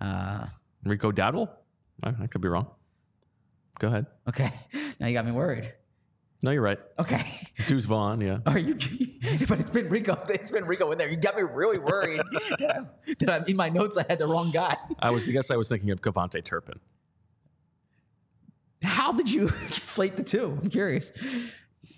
Uh, 0.00 0.46
Rico 0.84 1.12
Dowdle? 1.12 1.48
I, 2.02 2.12
I 2.22 2.26
could 2.26 2.40
be 2.40 2.48
wrong. 2.48 2.66
Go 3.78 3.88
ahead. 3.88 4.06
okay, 4.28 4.52
now 5.00 5.06
you 5.06 5.12
got 5.14 5.24
me 5.26 5.32
worried. 5.32 5.72
No, 6.44 6.50
you're 6.50 6.60
right. 6.62 6.78
Okay. 6.98 7.24
Deuce 7.66 7.84
Vaughn, 7.86 8.20
yeah. 8.20 8.38
Are 8.46 8.58
you? 8.58 8.76
But 9.48 9.58
it's 9.58 9.70
been 9.70 9.88
Rico. 9.88 10.18
It's 10.28 10.50
been 10.50 10.66
Rico 10.66 10.92
in 10.92 10.98
there. 10.98 11.08
You 11.10 11.16
got 11.16 11.34
me 11.36 11.42
really 11.42 11.78
worried 11.78 12.20
that, 12.58 12.70
I, 12.70 13.14
that 13.18 13.30
I'm 13.30 13.44
in 13.48 13.56
my 13.56 13.70
notes. 13.70 13.96
I 13.96 14.04
had 14.08 14.18
the 14.18 14.26
wrong 14.26 14.50
guy. 14.50 14.76
I 14.98 15.10
was 15.10 15.26
I 15.28 15.32
guess 15.32 15.50
I 15.50 15.56
was 15.56 15.68
thinking 15.70 15.90
of 15.90 16.02
KaVontae 16.02 16.44
Turpin. 16.44 16.78
How 18.82 19.12
did 19.12 19.30
you 19.30 19.42
inflate 19.46 20.16
the 20.16 20.22
two? 20.22 20.58
I'm 20.62 20.68
curious. 20.68 21.10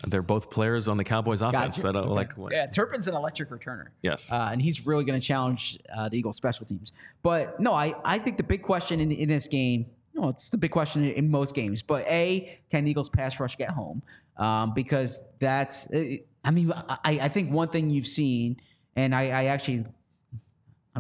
They're 0.07 0.23
both 0.23 0.51
players 0.51 0.87
on 0.89 0.97
the 0.99 1.05
Cowboys 1.05 1.41
offense. 1.43 1.77
Gotcha. 1.79 1.89
I 1.89 1.93
don't 1.93 2.05
Okay. 2.05 2.13
like 2.15 2.33
what, 2.35 2.53
Yeah, 2.53 2.67
Turpin's 2.67 3.09
an 3.09 3.15
electric 3.15 3.51
returner. 3.51 3.87
Yes. 4.03 4.31
Uh, 4.31 4.51
and 4.53 4.63
he's 4.63 4.87
really 4.87 5.05
going 5.05 5.19
to 5.19 5.27
challenge 5.27 5.79
uh, 5.95 6.09
the 6.09 6.19
Eagles 6.19 6.37
special 6.37 6.65
teams. 6.67 6.93
But 7.23 7.59
no, 7.59 7.73
I, 7.75 7.95
I 8.05 8.19
think 8.19 8.37
the 8.37 8.43
big 8.45 8.63
question 8.63 9.01
in, 9.01 9.11
in 9.11 9.29
this 9.29 9.47
game, 9.49 9.87
no, 10.16 10.29
it's 10.29 10.48
the 10.48 10.57
big 10.57 10.70
question 10.70 11.05
in, 11.05 11.31
most 11.31 11.55
games. 11.55 11.83
But 11.83 12.07
A, 12.07 12.59
can 12.70 12.87
Eagles 12.87 13.09
pass 13.09 13.38
rush 13.38 13.57
get 13.57 13.70
home? 13.70 14.02
Um, 14.37 14.72
because 14.74 15.20
that's, 15.38 15.88
I 16.44 16.50
mean, 16.50 16.72
I, 16.74 16.98
I 17.05 17.29
think 17.29 17.52
one 17.52 17.68
thing 17.68 17.90
you've 17.90 18.07
seen, 18.07 18.57
and 18.96 19.14
I, 19.14 19.24
I 19.24 19.44
actually, 19.46 19.85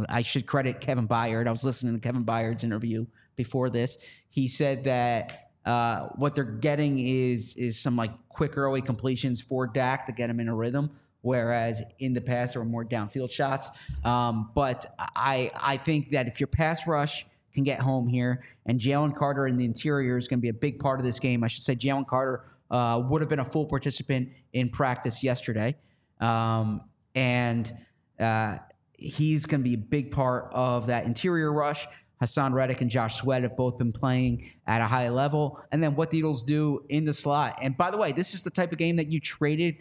I 0.08 0.22
should 0.22 0.46
credit 0.46 0.80
Kevin 0.80 1.08
Byard. 1.08 1.46
I 1.46 1.50
was 1.50 1.64
listening 1.64 1.94
to 1.94 2.00
Kevin 2.00 2.24
Byard's 2.24 2.62
interview 2.62 3.06
before 3.36 3.70
this. 3.70 3.96
He 4.28 4.48
said 4.48 4.84
that 4.84 5.50
uh, 5.64 6.08
what 6.16 6.34
they're 6.34 6.44
getting 6.44 6.98
is 6.98 7.56
is 7.56 7.78
some 7.78 7.96
like 7.96 8.12
quick 8.28 8.58
early 8.58 8.82
completions 8.82 9.40
for 9.40 9.66
Dak 9.66 10.06
to 10.06 10.12
get 10.12 10.28
him 10.28 10.40
in 10.40 10.48
a 10.48 10.54
rhythm. 10.54 10.90
Whereas 11.22 11.82
in 11.98 12.12
the 12.12 12.20
past 12.20 12.52
there 12.52 12.62
were 12.62 12.68
more 12.68 12.84
downfield 12.84 13.32
shots. 13.32 13.70
Um, 14.04 14.50
but 14.54 14.86
I 14.98 15.50
I 15.60 15.78
think 15.78 16.10
that 16.10 16.28
if 16.28 16.38
your 16.38 16.46
pass 16.46 16.86
rush 16.86 17.26
can 17.56 17.64
get 17.64 17.80
home 17.80 18.06
here, 18.06 18.44
and 18.66 18.78
Jalen 18.78 19.16
Carter 19.16 19.48
in 19.48 19.56
the 19.56 19.64
interior 19.64 20.16
is 20.16 20.28
going 20.28 20.38
to 20.38 20.42
be 20.42 20.48
a 20.48 20.54
big 20.54 20.78
part 20.78 21.00
of 21.00 21.04
this 21.04 21.18
game. 21.18 21.42
I 21.42 21.48
should 21.48 21.64
say 21.64 21.74
Jalen 21.74 22.06
Carter 22.06 22.44
uh, 22.70 23.02
would 23.08 23.20
have 23.20 23.28
been 23.28 23.40
a 23.40 23.44
full 23.44 23.66
participant 23.66 24.28
in 24.52 24.70
practice 24.70 25.22
yesterday, 25.22 25.74
um, 26.20 26.82
and 27.14 27.76
uh, 28.20 28.58
he's 28.98 29.46
going 29.46 29.60
to 29.60 29.68
be 29.68 29.74
a 29.74 29.78
big 29.78 30.12
part 30.12 30.50
of 30.52 30.86
that 30.86 31.04
interior 31.04 31.52
rush. 31.52 31.86
Haason 32.20 32.54
Reddick 32.54 32.80
and 32.80 32.90
Josh 32.90 33.16
Sweat 33.16 33.42
have 33.42 33.56
both 33.56 33.76
been 33.76 33.92
playing 33.92 34.50
at 34.66 34.80
a 34.80 34.86
high 34.86 35.10
level. 35.10 35.60
And 35.70 35.82
then 35.82 35.96
what 35.96 36.10
the 36.10 36.18
Eagles 36.18 36.42
do 36.42 36.82
in 36.88 37.04
the 37.04 37.12
slot. 37.12 37.58
And 37.60 37.76
by 37.76 37.90
the 37.90 37.98
way, 37.98 38.12
this 38.12 38.32
is 38.32 38.42
the 38.42 38.50
type 38.50 38.72
of 38.72 38.78
game 38.78 38.96
that 38.96 39.12
you 39.12 39.20
traded 39.20 39.76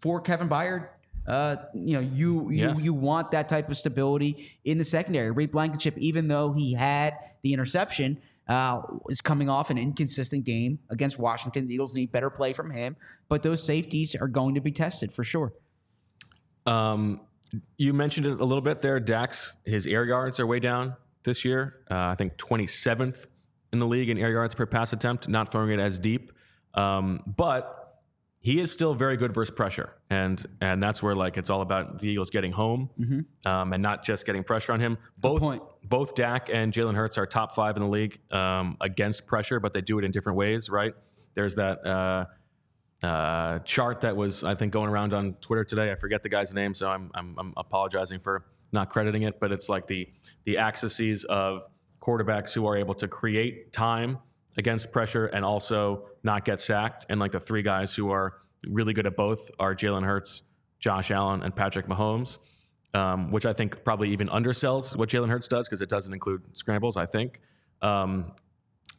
for 0.00 0.20
Kevin 0.20 0.48
Byard. 0.48 0.88
Uh, 1.30 1.56
you 1.74 1.94
know, 1.94 2.00
you 2.00 2.50
you 2.50 2.68
Yes. 2.68 2.80
you 2.80 2.92
want 2.92 3.30
that 3.30 3.48
type 3.48 3.68
of 3.68 3.76
stability 3.76 4.58
in 4.64 4.78
the 4.78 4.84
secondary. 4.84 5.30
Reed 5.30 5.52
Blankenship, 5.52 5.96
even 5.98 6.26
though 6.26 6.52
he 6.52 6.72
had 6.74 7.16
the 7.42 7.52
interception, 7.52 8.18
uh, 8.48 8.82
is 9.08 9.20
coming 9.20 9.48
off 9.48 9.70
an 9.70 9.78
inconsistent 9.78 10.44
game 10.44 10.80
against 10.90 11.18
Washington. 11.20 11.68
The 11.68 11.74
Eagles 11.74 11.94
need 11.94 12.10
better 12.10 12.30
play 12.30 12.52
from 12.52 12.70
him, 12.72 12.96
but 13.28 13.44
those 13.44 13.62
safeties 13.62 14.16
are 14.16 14.26
going 14.26 14.56
to 14.56 14.60
be 14.60 14.72
tested 14.72 15.12
for 15.12 15.22
sure. 15.22 15.52
Um, 16.66 17.20
you 17.78 17.92
mentioned 17.92 18.26
it 18.26 18.40
a 18.40 18.44
little 18.44 18.60
bit 18.60 18.80
there. 18.80 18.98
Dak's, 18.98 19.56
his 19.64 19.86
air 19.86 20.04
yards 20.04 20.40
are 20.40 20.46
way 20.46 20.58
down 20.58 20.96
this 21.22 21.44
year. 21.44 21.76
Uh, 21.90 21.96
I 21.96 22.14
think 22.16 22.36
27th 22.38 23.26
in 23.72 23.78
the 23.78 23.86
league 23.86 24.08
in 24.08 24.18
air 24.18 24.32
yards 24.32 24.54
per 24.54 24.66
pass 24.66 24.92
attempt, 24.92 25.28
not 25.28 25.52
throwing 25.52 25.70
it 25.70 25.78
as 25.78 25.98
deep. 25.98 26.32
Um, 26.74 27.22
but 27.36 27.79
he 28.42 28.58
is 28.58 28.72
still 28.72 28.94
very 28.94 29.18
good 29.18 29.34
versus 29.34 29.54
pressure, 29.54 29.92
and 30.08 30.42
and 30.62 30.82
that's 30.82 31.02
where 31.02 31.14
like 31.14 31.36
it's 31.36 31.50
all 31.50 31.60
about 31.60 31.98
the 31.98 32.08
Eagles 32.08 32.30
getting 32.30 32.52
home 32.52 32.88
um, 33.44 33.72
and 33.74 33.82
not 33.82 34.02
just 34.02 34.24
getting 34.24 34.42
pressure 34.42 34.72
on 34.72 34.80
him. 34.80 34.96
Both 35.18 35.42
both 35.84 36.14
Dak 36.14 36.48
and 36.50 36.72
Jalen 36.72 36.94
Hurts 36.94 37.18
are 37.18 37.26
top 37.26 37.54
five 37.54 37.76
in 37.76 37.82
the 37.82 37.88
league 37.88 38.18
um, 38.32 38.78
against 38.80 39.26
pressure, 39.26 39.60
but 39.60 39.74
they 39.74 39.82
do 39.82 39.98
it 39.98 40.04
in 40.04 40.10
different 40.10 40.38
ways, 40.38 40.70
right? 40.70 40.94
There's 41.34 41.56
that. 41.56 41.86
Uh, 41.86 42.24
uh, 43.02 43.58
chart 43.60 44.02
that 44.02 44.14
was 44.14 44.44
I 44.44 44.54
think 44.54 44.74
going 44.74 44.90
around 44.90 45.14
on 45.14 45.32
Twitter 45.40 45.64
today. 45.64 45.90
I 45.90 45.94
forget 45.94 46.22
the 46.22 46.28
guy's 46.28 46.52
name, 46.52 46.74
so 46.74 46.86
I'm, 46.86 47.10
I'm 47.14 47.34
I'm 47.38 47.54
apologizing 47.56 48.20
for 48.20 48.44
not 48.72 48.90
crediting 48.90 49.22
it. 49.22 49.40
But 49.40 49.52
it's 49.52 49.70
like 49.70 49.86
the 49.86 50.06
the 50.44 50.58
axes 50.58 51.24
of 51.24 51.62
quarterbacks 51.98 52.52
who 52.52 52.66
are 52.66 52.76
able 52.76 52.94
to 52.96 53.08
create 53.08 53.72
time 53.72 54.18
against 54.56 54.92
pressure 54.92 55.26
and 55.26 55.44
also 55.44 56.06
not 56.22 56.44
get 56.44 56.60
sacked. 56.60 57.06
And 57.08 57.20
like 57.20 57.32
the 57.32 57.40
three 57.40 57.62
guys 57.62 57.94
who 57.94 58.10
are 58.10 58.34
really 58.66 58.92
good 58.92 59.06
at 59.06 59.16
both 59.16 59.50
are 59.58 59.74
Jalen 59.74 60.04
Hurts, 60.04 60.42
Josh 60.78 61.10
Allen, 61.10 61.42
and 61.42 61.54
Patrick 61.54 61.86
Mahomes. 61.86 62.38
Um, 62.92 63.30
which 63.30 63.46
I 63.46 63.52
think 63.52 63.84
probably 63.84 64.10
even 64.10 64.26
undersells 64.26 64.96
what 64.96 65.08
Jalen 65.08 65.28
Hurts 65.28 65.46
does 65.46 65.68
because 65.68 65.80
it 65.80 65.88
doesn't 65.88 66.12
include 66.12 66.42
scrambles. 66.54 66.96
I 66.96 67.06
think, 67.06 67.40
um, 67.82 68.32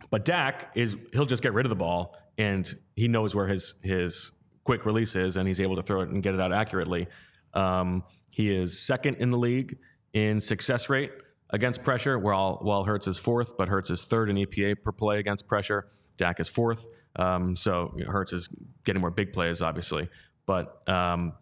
but 0.09 0.23
Dak 0.23 0.71
is 0.75 0.95
he'll 1.11 1.25
just 1.25 1.43
get 1.43 1.51
rid 1.51 1.65
of 1.65 1.71
the 1.71 1.75
ball 1.75 2.15
and 2.37 2.73
he 2.95 3.09
knows 3.09 3.35
where 3.35 3.47
his 3.47 3.75
his 3.83 4.31
quick 4.63 4.85
release 4.85 5.15
is 5.17 5.37
and 5.37 5.47
he's 5.47 5.59
able 5.59 5.75
to 5.75 5.83
throw 5.83 6.01
it 6.01 6.09
and 6.09 6.23
get 6.23 6.33
it 6.33 6.39
out 6.39 6.53
accurately. 6.53 7.07
Um, 7.53 8.03
he 8.31 8.49
is 8.49 8.79
second 8.79 9.17
in 9.17 9.29
the 9.29 9.37
league 9.37 9.77
in 10.13 10.39
success 10.39 10.89
rate 10.89 11.11
against 11.51 11.83
pressure, 11.83 12.17
while 12.17 12.59
while 12.61 12.83
Hurts 12.83 13.07
is 13.07 13.17
fourth, 13.17 13.57
but 13.57 13.67
Hurts 13.67 13.89
is 13.89 14.03
third 14.03 14.29
in 14.29 14.35
EPA 14.37 14.81
per 14.83 14.91
play 14.91 15.19
against 15.19 15.47
pressure. 15.47 15.89
Dak 16.17 16.39
is 16.39 16.47
fourth, 16.47 16.87
um, 17.15 17.55
so 17.55 17.95
Hurts 18.07 18.33
is 18.33 18.49
getting 18.83 19.01
more 19.01 19.11
big 19.11 19.33
plays, 19.33 19.61
obviously, 19.61 20.09
but 20.45 20.87
um, 20.87 21.33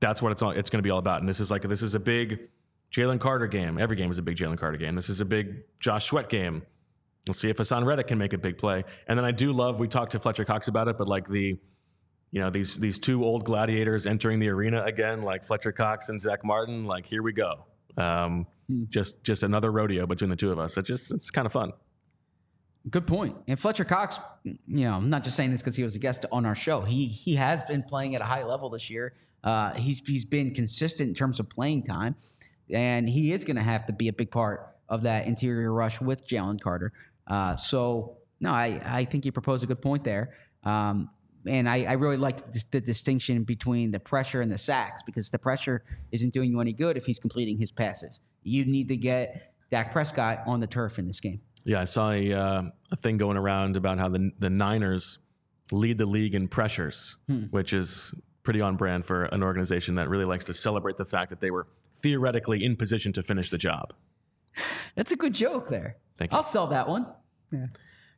that's 0.00 0.22
what 0.22 0.32
it's 0.32 0.42
all, 0.42 0.50
it's 0.50 0.70
going 0.70 0.78
to 0.78 0.86
be 0.86 0.90
all 0.90 0.98
about. 0.98 1.20
And 1.20 1.28
this 1.28 1.40
is 1.40 1.50
like 1.50 1.62
this 1.62 1.82
is 1.82 1.94
a 1.94 2.00
big 2.00 2.48
Jalen 2.92 3.20
Carter 3.20 3.46
game. 3.46 3.78
Every 3.78 3.96
game 3.96 4.10
is 4.10 4.18
a 4.18 4.22
big 4.22 4.36
Jalen 4.36 4.58
Carter 4.58 4.78
game. 4.78 4.94
This 4.94 5.08
is 5.08 5.20
a 5.20 5.24
big 5.24 5.62
Josh 5.80 6.06
Sweat 6.06 6.28
game. 6.28 6.62
We'll 7.26 7.34
see 7.34 7.50
if 7.50 7.56
Haason 7.56 7.84
Reddick 7.84 8.06
can 8.06 8.18
make 8.18 8.32
a 8.32 8.38
big 8.38 8.56
play. 8.56 8.84
And 9.08 9.18
then 9.18 9.24
I 9.24 9.32
do 9.32 9.52
love. 9.52 9.80
We 9.80 9.88
talked 9.88 10.12
to 10.12 10.20
Fletcher 10.20 10.44
Cox 10.44 10.68
about 10.68 10.86
it, 10.86 10.96
but 10.96 11.08
like 11.08 11.26
the, 11.26 11.58
you 12.30 12.40
know, 12.40 12.50
these 12.50 12.78
these 12.78 12.98
two 12.98 13.24
old 13.24 13.44
gladiators 13.44 14.06
entering 14.06 14.38
the 14.38 14.48
arena 14.48 14.84
again, 14.84 15.22
like 15.22 15.44
Fletcher 15.44 15.72
Cox 15.72 16.08
and 16.08 16.20
Zach 16.20 16.44
Martin. 16.44 16.84
Like 16.84 17.04
here 17.04 17.22
we 17.22 17.32
go. 17.32 17.66
Um, 17.96 18.46
Just 18.88 19.22
just 19.22 19.42
another 19.42 19.70
rodeo 19.70 20.06
between 20.06 20.30
the 20.30 20.36
two 20.36 20.50
of 20.50 20.58
us. 20.58 20.76
It 20.76 20.86
just 20.86 21.12
it's 21.12 21.30
kind 21.30 21.46
of 21.46 21.52
fun. 21.52 21.72
Good 22.88 23.06
point. 23.06 23.36
And 23.48 23.58
Fletcher 23.58 23.84
Cox, 23.84 24.20
you 24.44 24.56
know, 24.66 24.94
I'm 24.94 25.10
not 25.10 25.24
just 25.24 25.36
saying 25.36 25.50
this 25.50 25.60
because 25.60 25.76
he 25.76 25.82
was 25.82 25.96
a 25.96 25.98
guest 25.98 26.24
on 26.30 26.46
our 26.46 26.54
show. 26.54 26.82
He 26.82 27.06
he 27.06 27.34
has 27.36 27.62
been 27.62 27.82
playing 27.82 28.14
at 28.14 28.20
a 28.20 28.24
high 28.24 28.44
level 28.44 28.70
this 28.70 28.90
year. 28.90 29.14
Uh, 29.42 29.72
he's 29.74 30.00
he's 30.06 30.24
been 30.24 30.54
consistent 30.54 31.08
in 31.08 31.14
terms 31.14 31.40
of 31.40 31.48
playing 31.48 31.84
time, 31.84 32.16
and 32.70 33.08
he 33.08 33.32
is 33.32 33.44
going 33.44 33.56
to 33.56 33.62
have 33.62 33.86
to 33.86 33.92
be 33.92 34.08
a 34.08 34.12
big 34.12 34.30
part 34.30 34.76
of 34.88 35.02
that 35.02 35.26
interior 35.26 35.72
rush 35.72 36.00
with 36.00 36.26
Jalen 36.28 36.60
Carter. 36.60 36.92
Uh, 37.26 37.56
so 37.56 38.18
no, 38.40 38.50
I 38.50 38.80
I 38.84 39.04
think 39.04 39.24
you 39.24 39.32
propose 39.32 39.62
a 39.62 39.66
good 39.66 39.82
point 39.82 40.04
there. 40.04 40.34
Um, 40.64 41.10
and 41.46 41.68
I, 41.68 41.84
I 41.84 41.92
really 41.92 42.16
like 42.16 42.38
the, 42.52 42.64
the 42.72 42.80
distinction 42.80 43.44
between 43.44 43.92
the 43.92 44.00
pressure 44.00 44.40
and 44.40 44.50
the 44.50 44.58
sacks 44.58 45.02
because 45.04 45.30
the 45.30 45.38
pressure 45.38 45.84
isn't 46.10 46.32
doing 46.32 46.50
you 46.50 46.60
any 46.60 46.72
good 46.72 46.96
if 46.96 47.06
he's 47.06 47.18
completing 47.18 47.58
his 47.58 47.70
passes. 47.70 48.20
You 48.46 48.64
need 48.64 48.88
to 48.88 48.96
get 48.96 49.54
Dak 49.70 49.92
Prescott 49.92 50.42
on 50.46 50.60
the 50.60 50.66
turf 50.66 50.98
in 50.98 51.06
this 51.06 51.20
game. 51.20 51.40
Yeah, 51.64 51.80
I 51.80 51.84
saw 51.84 52.12
a, 52.12 52.32
uh, 52.32 52.62
a 52.92 52.96
thing 52.96 53.16
going 53.16 53.36
around 53.36 53.76
about 53.76 53.98
how 53.98 54.08
the 54.08 54.30
the 54.38 54.50
Niners 54.50 55.18
lead 55.72 55.98
the 55.98 56.06
league 56.06 56.34
in 56.34 56.46
pressures, 56.46 57.16
which 57.50 57.72
is 57.72 58.14
pretty 58.44 58.60
on 58.60 58.76
brand 58.76 59.04
for 59.04 59.24
an 59.24 59.42
organization 59.42 59.96
that 59.96 60.08
really 60.08 60.24
likes 60.24 60.44
to 60.44 60.54
celebrate 60.54 60.96
the 60.96 61.04
fact 61.04 61.30
that 61.30 61.40
they 61.40 61.50
were 61.50 61.66
theoretically 61.96 62.64
in 62.64 62.76
position 62.76 63.12
to 63.14 63.22
finish 63.22 63.50
the 63.50 63.58
job. 63.58 63.92
That's 64.94 65.10
a 65.10 65.16
good 65.16 65.34
joke 65.34 65.68
there. 65.68 65.96
Thank 66.16 66.30
you. 66.30 66.36
I'll 66.36 66.44
sell 66.44 66.68
that 66.68 66.88
one. 66.88 67.06
Yeah. 67.50 67.66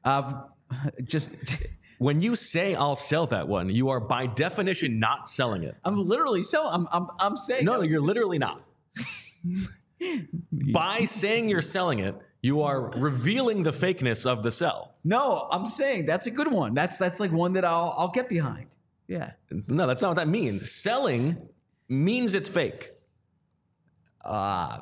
Um, 0.04 0.44
just, 1.04 1.30
When 1.98 2.20
you 2.20 2.36
say 2.36 2.76
I'll 2.76 2.94
sell 2.94 3.26
that 3.26 3.48
one, 3.48 3.68
you 3.70 3.88
are 3.88 3.98
by 3.98 4.26
definition 4.28 5.00
not 5.00 5.28
selling 5.28 5.64
it. 5.64 5.74
I'm 5.84 6.06
literally 6.06 6.44
selling. 6.44 6.72
I'm, 6.72 6.86
I'm, 6.92 7.08
I'm 7.18 7.36
saying. 7.36 7.64
No, 7.64 7.80
that 7.80 7.88
you're 7.88 8.00
literally 8.00 8.38
not. 8.38 8.62
by 10.72 11.04
saying 11.04 11.48
you're 11.48 11.60
selling 11.60 11.98
it, 12.00 12.14
you 12.42 12.62
are 12.62 12.90
revealing 12.96 13.62
the 13.62 13.72
fakeness 13.72 14.24
of 14.26 14.42
the 14.42 14.50
sell. 14.50 14.94
no, 15.04 15.48
I'm 15.50 15.66
saying 15.66 16.06
that's 16.06 16.26
a 16.26 16.30
good 16.30 16.50
one. 16.52 16.74
That's 16.74 16.98
that's 16.98 17.18
like 17.20 17.32
one 17.32 17.52
that 17.54 17.64
I'll 17.64 17.94
I'll 17.96 18.08
get 18.10 18.28
behind. 18.28 18.76
Yeah. 19.06 19.32
No, 19.50 19.86
that's 19.86 20.02
not 20.02 20.08
what 20.08 20.16
that 20.16 20.28
means. 20.28 20.70
Selling 20.70 21.36
means 21.88 22.34
it's 22.34 22.48
fake. 22.48 22.92
Uh, 24.24 24.80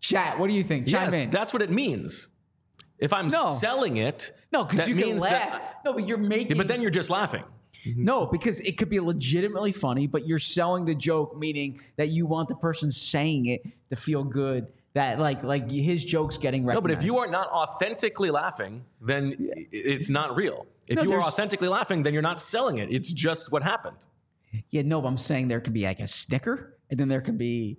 chat. 0.00 0.38
What 0.38 0.48
do 0.48 0.54
you 0.54 0.62
think? 0.64 0.86
Chime 0.86 1.10
yes, 1.10 1.14
in. 1.24 1.30
that's 1.30 1.52
what 1.52 1.62
it 1.62 1.70
means. 1.70 2.28
If 2.98 3.12
I'm 3.12 3.28
No. 3.28 3.54
selling 3.54 3.96
it, 3.96 4.32
No, 4.52 4.64
because 4.64 4.88
you 4.88 4.96
can 4.96 5.16
laugh. 5.18 5.30
that- 5.30 5.74
no, 5.84 5.92
but 5.94 6.06
you're 6.06 6.18
making. 6.18 6.48
Yeah, 6.48 6.56
but 6.58 6.68
then 6.68 6.82
you're 6.82 6.90
just 6.90 7.10
laughing. 7.10 7.44
No, 7.96 8.26
because 8.26 8.60
it 8.60 8.76
could 8.78 8.88
be 8.88 9.00
legitimately 9.00 9.72
funny, 9.72 10.06
but 10.06 10.26
you're 10.26 10.38
selling 10.38 10.84
the 10.84 10.94
joke, 10.94 11.36
meaning 11.36 11.80
that 11.96 12.08
you 12.08 12.26
want 12.26 12.48
the 12.48 12.54
person 12.56 12.90
saying 12.92 13.46
it 13.46 13.62
to 13.90 13.96
feel 13.96 14.24
good. 14.24 14.66
That 14.94 15.18
like 15.20 15.42
like 15.44 15.70
his 15.70 16.04
joke's 16.04 16.38
getting 16.38 16.64
recognized. 16.64 16.82
No, 16.84 16.94
but 16.94 16.98
if 16.98 17.04
you 17.04 17.18
are 17.18 17.26
not 17.28 17.48
authentically 17.50 18.30
laughing, 18.30 18.84
then 19.00 19.36
i- 19.56 19.66
it's 19.70 20.10
not 20.10 20.34
real. 20.34 20.66
If 20.88 20.96
No, 20.96 21.02
you 21.02 21.12
are 21.12 21.22
authentically 21.22 21.68
laughing, 21.68 22.02
then 22.02 22.12
you're 22.14 22.22
not 22.22 22.40
selling 22.40 22.78
it. 22.78 22.90
It's 22.90 23.12
just 23.12 23.52
what 23.52 23.62
happened. 23.62 24.06
yeah, 24.70 24.82
no, 24.82 25.00
but 25.00 25.08
I'm 25.08 25.16
saying 25.16 25.48
there 25.48 25.60
could 25.60 25.74
be 25.74 25.84
like 25.84 26.00
a 26.00 26.06
snicker, 26.08 26.78
and 26.90 26.98
then 26.98 27.08
there 27.08 27.20
could 27.20 27.38
be 27.38 27.78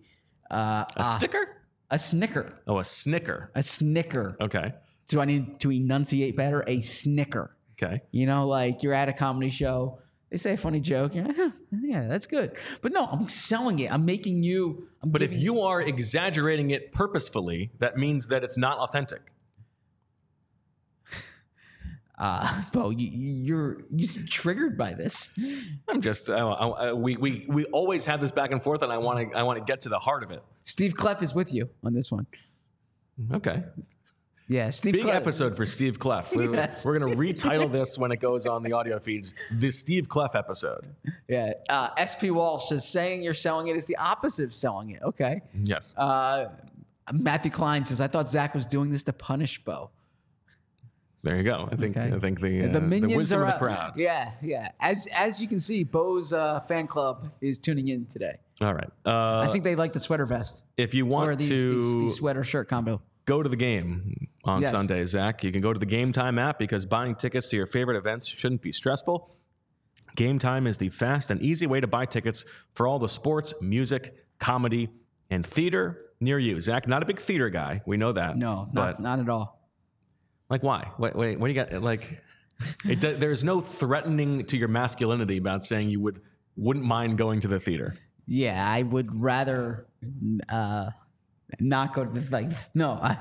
uh, 0.51 0.85
A 0.95 1.03
sticker? 1.03 1.57
a 1.91 1.97
snicker, 1.99 2.53
Oh, 2.67 2.77
a 2.77 2.83
snicker. 2.83 3.51
a 3.55 3.63
snicker. 3.63 4.37
Okay. 4.39 4.73
Do 5.07 5.19
I 5.19 5.25
need 5.25 5.59
to 5.61 5.71
enunciate 5.71 6.37
better? 6.37 6.63
A 6.67 6.79
snicker. 6.81 7.55
Okay. 7.81 8.01
You 8.11 8.25
know, 8.25 8.47
like 8.47 8.83
you're 8.83 8.93
at 8.93 9.07
a 9.09 9.13
comedy 9.13 9.49
show, 9.49 9.99
they 10.29 10.37
say 10.37 10.53
a 10.53 10.57
funny 10.57 10.79
joke, 10.79 11.15
you're 11.15 11.25
like, 11.25 11.35
"Huh, 11.37 11.51
yeah, 11.81 12.07
that's 12.07 12.27
good. 12.27 12.55
But 12.81 12.91
no, 12.91 13.05
I'm 13.05 13.27
selling 13.29 13.79
it. 13.79 13.91
I'm 13.91 14.05
making 14.05 14.43
you. 14.43 14.87
I'm 15.01 15.09
But 15.11 15.21
if 15.21 15.33
you 15.33 15.61
are 15.61 15.81
exaggerating 15.81 16.71
it 16.71 16.91
purposefully, 16.91 17.71
that 17.79 17.97
means 17.97 18.27
that 18.27 18.43
it's 18.43 18.57
not 18.57 18.77
authentic. 18.79 19.31
uh, 22.19 22.63
Bo, 22.73 22.89
you, 22.89 23.07
you're 23.11 23.77
you 23.91 24.05
seem 24.05 24.25
triggered 24.27 24.77
by 24.77 24.93
this. 24.93 25.29
I'm 25.87 26.01
just 26.01 26.29
I, 26.29 26.37
I, 26.39 26.67
I- 26.89 26.93
we, 26.93 27.15
we 27.17 27.45
we 27.47 27.65
always 27.65 28.05
have 28.05 28.19
this 28.21 28.31
back 28.31 28.51
and 28.51 28.61
forth, 28.61 28.81
and 28.83 28.91
I 28.91 28.97
want 28.97 29.31
to 29.31 29.37
I 29.37 29.43
want 29.43 29.57
to 29.59 29.63
get 29.65 29.81
to 29.81 29.89
the 29.89 29.99
heart 29.99 30.23
of 30.23 30.31
it. 30.31 30.43
Steve 30.63 30.93
Clef 30.95 31.23
is 31.23 31.33
with 31.33 31.53
you 31.53 31.69
on 31.83 31.93
this 31.93 32.11
one. 32.11 32.27
Okay. 33.33 33.63
Yeah, 34.49 34.71
Steve 34.71 34.93
Big 34.93 35.03
Clef. 35.03 35.15
episode 35.15 35.55
for 35.55 35.65
Steve 35.67 35.99
Clef. 35.99 36.31
We, 36.35 36.49
Yes. 36.51 36.83
We're 36.83 36.97
going 36.97 37.11
to 37.15 37.17
retitle 37.17 37.71
this 37.71 37.97
when 37.99 38.11
it 38.11 38.19
goes 38.19 38.47
on 38.47 38.63
the 38.63 38.73
audio 38.73 38.99
feeds. 38.99 39.35
The 39.51 39.69
Steve 39.71 40.09
Clef 40.09 40.35
episode. 40.35 40.87
Yeah, 41.27 41.53
uh, 41.69 41.89
SP 42.01 42.33
Walsh 42.33 42.69
says 42.69 42.87
saying 42.87 43.21
you're 43.21 43.35
selling 43.35 43.67
it 43.67 43.75
is 43.77 43.85
the 43.85 43.95
opposite 43.97 44.45
of 44.45 44.53
selling 44.53 44.89
it. 44.89 45.03
Okay. 45.03 45.41
Yes. 45.63 45.93
Uh, 45.95 46.45
Matthew 47.13 47.51
Klein 47.51 47.85
says 47.85 48.01
I 48.01 48.07
thought 48.07 48.27
Zach 48.27 48.53
was 48.55 48.65
doing 48.65 48.89
this 48.89 49.03
to 49.03 49.13
punish 49.13 49.63
Bo. 49.63 49.91
There 51.21 51.35
you 51.35 51.43
go. 51.43 51.67
I 51.71 51.75
think 51.75 51.97
Okay. 51.97 52.15
I 52.15 52.19
think 52.19 52.39
the 52.39 52.69
uh, 52.69 52.71
the 52.71 52.79
minions 52.81 53.15
wisdom 53.15 53.41
are 53.41 53.45
of 53.45 53.53
the 53.53 53.57
crowd. 53.59 53.93
Yeah, 53.97 54.31
yeah. 54.41 54.69
As 54.79 55.07
as 55.13 55.41
you 55.41 55.47
can 55.47 55.59
see, 55.59 55.83
Bo's 55.83 56.31
uh, 56.33 56.61
fan 56.61 56.87
club 56.87 57.29
is 57.41 57.59
tuning 57.59 57.89
in 57.89 58.05
today. 58.05 58.37
All 58.61 58.73
right. 58.73 58.89
Uh, 59.05 59.39
I 59.39 59.47
think 59.51 59.63
they 59.63 59.75
like 59.75 59.91
the 59.93 59.99
sweater 59.99 60.25
vest 60.25 60.63
if 60.77 60.93
you 60.93 61.05
want 61.05 61.37
these, 61.39 61.49
to 61.49 61.73
these, 61.73 61.95
these 61.97 62.15
sweater 62.15 62.43
shirt 62.43 62.69
combo. 62.69 63.01
Go 63.29 63.43
to 63.43 63.47
the 63.49 63.55
game 63.55 64.27
on 64.43 64.61
Yes. 64.63 64.71
Sunday, 64.71 65.05
Zach, 65.05 65.43
you 65.43 65.51
can 65.51 65.61
go 65.61 65.71
to 65.71 65.79
the 65.79 65.85
Game 65.85 66.11
Time 66.11 66.39
app 66.39 66.57
because 66.57 66.83
buying 66.85 67.13
tickets 67.13 67.49
to 67.49 67.55
your 67.57 67.67
favorite 67.67 67.95
events 67.95 68.25
shouldn't 68.25 68.63
be 68.63 68.71
stressful. 68.71 69.35
Game 70.15 70.39
Time 70.39 70.65
is 70.65 70.79
the 70.79 70.89
fast 70.89 71.29
and 71.29 71.39
easy 71.39 71.67
way 71.67 71.79
to 71.79 71.85
buy 71.87 72.05
tickets 72.05 72.43
for 72.73 72.87
all 72.87 72.97
the 72.97 73.07
sports, 73.07 73.53
music, 73.61 74.15
comedy, 74.39 74.89
and 75.29 75.45
theater 75.45 76.05
near 76.19 76.39
you. 76.39 76.59
Zach, 76.59 76.87
not 76.87 77.03
a 77.03 77.05
big 77.05 77.19
theater 77.19 77.49
guy. 77.49 77.81
We 77.85 77.97
know 77.97 78.11
that. 78.13 78.35
No, 78.35 78.67
not, 78.73 78.99
not 78.99 79.19
at 79.19 79.29
all. 79.29 79.61
like, 80.49 80.63
why? 80.63 80.89
Wait, 80.97 81.15
wait, 81.15 81.39
what 81.39 81.47
do 81.47 81.53
you 81.53 81.63
got? 81.63 81.83
Like, 81.83 82.23
it, 82.83 82.99
there's 83.19 83.43
no 83.43 83.61
threatening 83.61 84.43
to 84.45 84.57
your 84.57 84.67
masculinity 84.67 85.37
about 85.37 85.65
saying 85.65 85.91
you 85.91 86.01
would 86.01 86.19
wouldn't 86.57 86.85
mind 86.85 87.17
going 87.17 87.41
to 87.41 87.47
the 87.47 87.59
theater. 87.59 87.95
Yeah, 88.25 88.67
I 88.67 88.81
would 88.81 89.21
rather 89.21 89.87
uh, 90.49 90.89
not 91.59 91.93
go 91.93 92.05
to 92.05 92.19
the 92.19 92.31
like. 92.31 92.51
No, 92.73 92.91
I, 92.91 93.17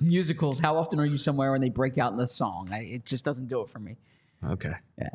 musicals. 0.00 0.58
How 0.58 0.76
often 0.76 1.00
are 1.00 1.06
you 1.06 1.16
somewhere 1.16 1.52
when 1.52 1.60
they 1.60 1.68
break 1.68 1.98
out 1.98 2.12
in 2.12 2.18
the 2.18 2.26
song? 2.26 2.68
I, 2.72 2.80
it 2.80 3.04
just 3.04 3.24
doesn't 3.24 3.48
do 3.48 3.60
it 3.62 3.70
for 3.70 3.78
me. 3.78 3.96
Okay. 4.44 4.72
Yeah, 4.98 5.08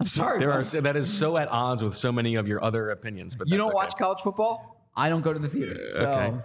I'm 0.00 0.06
sorry. 0.06 0.38
There 0.38 0.52
are 0.52 0.62
that 0.64 0.96
is 0.96 1.12
so 1.12 1.36
at 1.36 1.48
odds 1.48 1.82
with 1.82 1.94
so 1.94 2.12
many 2.12 2.36
of 2.36 2.46
your 2.46 2.62
other 2.62 2.90
opinions. 2.90 3.34
But 3.34 3.48
you 3.48 3.56
don't 3.56 3.68
okay. 3.68 3.74
watch 3.74 3.96
college 3.96 4.20
football. 4.20 4.76
I 4.96 5.08
don't 5.08 5.22
go 5.22 5.32
to 5.32 5.38
the 5.38 5.48
theater. 5.48 5.78
So 5.94 6.04
Okay. 6.04 6.38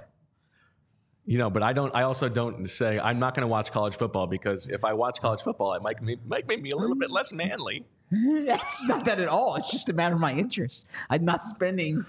You 1.25 1.37
know, 1.37 1.49
but 1.49 1.63
I 1.63 1.71
don't. 1.71 1.95
I 1.95 2.03
also 2.03 2.27
don't 2.27 2.69
say 2.69 2.99
I'm 2.99 3.17
not 3.17 3.33
going 3.33 3.43
to 3.43 3.47
watch 3.47 3.71
college 3.71 3.95
football 3.95 4.27
because 4.27 4.67
if 4.67 4.83
I 4.83 4.91
watch 4.93 5.21
college 5.21 5.41
football, 5.41 5.73
it 5.73 5.81
might 5.81 6.01
me, 6.01 6.17
might 6.27 6.47
make 6.47 6.61
me 6.61 6.71
a 6.71 6.75
little 6.75 6.97
bit 6.97 7.09
less 7.11 7.31
manly. 7.31 7.85
that's 8.45 8.85
not 8.85 9.05
that 9.05 9.19
at 9.19 9.27
all. 9.27 9.55
It's 9.55 9.71
just 9.71 9.89
a 9.89 9.93
matter 9.93 10.15
of 10.15 10.21
my 10.21 10.33
interest. 10.33 10.85
I'm 11.09 11.25
not 11.25 11.41
spending 11.41 12.05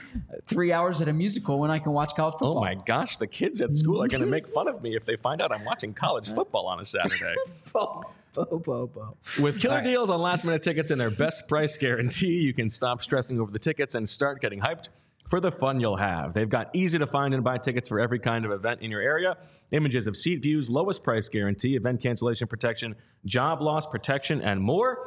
three 0.47 0.73
hours 0.73 1.01
at 1.01 1.09
a 1.09 1.13
musical 1.13 1.59
when 1.59 1.71
I 1.71 1.79
can 1.79 1.93
watch 1.93 2.15
college 2.15 2.35
oh 2.37 2.39
football. 2.39 2.59
Oh 2.59 2.61
my 2.61 2.75
gosh, 2.75 3.17
the 3.17 3.27
kids 3.27 3.63
at 3.63 3.73
school 3.73 4.03
are 4.03 4.09
going 4.09 4.23
to 4.23 4.29
make 4.29 4.47
fun 4.47 4.69
of 4.69 4.83
me 4.83 4.97
if 4.97 5.05
they 5.05 5.17
find 5.17 5.41
out 5.41 5.53
I'm 5.53 5.65
watching 5.65 5.95
college 5.95 6.29
football 6.35 6.67
on 6.67 6.81
a 6.81 6.85
Saturday. 6.85 7.35
Bo, 7.73 8.03
bo, 8.35 8.59
bo, 8.59 8.87
bo. 8.89 9.17
With 9.41 9.61
killer 9.61 9.81
deals 9.81 10.11
on 10.11 10.21
last 10.21 10.45
minute 10.45 10.65
tickets 10.65 10.91
and 10.91 11.01
their 11.01 11.11
best 11.11 11.47
price 11.47 11.77
guarantee, 11.77 12.41
you 12.41 12.53
can 12.53 12.69
stop 12.69 13.01
stressing 13.01 13.41
over 13.41 13.53
the 13.53 13.61
tickets 13.61 13.95
and 13.95 14.09
start 14.09 14.41
getting 14.41 14.59
hyped 14.59 14.89
for 15.29 15.41
the 15.41 15.53
fun 15.53 15.81
you'll 15.81 15.97
have. 15.97 16.35
They've 16.35 16.49
got 16.49 16.71
easy 16.75 16.99
to 16.99 17.07
find 17.07 17.33
and 17.33 17.45
buy 17.45 17.59
tickets 17.59 17.89
for 17.89 18.01
every 18.01 18.19
kind 18.19 18.45
of 18.45 18.51
event 18.51 18.83
in 18.83 18.91
your 18.91 19.01
area, 19.01 19.37
images 19.71 20.09
of 20.09 20.17
seat 20.17 20.43
views, 20.43 20.69
lowest 20.69 21.05
price 21.05 21.29
guarantee, 21.29 21.77
event 21.77 22.01
cancellation 22.01 22.49
protection, 22.49 22.97
job 23.25 23.63
loss 23.63 23.87
protection, 23.87 24.41
and 24.43 24.61
more. 24.61 24.99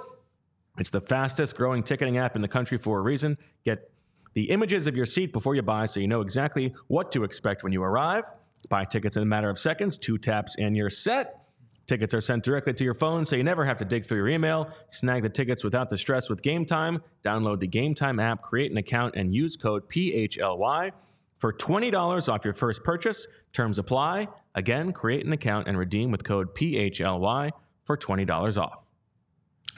It's 0.77 0.89
the 0.89 1.01
fastest 1.01 1.55
growing 1.55 1.83
ticketing 1.83 2.17
app 2.17 2.35
in 2.35 2.41
the 2.41 2.47
country 2.47 2.77
for 2.77 2.99
a 2.99 3.01
reason. 3.01 3.37
Get 3.65 3.89
the 4.33 4.49
images 4.51 4.87
of 4.87 4.95
your 4.95 5.05
seat 5.05 5.33
before 5.33 5.55
you 5.55 5.61
buy 5.61 5.85
so 5.85 5.99
you 5.99 6.07
know 6.07 6.21
exactly 6.21 6.73
what 6.87 7.11
to 7.13 7.23
expect 7.23 7.63
when 7.63 7.73
you 7.73 7.81
arrive. 7.81 8.25
Buy 8.69 8.85
tickets 8.85 9.17
in 9.17 9.23
a 9.23 9.25
matter 9.25 9.49
of 9.49 9.57
seconds, 9.57 9.97
two 9.97 10.17
taps, 10.17 10.55
and 10.59 10.75
you're 10.75 10.89
set. 10.89 11.43
Tickets 11.87 12.13
are 12.13 12.21
sent 12.21 12.43
directly 12.43 12.73
to 12.73 12.83
your 12.83 12.93
phone, 12.93 13.23
so 13.23 13.37
you 13.37 13.43
never 13.43 13.63
have 13.63 13.77
to 13.77 13.85
dig 13.85 14.05
through 14.05 14.17
your 14.17 14.27
email. 14.27 14.69
Snag 14.89 15.23
the 15.23 15.29
tickets 15.29 15.63
without 15.63 15.89
the 15.89 15.97
stress 15.97 16.29
with 16.29 16.41
Game 16.41 16.65
Time. 16.65 17.01
Download 17.23 17.59
the 17.59 17.67
Game 17.67 17.95
Time 17.95 18.19
app, 18.19 18.41
create 18.41 18.71
an 18.71 18.77
account, 18.77 19.15
and 19.15 19.33
use 19.33 19.55
code 19.55 19.87
PHLY 19.89 20.91
for 21.37 21.53
$20 21.53 22.29
off 22.29 22.43
your 22.43 22.53
first 22.53 22.83
purchase. 22.83 23.25
Terms 23.53 23.79
apply. 23.79 24.27
Again, 24.53 24.91
create 24.91 25.25
an 25.25 25.31
account 25.31 25.67
and 25.67 25.77
redeem 25.77 26.11
with 26.11 26.25
code 26.25 26.53
PHLY 26.55 27.51
for 27.85 27.95
$20 27.95 28.61
off. 28.61 28.86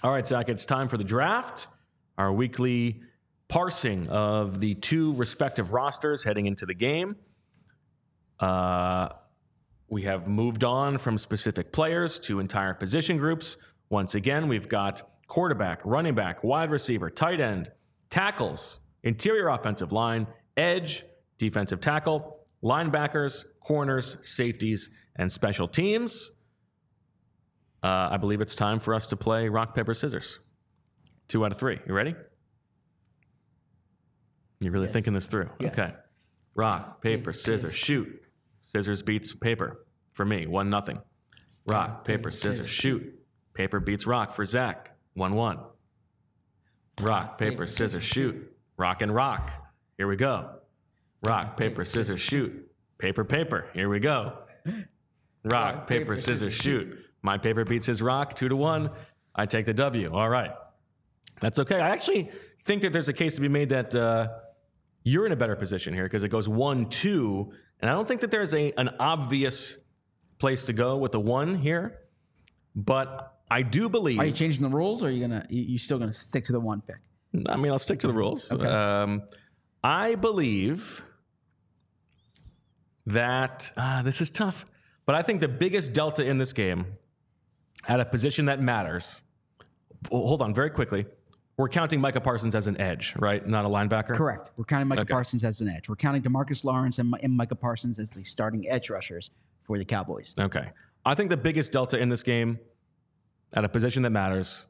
All 0.01 0.11
right, 0.11 0.25
Zach, 0.25 0.47
it's 0.47 0.65
time 0.65 0.87
for 0.87 0.95
the 0.95 1.03
draft, 1.03 1.67
our 2.17 2.31
weekly 2.31 3.01
parsing 3.49 4.07
of 4.07 4.61
the 4.61 4.75
two 4.75 5.11
respective 5.15 5.73
rosters 5.73 6.23
heading 6.23 6.45
into 6.45 6.65
the 6.65 6.73
game. 6.73 7.17
Uh, 8.39 9.09
we 9.89 10.03
have 10.03 10.29
moved 10.29 10.63
on 10.63 10.97
from 10.97 11.17
specific 11.17 11.73
players 11.73 12.17
to 12.19 12.39
entire 12.39 12.73
position 12.73 13.17
groups. 13.17 13.57
Once 13.89 14.15
again, 14.15 14.47
we've 14.47 14.69
got 14.69 15.01
quarterback, 15.27 15.81
running 15.83 16.15
back, 16.15 16.45
wide 16.45 16.71
receiver, 16.71 17.09
tight 17.09 17.41
end, 17.41 17.69
tackles, 18.09 18.79
interior 19.03 19.49
offensive 19.49 19.91
line, 19.91 20.27
edge, 20.55 21.03
defensive 21.37 21.81
tackle, 21.81 22.45
linebackers, 22.63 23.43
corners, 23.59 24.15
safeties, 24.21 24.91
and 25.17 25.29
special 25.29 25.67
teams. 25.67 26.31
Uh, 27.82 28.09
I 28.11 28.17
believe 28.17 28.41
it's 28.41 28.55
time 28.55 28.80
for 28.80 28.93
us 28.93 29.07
to 29.07 29.15
play 29.15 29.47
rock, 29.47 29.73
paper, 29.73 29.93
scissors. 29.93 30.39
Two 31.27 31.45
out 31.45 31.51
of 31.51 31.57
three. 31.57 31.80
You 31.88 31.93
ready? 31.93 32.15
You're 34.59 34.73
really 34.73 34.88
thinking 34.88 35.13
this 35.13 35.27
through. 35.27 35.49
Yes. 35.59 35.71
Okay. 35.71 35.93
Rock, 36.55 37.01
paper, 37.01 37.32
scissors, 37.32 37.75
shoot. 37.75 38.21
Scissors 38.61 39.01
beats 39.01 39.34
paper 39.34 39.86
for 40.11 40.25
me, 40.25 40.45
one 40.47 40.69
nothing. 40.69 40.99
Rock, 41.65 42.03
paper, 42.03 42.32
scissors, 42.32 42.69
shoot. 42.69 43.15
Paper 43.53 43.80
beats 43.80 44.05
rock 44.05 44.34
for 44.34 44.45
Zach, 44.45 44.97
one 45.13 45.36
one. 45.36 45.59
Rock, 46.99 47.38
paper, 47.38 47.65
scissors, 47.65 48.03
shoot. 48.03 48.51
Rock 48.75 49.01
and 49.01 49.13
rock. 49.13 49.51
Here 49.97 50.07
we 50.07 50.17
go. 50.17 50.49
Rock, 51.23 51.57
paper, 51.57 51.86
scissors, 51.86 52.19
shoot. 52.19 52.69
Paper, 52.97 53.23
paper. 53.23 53.67
Here 53.73 53.88
we 53.88 53.99
go. 53.99 54.39
Rock, 55.45 55.88
paper, 55.88 56.17
scissors, 56.17 56.53
shoot. 56.53 56.97
My 57.22 57.38
paper 57.38 57.65
beats 57.65 57.86
his 57.86 58.01
rock, 58.01 58.36
two 58.36 58.49
to 58.49 58.55
one. 58.55 58.91
I 59.36 59.45
take 59.45 59.65
the 59.65 59.74
W. 59.74 60.11
All 60.13 60.30
right. 60.30 60.51
That's 61.41 61.59
okay. 61.59 61.80
I 61.80 61.89
actually 61.89 62.30
think 62.65 62.82
that 62.82 62.93
there's 62.93 63.09
a 63.09 63.13
case 63.13 63.36
to 63.36 63.41
be 63.41 63.47
made 63.47 63.70
that 63.70 63.95
uh, 63.95 64.28
you're 65.03 65.26
in 65.26 65.32
a 65.32 65.36
better 65.36 65.55
position 65.55 65.93
here 65.93 66.03
because 66.03 66.24
it 66.24 66.30
goes 66.30 66.47
one, 66.47 66.89
two. 66.89 67.51
And 67.82 67.89
I 67.89 67.93
don't 67.93 68.07
think 68.07 68.22
that 68.22 68.32
there's 68.32 68.53
a, 68.53 68.74
an 68.78 68.89
obvious 68.99 69.78
place 70.38 70.65
to 70.65 70.74
go 70.74 70.97
with 70.97 71.11
the 71.11 71.20
one 71.20 71.55
here. 71.55 71.99
But 72.76 73.39
I 73.49 73.61
do 73.61 73.89
believe. 73.89 74.20
Are 74.20 74.26
you 74.26 74.32
changing 74.32 74.61
the 74.61 74.70
rules, 74.70 75.03
or 75.03 75.07
are 75.07 75.09
you 75.09 75.22
gonna 75.22 75.45
you, 75.49 75.63
you 75.63 75.78
still 75.78 75.97
gonna 75.97 76.13
stick 76.13 76.43
to 76.45 76.51
the 76.51 76.59
one 76.59 76.82
pick? 76.82 76.97
I 77.47 77.57
mean, 77.57 77.72
I'll 77.72 77.80
stick 77.80 77.99
to 77.99 78.07
the 78.07 78.13
rules. 78.13 78.51
Um, 78.51 79.24
I 79.84 80.15
believe 80.15 81.03
that 83.05 83.72
uh, 83.76 84.01
this 84.03 84.22
is 84.22 84.30
tough, 84.30 84.65
but 85.05 85.15
I 85.15 85.22
think 85.22 85.41
the 85.41 85.47
biggest 85.47 85.93
delta 85.93 86.24
in 86.24 86.38
this 86.38 86.53
game 86.53 86.86
at 87.88 87.99
a 87.99 88.05
position 88.05 88.45
that 88.45 88.61
matters. 88.61 89.21
Well, 90.11 90.25
hold 90.27 90.41
on, 90.41 90.53
very 90.53 90.69
quickly. 90.69 91.05
We're 91.57 91.67
counting 91.69 91.99
Micah 91.99 92.21
Parsons 92.21 92.55
as 92.55 92.67
an 92.67 92.80
edge, 92.80 93.13
right? 93.17 93.45
Not 93.45 93.65
a 93.65 93.67
linebacker. 93.67 94.15
Correct. 94.15 94.51
We're 94.55 94.63
counting 94.63 94.88
Micah 94.88 95.01
Okay. 95.01 95.11
Parsons 95.11 95.43
as 95.43 95.59
an 95.59 95.67
edge. 95.67 95.89
We're 95.89 95.97
counting 95.97 96.21
Demarcus 96.21 96.63
Lawrence 96.63 96.99
and, 96.99 97.13
and 97.21 97.34
Micah 97.36 97.55
Parsons 97.55 97.99
as 97.99 98.11
the 98.11 98.23
starting 98.23 98.69
edge 98.69 98.89
rushers 98.89 99.32
for 99.63 99.77
the 99.77 99.84
Cowboys. 99.84 100.34
Okay. 100.39 100.69
I 101.05 101.15
think 101.15 101.30
the 101.30 101.38
biggest 101.38 101.73
delta 101.73 101.97
in 101.97 102.07
this 102.07 102.23
game 102.23 102.59
at 103.53 103.65
a 103.65 103.69
position 103.69 104.03
that 104.03 104.11
matters 104.11 104.67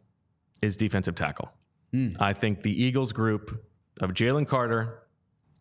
is 0.64 0.76
defensive 0.78 1.14
tackle. 1.14 1.51
Hmm. 1.91 2.14
I 2.20 2.34
think 2.34 2.64
the 2.64 2.84
Eagles 2.84 3.12
group 3.14 3.64
of 3.99 4.12
Jalen 4.12 4.47
Carter, 4.47 5.03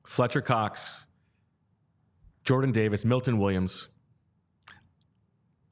Fletcher 0.07 0.40
Cox, 0.40 1.07
Jordan 2.44 2.72
Davis, 2.72 3.05
Milton 3.05 3.38
Williams, 3.38 3.88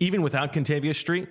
even 0.01 0.21
without 0.21 0.53
Kentavius 0.53 0.97
Street, 0.97 1.29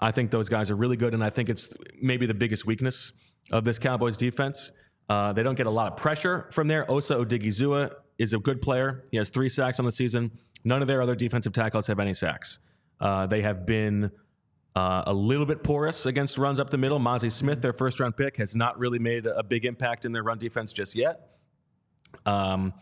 I 0.00 0.10
think 0.10 0.30
those 0.30 0.48
guys 0.48 0.70
are 0.70 0.76
really 0.76 0.96
good, 0.96 1.14
and 1.14 1.22
I 1.22 1.30
think 1.30 1.48
it's 1.48 1.74
maybe 2.00 2.26
the 2.26 2.34
biggest 2.34 2.66
weakness 2.66 3.12
of 3.50 3.64
this 3.64 3.78
Cowboys 3.78 4.16
defense. 4.16 4.72
Uh, 5.08 5.32
they 5.32 5.42
don't 5.42 5.56
get 5.56 5.66
a 5.66 5.70
lot 5.70 5.92
of 5.92 5.98
pressure 5.98 6.48
from 6.50 6.68
there. 6.68 6.90
Osa 6.90 7.16
Odighizuwa 7.16 7.92
is 8.18 8.32
a 8.32 8.38
good 8.38 8.62
player. 8.62 9.04
He 9.10 9.16
has 9.16 9.28
three 9.28 9.48
sacks 9.48 9.78
on 9.78 9.84
the 9.84 9.92
season. 9.92 10.30
None 10.64 10.82
of 10.82 10.88
their 10.88 11.02
other 11.02 11.14
defensive 11.14 11.52
tackles 11.52 11.86
have 11.88 11.98
any 11.98 12.14
sacks. 12.14 12.60
Uh, 13.00 13.26
they 13.26 13.42
have 13.42 13.66
been 13.66 14.10
uh, 14.76 15.02
a 15.06 15.12
little 15.12 15.46
bit 15.46 15.64
porous 15.64 16.06
against 16.06 16.38
runs 16.38 16.60
up 16.60 16.70
the 16.70 16.78
middle. 16.78 16.98
Mazi 16.98 17.30
Smith, 17.30 17.60
their 17.60 17.72
first 17.72 17.98
round 17.98 18.16
pick, 18.16 18.36
has 18.36 18.54
not 18.54 18.78
really 18.78 18.98
made 18.98 19.26
a 19.26 19.42
big 19.42 19.64
impact 19.64 20.04
in 20.04 20.12
their 20.12 20.22
run 20.22 20.38
defense 20.38 20.72
just 20.72 20.94
yet. 20.94 21.38
Um, 22.24 22.72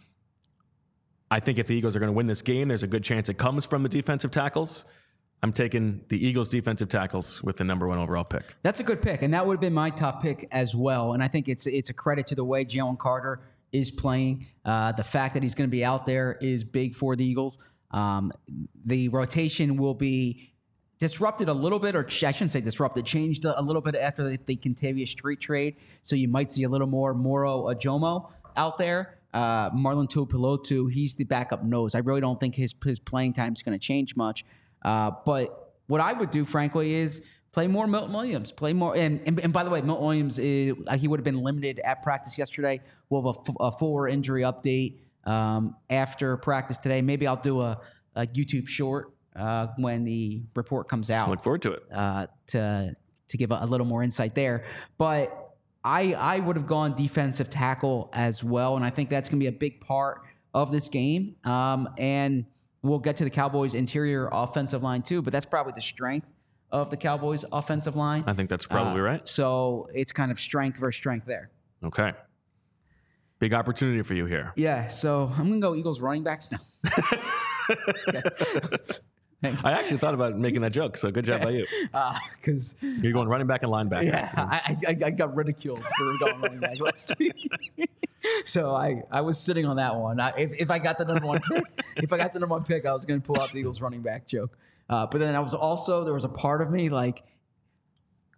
I 1.31 1.41
think 1.41 1.59
if 1.59 1.67
the 1.67 1.75
Eagles 1.75 1.95
are 1.95 1.99
going 1.99 2.09
to 2.09 2.17
win 2.17 2.27
this 2.27 2.43
game, 2.43 2.69
there's 2.69 2.83
a 2.83 2.89
good 2.89 3.05
chance 3.05 3.29
it 3.29 3.39
comes 3.39 3.65
from 3.65 3.83
the 3.83 3.89
defensive 3.89 4.31
tackles. 4.31 4.85
I'm 5.43 5.53
taking 5.53 6.01
the 6.09 6.25
Eagles 6.25 6.49
defensive 6.49 6.89
tackles 6.89 7.43
with 7.45 7.57
the 7.57 7.65
number 7.65 7.87
one 7.87 7.99
overall 7.99 8.25
pick. 8.25 8.57
That's 8.63 8.81
a 8.81 8.83
good 8.83 9.01
pick, 9.01 9.23
and 9.23 9.33
that 9.35 9.47
would 9.47 9.55
have 9.55 9.61
been 9.61 9.75
my 9.75 9.91
top 9.91 10.21
pick 10.21 10.49
as 10.51 10.75
well. 10.75 11.13
And 11.13 11.23
I 11.23 11.29
think 11.29 11.49
it's 11.49 11.67
it's 11.67 11.91
a 11.91 11.95
credit 11.95 12.27
to 12.29 12.35
the 12.35 12.45
way 12.45 12.65
Jalen 12.65 12.99
Carter 12.99 13.41
is 13.71 13.91
playing. 13.91 14.47
Uh, 14.65 14.93
the 14.93 15.05
fact 15.05 15.35
that 15.35 15.43
he's 15.43 15.55
going 15.55 15.69
to 15.69 15.71
be 15.71 15.85
out 15.85 16.07
there 16.07 16.39
is 16.41 16.65
big 16.65 16.97
for 16.97 17.15
the 17.15 17.25
Eagles. 17.25 17.59
Um, 17.91 18.33
the 18.85 19.09
rotation 19.09 19.77
will 19.77 19.95
be 19.95 20.53
disrupted 20.99 21.49
a 21.49 21.55
little 21.55 21.79
bit, 21.79 21.95
or 21.95 22.05
I 22.07 22.33
shouldn't 22.33 22.51
say 22.51 22.61
disrupted, 22.61 23.07
changed 23.07 23.45
a, 23.45 23.63
little 23.63 23.83
bit 23.83 23.95
after 23.95 24.29
the, 24.29 24.39
the 24.45 24.57
Kentavius 24.57 25.09
Street 25.09 25.41
trade. 25.41 25.77
So 26.03 26.17
you 26.17 26.29
might 26.29 26.51
see 26.51 26.65
a 26.65 26.69
little 26.69 26.87
more 26.87 27.15
Moro 27.15 27.73
Ojomo 27.73 28.31
out 28.57 28.79
there. 28.79 29.19
Uh, 29.33 29.71
Marlon 29.71 30.09
Tuipulotu, 30.09 30.91
he's 30.91 31.15
the 31.15 31.25
backup 31.25 31.63
nose. 31.63 31.95
I 31.95 31.99
really 31.99 32.21
don't 32.21 32.41
think 32.41 32.55
his 32.55 32.75
his 32.85 32.99
playing 32.99 33.35
time 33.35 33.53
is 33.53 33.63
going 33.63 33.79
to 33.79 33.85
change 33.85 34.17
much. 34.17 34.45
Uh, 34.83 35.13
but 35.25 35.75
what 35.87 36.01
I 36.01 36.13
would 36.13 36.31
do, 36.31 36.45
frankly, 36.45 36.95
is 36.95 37.23
play 37.53 37.67
more 37.67 37.87
Milton 37.87 38.13
Williams. 38.13 38.53
Play 38.53 38.73
more. 38.73 38.97
And, 38.97 39.21
and, 39.27 39.41
and 39.41 39.53
by 39.53 39.65
the 39.65 39.71
way, 39.71 39.81
Milton 39.81 40.05
Williams, 40.05 40.39
is, 40.39 40.75
he 40.97 41.09
would 41.09 41.19
have 41.21 41.25
been 41.25 41.43
limited 41.43 41.81
at 41.85 42.03
practice 42.03 42.39
yesterday. 42.39 42.81
We'll 43.11 43.23
have 43.23 43.37
a, 43.37 43.41
f- 43.41 43.57
a 43.61 43.73
full 43.73 44.05
injury 44.05 44.43
update 44.43 44.99
um, 45.25 45.77
after 45.91 46.37
practice 46.37 46.79
today. 46.79 47.03
Maybe 47.03 47.27
I'll 47.27 47.37
do 47.37 47.61
a, 47.63 47.81
a 48.15 48.27
YouTube 48.27 48.69
short 48.69 49.13
uh, 49.37 49.69
when 49.77 50.05
the 50.05 50.43
report 50.55 50.89
comes 50.89 51.11
out 51.11 51.29
Look 51.29 51.43
forward 51.43 51.63
to 51.63 51.73
it. 51.73 51.83
uh, 51.93 52.27
to 52.49 52.97
to 53.29 53.37
give 53.37 53.51
a, 53.51 53.59
a 53.61 53.67
little 53.67 53.87
more 53.87 54.03
insight 54.03 54.35
there. 54.35 54.65
But 54.97 55.55
I 55.85 56.15
I 56.15 56.39
would 56.41 56.57
have 56.57 56.67
gone 56.67 56.95
defensive 56.95 57.49
tackle 57.51 58.11
as 58.13 58.43
well, 58.43 58.77
and 58.77 58.85
I 58.85 58.91
think 58.91 59.11
that's 59.11 59.29
going 59.29 59.39
to 59.39 59.45
be 59.45 59.49
a 59.49 59.59
big 59.59 59.81
part 59.81 60.23
of 60.55 60.73
this 60.73 60.89
game. 60.89 61.37
Um, 61.45 61.89
and 61.99 62.47
we'll 62.83 62.99
get 62.99 63.17
to 63.17 63.25
the 63.25 63.31
Cowboys' 63.31 63.75
interior 63.75 64.29
offensive 64.33 64.83
line 64.83 65.03
too, 65.03 65.23
but 65.23 65.33
that's 65.33 65.47
probably 65.47 65.73
the 65.75 65.83
strength 65.83 66.27
of 66.71 66.91
the 66.91 66.97
Cowboys' 66.97 67.45
offensive 67.51 67.97
line. 67.97 68.25
I 68.27 68.35
think 68.35 68.51
that's 68.51 68.67
probably 68.67 69.01
Uh, 69.01 69.05
right. 69.05 69.29
So 69.29 69.89
it's 69.95 70.13
kind 70.13 70.31
of 70.31 70.39
strength 70.39 70.79
versus 70.79 70.97
strength 70.97 71.27
there. 71.27 71.51
Okay. 71.85 72.13
Big 73.39 73.55
opportunity 73.55 74.03
for 74.03 74.15
you 74.15 74.27
here. 74.27 74.53
Yeah. 74.57 74.89
So 74.89 75.31
I'm 75.37 75.49
gonna 75.49 75.61
go 75.61 75.75
Eagles 75.75 76.01
running 76.01 76.25
backs 76.25 76.51
now. 76.51 76.59
I 79.43 79.73
actually 79.73 79.99
thought 79.99 80.15
about 80.15 80.37
making 80.37 80.63
that 80.63 80.73
joke, 80.73 80.97
so 80.97 81.11
good 81.13 81.25
job 81.25 81.43
by 81.43 81.51
you. 81.51 81.65
Because 82.41 82.75
You're 82.81 83.13
going 83.13 83.29
running 83.29 83.47
back 83.47 83.63
and 83.63 83.71
linebacker. 83.71 84.05
Yeah, 84.07 84.31
I, 84.37 84.77
I, 84.89 84.97
I 85.07 85.11
got 85.11 85.35
ridiculed 85.37 85.83
for 85.83 86.19
going 86.19 86.41
running 86.41 86.61
back 86.61 86.81
last 86.81 87.13
week. 87.19 87.49
so 88.45 88.75
I, 88.75 89.03
I 89.11 89.21
was 89.21 89.39
sitting 89.39 89.67
on 89.67 89.77
that 89.77 89.95
one. 89.97 90.21
I, 90.21 90.33
if, 90.39 90.53
if 90.61 90.71
I 90.71 90.79
got 90.79 90.99
the 90.99 91.05
number 91.05 91.27
one 91.27 91.41
pick, 91.41 91.65
if 91.97 92.13
I 92.13 92.17
got 92.19 92.33
the 92.33 92.41
number 92.41 92.55
one 92.55 92.65
pick, 92.65 92.87
I 92.87 92.93
was 92.93 93.05
going 93.05 93.21
to 93.21 93.27
pull 93.27 93.41
out 93.41 93.53
the 93.53 93.59
Eagles 93.59 93.81
running 93.81 94.03
back 94.03 94.27
joke. 94.27 94.57
Uh, 94.89 95.07
but 95.07 95.19
then 95.19 95.35
I 95.35 95.41
was 95.41 95.55
also 95.55 96.05
there 96.05 96.15
was 96.15 96.25
a 96.25 96.29
part 96.31 96.63
of 96.63 96.71
me 96.71 96.89
like 96.89 97.23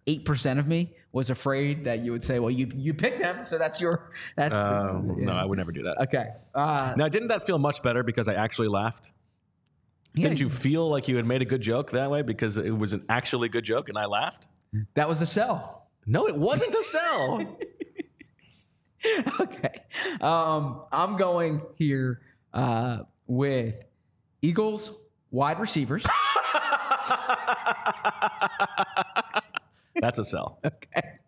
eight 0.07 0.25
percent 0.25 0.59
of 0.59 0.67
me 0.67 0.93
was 1.13 1.31
afraid 1.31 1.85
that 1.85 2.01
you 2.01 2.11
would 2.13 2.23
say, 2.25 2.39
"Well, 2.41 2.51
you 2.51 2.69
you 2.75 2.95
picked 2.95 3.19
them, 3.21 3.45
so 3.45 3.59
that's 3.59 3.81
your 3.81 4.11
that's." 4.37 4.57
the- 4.57 4.65
Uh, 4.65 5.01
yeah. 5.19 5.25
No, 5.27 5.33
I 5.33 5.45
would 5.45 5.59
never 5.59 5.73
do 5.73 5.83
that. 5.85 6.01
Okay. 6.03 6.29
Uh, 6.55 6.95
Now, 6.97 7.09
didn't 7.09 7.29
that 7.29 7.45
feel 7.47 7.59
much 7.59 7.83
better 7.83 8.03
because 8.03 8.27
I 8.29 8.35
actually 8.35 8.69
laughed? 8.69 9.13
yeah, 10.15 10.25
Didn't 10.25 10.41
you 10.41 10.49
feel 10.49 10.89
like 10.89 11.07
you 11.09 11.17
had 11.17 11.27
made 11.27 11.43
a 11.43 11.45
good 11.45 11.61
joke 11.61 11.91
that 11.93 12.11
way 12.11 12.23
because 12.23 12.57
it 12.57 12.77
was 12.77 12.93
an 12.93 13.05
actually 13.09 13.49
good 13.49 13.65
joke 13.65 13.89
and 13.89 13.97
I 13.99 14.07
laughed? 14.07 14.49
That 14.95 15.09
was 15.09 15.21
a 15.21 15.27
sell. 15.27 15.89
No, 16.07 16.27
it 16.27 16.37
wasn't 16.37 16.75
a 16.75 16.83
sell. 16.83 17.59
okay. 19.41 19.83
Um, 20.21 20.83
I'm 20.93 21.17
going 21.17 21.63
here 21.77 22.21
uh, 22.53 23.01
with 23.27 23.83
Eagles 24.43 24.93
wide 25.31 25.59
receivers. 25.61 26.05
That's 30.01 30.19
a 30.19 30.25
sell. 30.25 30.61
Okay. 30.93 31.19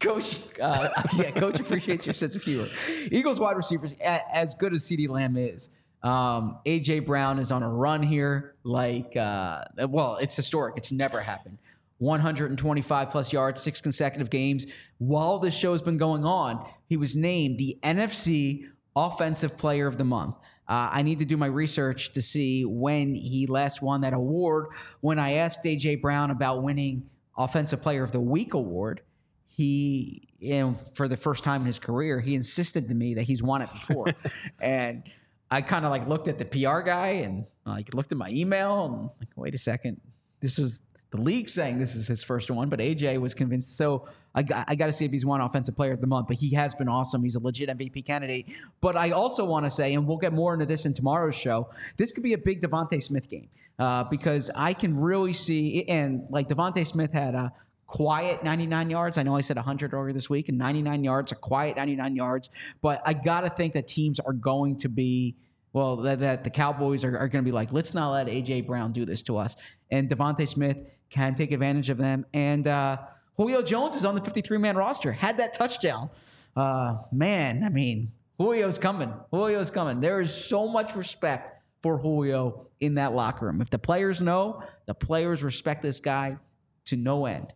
Coach, 0.00 0.40
uh, 0.60 0.88
yeah, 1.16 1.30
coach 1.30 1.60
appreciates 1.60 2.04
your 2.06 2.12
sense 2.12 2.34
of 2.34 2.42
humor. 2.42 2.66
Eagles 3.12 3.38
wide 3.38 3.56
receivers, 3.56 3.94
a- 4.00 4.36
as 4.36 4.56
good 4.56 4.72
as 4.72 4.82
CeeDee 4.82 5.08
Lamb 5.08 5.36
is, 5.36 5.70
um, 6.02 6.58
AJ 6.66 7.06
Brown 7.06 7.38
is 7.38 7.52
on 7.52 7.62
a 7.62 7.68
run 7.68 8.02
here. 8.02 8.56
Like, 8.64 9.16
uh, 9.16 9.62
well, 9.88 10.16
it's 10.16 10.34
historic. 10.34 10.76
It's 10.76 10.90
never 10.90 11.20
happened. 11.20 11.58
125 12.02 13.10
plus 13.10 13.32
yards, 13.32 13.62
six 13.62 13.80
consecutive 13.80 14.28
games. 14.28 14.66
While 14.98 15.38
this 15.38 15.54
show's 15.54 15.80
been 15.80 15.98
going 15.98 16.24
on, 16.24 16.68
he 16.86 16.96
was 16.96 17.14
named 17.14 17.58
the 17.58 17.78
NFC 17.84 18.64
Offensive 18.96 19.56
Player 19.56 19.86
of 19.86 19.98
the 19.98 20.04
Month. 20.04 20.34
Uh, 20.68 20.90
I 20.90 21.02
need 21.02 21.20
to 21.20 21.24
do 21.24 21.36
my 21.36 21.46
research 21.46 22.12
to 22.14 22.20
see 22.20 22.64
when 22.64 23.14
he 23.14 23.46
last 23.46 23.82
won 23.82 24.00
that 24.00 24.14
award. 24.14 24.66
When 25.00 25.20
I 25.20 25.34
asked 25.34 25.62
AJ 25.62 26.02
Brown 26.02 26.32
about 26.32 26.64
winning 26.64 27.08
Offensive 27.38 27.80
Player 27.80 28.02
of 28.02 28.10
the 28.10 28.20
Week 28.20 28.54
award, 28.54 29.02
he, 29.46 30.28
you 30.40 30.58
know, 30.58 30.72
for 30.94 31.06
the 31.06 31.16
first 31.16 31.44
time 31.44 31.60
in 31.60 31.68
his 31.68 31.78
career, 31.78 32.18
he 32.18 32.34
insisted 32.34 32.88
to 32.88 32.96
me 32.96 33.14
that 33.14 33.22
he's 33.22 33.44
won 33.44 33.62
it 33.62 33.70
before, 33.72 34.12
and 34.60 35.04
I 35.52 35.60
kind 35.60 35.84
of 35.84 35.92
like 35.92 36.08
looked 36.08 36.26
at 36.26 36.38
the 36.38 36.46
PR 36.46 36.80
guy 36.80 37.08
and 37.22 37.44
like 37.64 37.94
looked 37.94 38.10
at 38.10 38.18
my 38.18 38.30
email 38.30 38.86
and 38.86 39.02
like, 39.20 39.28
wait 39.36 39.54
a 39.54 39.58
second, 39.58 40.00
this 40.40 40.58
was 40.58 40.82
the 41.12 41.20
league 41.20 41.48
saying 41.48 41.78
this 41.78 41.94
is 41.94 42.08
his 42.08 42.24
first 42.24 42.50
one, 42.50 42.70
but 42.70 42.78
AJ 42.78 43.20
was 43.20 43.34
convinced. 43.34 43.76
So 43.76 44.08
I 44.34 44.42
got, 44.42 44.64
I 44.68 44.74
got 44.74 44.86
to 44.86 44.92
see 44.92 45.04
if 45.04 45.12
he's 45.12 45.26
one 45.26 45.42
Offensive 45.42 45.76
Player 45.76 45.92
of 45.92 46.00
the 46.00 46.06
Month, 46.06 46.28
but 46.28 46.38
he 46.38 46.54
has 46.54 46.74
been 46.74 46.88
awesome. 46.88 47.22
He's 47.22 47.36
a 47.36 47.40
legit 47.40 47.68
MVP 47.68 48.06
candidate. 48.06 48.48
But 48.80 48.96
I 48.96 49.10
also 49.10 49.44
want 49.44 49.66
to 49.66 49.70
say, 49.70 49.92
and 49.92 50.06
we'll 50.06 50.16
get 50.16 50.32
more 50.32 50.54
into 50.54 50.64
this 50.64 50.86
in 50.86 50.94
tomorrow's 50.94 51.34
show, 51.34 51.68
this 51.98 52.12
could 52.12 52.22
be 52.22 52.32
a 52.32 52.38
big 52.38 52.62
DeVonta 52.62 53.02
Smith 53.02 53.28
game 53.28 53.50
uh, 53.78 54.04
because 54.04 54.50
I 54.54 54.72
can 54.72 54.98
really 54.98 55.34
see, 55.34 55.86
and 55.86 56.26
like 56.30 56.48
DeVonta 56.48 56.86
Smith 56.86 57.12
had 57.12 57.34
a 57.34 57.52
quiet 57.86 58.42
99 58.42 58.88
yards. 58.88 59.18
I 59.18 59.22
know 59.22 59.36
I 59.36 59.42
said 59.42 59.56
100 59.56 59.92
earlier 59.92 60.14
this 60.14 60.30
week, 60.30 60.48
and 60.48 60.56
99 60.56 61.04
yards, 61.04 61.30
a 61.30 61.34
quiet 61.34 61.76
99 61.76 62.16
yards. 62.16 62.48
But 62.80 63.02
I 63.04 63.12
got 63.12 63.42
to 63.42 63.50
think 63.50 63.74
that 63.74 63.86
teams 63.86 64.18
are 64.18 64.32
going 64.32 64.78
to 64.78 64.88
be 64.88 65.36
well, 65.72 65.96
that, 65.96 66.20
that 66.20 66.44
the 66.44 66.50
Cowboys 66.50 67.04
are, 67.04 67.16
are 67.16 67.28
going 67.28 67.44
to 67.44 67.48
be 67.48 67.52
like, 67.52 67.72
let's 67.72 67.94
not 67.94 68.10
let 68.10 68.26
AJ 68.26 68.66
Brown 68.66 68.92
do 68.92 69.04
this 69.04 69.22
to 69.22 69.38
us. 69.38 69.56
And 69.90 70.08
DeVonta 70.08 70.46
Smith 70.46 70.84
can 71.10 71.34
take 71.34 71.52
advantage 71.52 71.90
of 71.90 71.98
them. 71.98 72.26
And 72.34 72.66
uh, 72.66 72.98
Julio 73.36 73.62
Jones 73.62 73.96
is 73.96 74.04
on 74.04 74.14
the 74.14 74.20
53 74.20 74.58
man 74.58 74.76
roster, 74.76 75.12
had 75.12 75.38
that 75.38 75.52
touchdown. 75.54 76.10
Uh, 76.54 76.98
man, 77.10 77.64
I 77.64 77.70
mean, 77.70 78.12
Julio's 78.38 78.78
coming. 78.78 79.12
Julio's 79.32 79.70
coming. 79.70 80.00
There 80.00 80.20
is 80.20 80.34
so 80.34 80.68
much 80.68 80.94
respect 80.94 81.52
for 81.82 81.98
Julio 81.98 82.66
in 82.80 82.94
that 82.94 83.14
locker 83.14 83.46
room. 83.46 83.60
If 83.60 83.70
the 83.70 83.78
players 83.78 84.20
know, 84.20 84.62
the 84.86 84.94
players 84.94 85.42
respect 85.42 85.82
this 85.82 86.00
guy 86.00 86.38
to 86.86 86.96
no 86.96 87.26
end. 87.26 87.52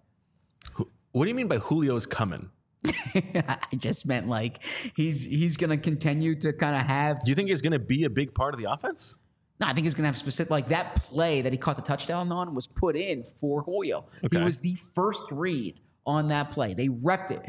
What 1.13 1.25
do 1.25 1.29
you 1.29 1.35
mean 1.35 1.49
by 1.49 1.59
Julio's 1.59 2.07
coming? 2.07 2.51
I 3.49 3.59
just 3.77 4.07
meant 4.07 4.29
like 4.29 4.63
he's 4.95 5.25
he's 5.25 5.57
going 5.57 5.71
to 5.71 5.77
continue 5.77 6.35
to 6.41 6.53
kind 6.53 6.77
of 6.77 6.83
have 6.83 7.21
Do 7.25 7.31
you 7.31 7.35
think 7.35 7.49
he's 7.49 7.63
going 7.63 7.73
to 7.73 7.79
be 7.79 8.05
a 8.05 8.11
big 8.11 8.35
part 8.35 8.55
of 8.55 8.61
the 8.61 8.71
offense? 8.71 9.17
No, 9.59 9.67
I 9.67 9.73
think 9.73 9.85
he's 9.85 9.95
going 9.95 10.03
to 10.03 10.09
have 10.09 10.19
specific 10.19 10.51
like 10.51 10.69
that 10.69 10.97
play 10.97 11.41
that 11.43 11.53
he 11.53 11.59
caught 11.59 11.77
the 11.77 11.83
touchdown 11.83 12.31
on 12.31 12.55
was 12.55 12.67
put 12.67 12.95
in 12.95 13.25
for 13.25 13.63
Julio. 13.63 14.07
Okay. 14.25 14.39
He 14.39 14.45
was 14.45 14.61
the 14.61 14.77
first 14.95 15.23
read 15.31 15.81
on 16.05 16.29
that 16.29 16.51
play. 16.51 16.75
They 16.75 16.89
repped 16.89 17.31
it, 17.31 17.43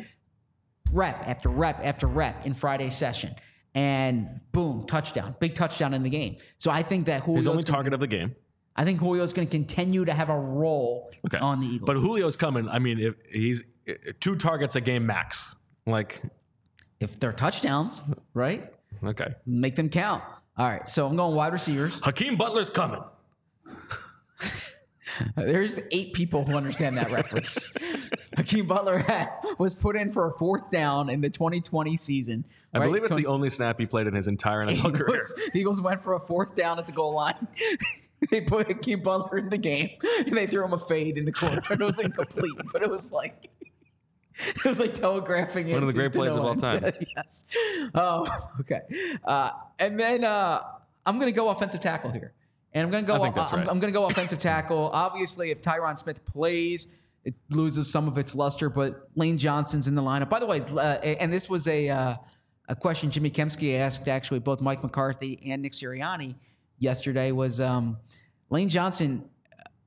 rep 0.92 1.28
after 1.28 1.50
rep 1.50 1.80
after 1.84 2.08
rep 2.08 2.46
in 2.46 2.54
Friday's 2.54 2.96
session, 2.96 3.36
and 3.76 4.40
boom, 4.54 4.86
touchdown, 4.88 5.36
big 5.40 5.54
touchdown 5.56 5.94
in 5.94 6.04
the 6.04 6.10
game. 6.10 6.38
So 6.58 6.72
I 6.72 6.82
think 6.82 7.08
that 7.08 7.26
Julio's 7.26 7.44
His 7.44 7.48
only 7.48 7.64
target 7.64 7.94
of 7.94 8.00
the 8.00 8.08
game. 8.08 8.36
I 8.78 8.86
think 8.86 9.00
Julio's 9.00 9.34
going 9.34 9.48
to 9.48 9.52
continue 9.52 10.06
to 10.06 10.14
have 10.14 10.30
a 10.30 10.38
role 10.38 11.12
Okay. 11.26 11.40
on 11.40 11.60
the 11.62 11.68
Eagles. 11.68 11.88
But 11.88 11.96
Julio's 11.96 12.36
coming. 12.36 12.70
I 12.70 12.78
mean, 12.80 13.00
if 13.00 13.16
he's 13.32 13.64
uh, 13.90 13.94
two 14.20 14.36
targets 14.36 14.76
a 14.76 14.82
game 14.82 15.06
max. 15.06 15.56
Like, 15.86 16.22
if 17.00 17.20
they're 17.20 17.34
touchdowns, 17.34 18.04
right, 18.34 18.74
okay. 19.04 19.36
make 19.46 19.76
them 19.76 19.90
count. 19.90 20.22
All 20.58 20.68
right, 20.68 20.88
so 20.88 21.08
I'm 21.08 21.16
going 21.16 21.34
wide 21.36 21.54
receivers. 21.54 21.98
Hakeem 22.04 22.36
Butler's 22.36 22.70
coming. 22.70 23.02
There's 25.36 25.80
eight 25.92 26.14
people 26.14 26.44
who 26.44 26.58
understand 26.58 26.98
that 26.98 27.12
reference. 27.12 27.72
Hakeem 28.38 28.68
Butler 28.68 29.00
had, 29.00 29.30
was 29.58 29.76
put 29.76 29.96
in 29.96 30.12
for 30.12 30.28
a 30.28 30.34
fourth 30.34 30.70
down 30.70 31.10
in 31.10 31.22
the 31.22 31.30
2020 31.30 31.96
season. 31.98 32.46
I 32.74 32.80
right? 32.80 32.86
believe 32.86 33.04
it's 33.04 33.16
the 33.16 33.26
only 33.28 33.50
snap 33.50 33.80
he 33.80 33.86
played 33.86 34.08
in 34.08 34.14
his 34.14 34.28
entire 34.28 34.66
NFL 34.66 34.94
career. 34.98 35.24
The 35.54 35.60
Eagles 35.60 35.82
went 35.82 36.04
for 36.04 36.14
a 36.14 36.20
fourth 36.20 36.56
down 36.56 36.78
at 36.80 36.86
the 36.86 36.92
goal 36.92 37.14
line. 37.14 37.48
they 38.32 38.42
put 38.42 38.68
Hakeem 38.68 39.02
Butler 39.02 39.38
in 39.38 39.50
the 39.50 39.58
game, 39.58 39.90
and 40.20 40.36
they 40.36 40.48
threw 40.48 40.66
him 40.66 40.74
a 40.74 40.78
fade 40.78 41.18
in 41.18 41.26
the 41.26 41.32
corner. 41.32 41.62
And 41.70 41.82
it 41.82 41.86
was 41.86 42.00
incomplete, 42.00 42.54
but 42.72 42.82
it 42.82 42.90
was 42.90 43.12
like 43.12 43.50
it 44.40 44.66
was 44.66 44.80
like 44.80 44.94
telegraphing. 44.94 45.68
It. 45.68 45.74
One 45.74 45.84
of 45.84 45.88
the 45.88 45.94
great 45.94 46.14
plays 46.14 46.36
no 46.36 46.42
of 46.42 46.46
all 46.46 46.56
time. 46.56 46.84
yes. 47.16 47.46
Oh, 47.96 48.28
okay. 48.60 48.82
Uh, 49.24 49.52
and 49.80 50.00
then 50.00 50.24
uh, 50.24 50.62
I'm 51.06 51.20
going 51.20 51.32
to 51.32 51.36
go 51.36 51.50
offensive 51.50 51.82
tackle 51.82 52.12
here, 52.12 52.34
and 52.74 52.84
I'm 52.84 52.92
going 52.92 53.06
to 53.06 53.08
go. 53.08 53.16
I 53.16 53.24
think 53.24 53.36
that's 53.36 53.54
I'm, 53.54 53.60
right. 53.60 53.70
I'm 53.70 53.80
going 53.80 53.94
to 53.94 53.98
go 53.98 54.06
offensive 54.06 54.40
tackle. 54.40 54.90
Obviously, 54.94 55.52
if 55.52 55.62
Tyron 55.62 55.98
Smith 55.98 56.26
plays. 56.26 56.88
It 57.26 57.36
loses 57.50 57.92
some 57.92 58.08
of 58.08 58.18
its 58.18 58.36
luster, 58.36 58.70
but 58.70 59.10
Lane 59.16 59.38
Johnson's 59.38 59.90
in 59.90 59.96
the 59.96 60.02
lineup. 60.02 60.30
By 60.30 60.40
the 60.40 60.46
way, 60.46 60.62
uh, 60.62 60.80
and 60.80 61.34
this 61.34 61.50
was 61.50 61.68
a 61.68 61.90
uh, 61.90 62.16
a 62.70 62.76
question 62.76 63.12
Jimmy 63.12 63.30
Kempski 63.30 63.78
asked 63.78 64.08
actually 64.08 64.40
both 64.40 64.62
Mike 64.62 64.82
McCarthy 64.82 65.38
and 65.46 65.62
Nick 65.62 65.74
Sirianni 65.74 66.36
yesterday 66.80 67.32
was 67.32 67.60
um, 67.60 67.98
Lane 68.50 68.70
Johnson 68.70 69.26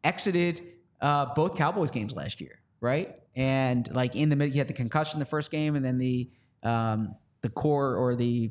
exited 0.04 0.62
uh, 1.00 1.26
both 1.34 1.56
Cowboys 1.56 1.90
games 1.90 2.14
last 2.14 2.40
year, 2.40 2.60
right? 2.80 3.16
And 3.36 3.88
like 3.94 4.16
in 4.16 4.28
the 4.28 4.36
middle, 4.36 4.52
he 4.52 4.58
had 4.58 4.68
the 4.68 4.72
concussion 4.74 5.18
the 5.20 5.24
first 5.26 5.50
game, 5.50 5.76
and 5.76 5.84
then 5.84 5.98
the 5.98 6.30
um, 6.62 7.14
the 7.42 7.48
core 7.48 7.96
or 7.96 8.14
the 8.16 8.50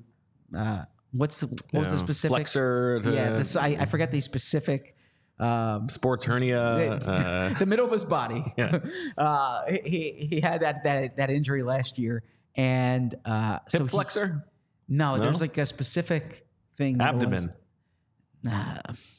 uh, 0.57 0.83
what's 1.11 1.41
the, 1.41 1.47
what 1.71 1.81
was 1.81 1.91
the 1.91 1.97
specific 1.97 2.29
flexor? 2.35 3.01
Yeah, 3.03 3.31
this, 3.33 3.55
I, 3.55 3.77
I 3.79 3.85
forget 3.85 4.11
the 4.11 4.21
specific. 4.21 4.95
Um, 5.39 5.87
sports 5.87 6.25
hernia. 6.25 6.99
Uh, 7.01 7.53
the 7.59 7.65
middle 7.65 7.85
of 7.85 7.91
his 7.91 8.03
body. 8.03 8.43
Yeah. 8.57 8.79
Uh, 9.17 9.61
he 9.85 10.27
he 10.29 10.41
had 10.41 10.61
that 10.61 10.83
that 10.83 11.17
that 11.17 11.29
injury 11.29 11.63
last 11.63 11.97
year, 11.97 12.23
and 12.55 13.13
uh, 13.25 13.59
so 13.67 13.79
hip 13.79 13.87
he- 13.87 13.91
flexor, 13.91 14.45
no, 14.87 15.15
No? 15.17 15.23
there's 15.23 15.41
like 15.41 15.57
a 15.57 15.65
specific 15.65 16.45
thing. 16.77 16.97
that 16.97 17.09
it 17.09 17.15
was. 17.15 17.23
abdomen, 17.25 17.53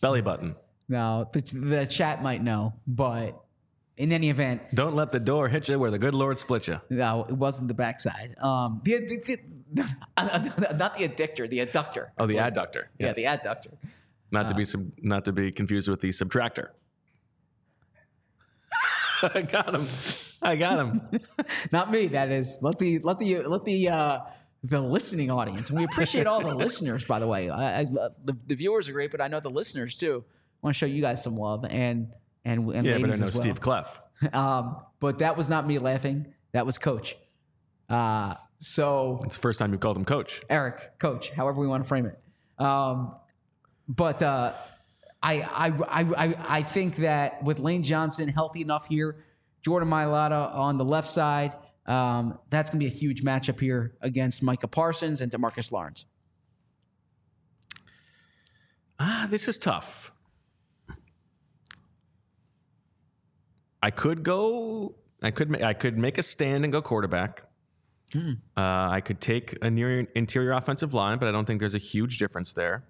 belly 0.01 0.21
button. 0.23 0.57
no, 0.89 1.29
the, 1.33 1.41
the 1.41 1.87
chat 1.87 2.23
might 2.23 2.43
know, 2.43 2.75
but 2.87 3.39
in 3.97 4.13
any 4.13 4.31
event, 4.31 4.63
Don't 4.75 4.95
let 4.97 5.13
the 5.13 5.21
door 5.21 5.49
hit 5.49 5.69
you 5.69 5.79
where 5.79 5.91
the 5.91 5.99
good 5.99 6.15
Lord 6.15 6.39
split 6.39 6.67
you. 6.69 6.81
no, 6.91 7.25
it 7.29 7.35
wasn't 7.35 7.69
the 7.69 7.75
backside. 7.75 8.35
Um, 8.39 8.81
the, 8.85 8.99
the, 8.99 9.39
the 9.75 9.85
not 10.77 10.97
the 10.97 11.09
addictor, 11.09 11.49
the 11.49 11.59
adductor. 11.65 12.09
Oh, 12.19 12.27
the 12.27 12.37
adductor. 12.37 12.85
Yeah, 12.99 13.13
the 13.13 13.25
adductor. 13.25 13.73
Not 14.33 14.49
to 14.49 14.55
be 14.55 14.65
sub, 14.65 14.91
not 14.99 15.25
to 15.27 15.33
be 15.33 15.53
confused 15.53 15.89
with 15.89 16.01
the 16.01 16.09
subtractor. 16.11 16.69
I 19.23 19.43
got 19.43 19.75
him. 19.75 19.87
I 20.43 20.57
got 20.57 20.79
him. 20.79 21.03
Not 21.73 21.91
me. 21.91 22.07
That 22.07 22.31
is. 22.31 22.61
Let 22.63 22.79
the 22.79 23.01
let 23.01 23.19
the 23.19 23.43
let 23.43 23.65
the 23.67 23.89
uh, 23.91 24.21
the 24.63 24.81
listening 24.81 25.31
audience. 25.31 25.71
And 25.71 25.79
we 25.79 25.85
appreciate 25.85 26.27
all 26.27 26.41
the 26.41 26.55
listeners, 26.55 27.05
by 27.05 27.19
the 27.19 27.27
way. 27.27 27.49
I, 27.49 27.81
I 27.81 27.83
love, 27.85 28.13
the, 28.25 28.37
the 28.47 28.55
viewers 28.55 28.89
are 28.89 28.93
great, 28.93 29.11
but 29.11 29.21
I 29.21 29.29
know 29.29 29.41
the 29.41 29.51
listeners 29.51 29.97
too. 29.97 30.25
I 30.27 30.67
want 30.67 30.75
to 30.75 30.79
show 30.79 30.87
you 30.87 31.01
guys 31.01 31.23
some 31.23 31.37
love 31.37 31.65
and 31.69 32.09
and 32.45 32.69
and 32.71 32.87
Yeah, 32.87 32.99
but 32.99 33.11
I 33.11 33.15
know 33.15 33.23
well. 33.23 33.31
Steve 33.31 33.61
Clef. 33.61 34.01
Um, 34.35 34.77
but 35.01 35.21
that 35.21 35.39
was 35.39 35.49
not 35.49 35.67
me 35.67 35.79
laughing. 35.79 36.27
That 36.53 36.67
was 36.67 36.77
Coach. 36.77 37.17
Uh, 37.89 38.35
so 38.59 39.19
It's 39.25 39.37
the 39.37 39.41
first 39.41 39.59
time 39.59 39.73
you 39.73 39.79
called 39.79 39.97
him 39.97 40.05
coach. 40.05 40.43
Eric, 40.51 40.99
Coach, 40.99 41.31
however 41.31 41.59
we 41.59 41.67
want 41.67 41.83
to 41.83 41.89
frame 41.89 42.05
it. 42.05 42.19
Um, 42.63 43.15
but 43.89 44.23
uh, 44.23 44.53
I, 45.23 45.41
I, 45.41 45.67
I, 45.89 46.27
I, 46.27 46.37
I 46.59 46.63
think 46.63 46.97
that 46.97 47.43
with 47.43 47.59
Lane 47.59 47.83
Johnson 47.83 48.29
healthy 48.29 48.61
enough 48.61 48.87
here, 48.87 49.25
Jordan 49.63 49.89
Mailata 49.89 50.55
on 50.55 50.77
the 50.77 50.85
left 50.85 51.09
side, 51.09 51.53
um, 51.91 52.39
that's 52.51 52.71
going 52.71 52.79
to 52.79 52.87
be 52.87 52.91
a 52.91 52.97
huge 52.97 53.25
matchup 53.25 53.59
here 53.59 53.97
against 54.01 54.45
Micah 54.45 54.69
Parsons 54.69 55.21
and 55.21 55.31
Demarcus 55.33 55.73
Lawrence. 55.73 56.05
Ah, 59.01 59.27
this 59.29 59.49
is 59.49 59.59
tough. 59.59 60.13
I 63.83 63.91
could 63.91 64.23
go. 64.23 64.95
I 65.21 65.33
could. 65.33 65.63
I 65.63 65.73
could 65.73 65.99
make 65.99 66.19
a 66.19 66.23
stand 66.23 66.65
and 66.65 66.73
go 66.73 66.81
quarterback. 66.81 67.43
Uh, 68.15 68.29
I 68.57 69.01
could 69.05 69.21
take 69.21 69.57
a 69.63 69.71
near 69.71 70.07
interior 70.15 70.53
offensive 70.53 70.95
line, 70.95 71.19
but 71.19 71.29
I 71.29 71.33
don't 71.33 71.45
think 71.45 71.61
there's 71.61 71.75
a 71.75 71.79
huge 71.79 72.19
difference 72.19 72.53
there. 72.53 72.85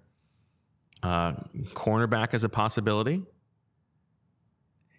Uh, 1.02 1.32
cornerback 1.72 2.34
is 2.34 2.42
a 2.42 2.48
possibility. 2.48 3.22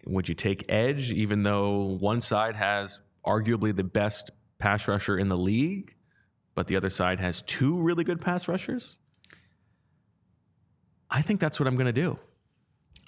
Would 0.06 0.28
you 0.28 0.34
take 0.34 0.64
edge, 0.68 1.12
even 1.12 1.42
though 1.42 1.98
one 2.00 2.20
side 2.20 2.56
has 2.56 3.00
arguably 3.26 3.74
the 3.74 3.84
best 3.84 4.30
pass 4.58 4.86
rusher 4.88 5.18
in 5.18 5.28
the 5.28 5.36
league, 5.36 5.94
but 6.54 6.66
the 6.66 6.76
other 6.76 6.90
side 6.90 7.20
has 7.20 7.42
two 7.42 7.76
really 7.80 8.04
good 8.04 8.20
pass 8.20 8.48
rushers? 8.48 8.96
I 11.10 11.22
think 11.22 11.40
that's 11.40 11.60
what 11.60 11.66
I'm 11.66 11.76
going 11.76 11.86
to 11.86 11.92
do. 11.92 12.18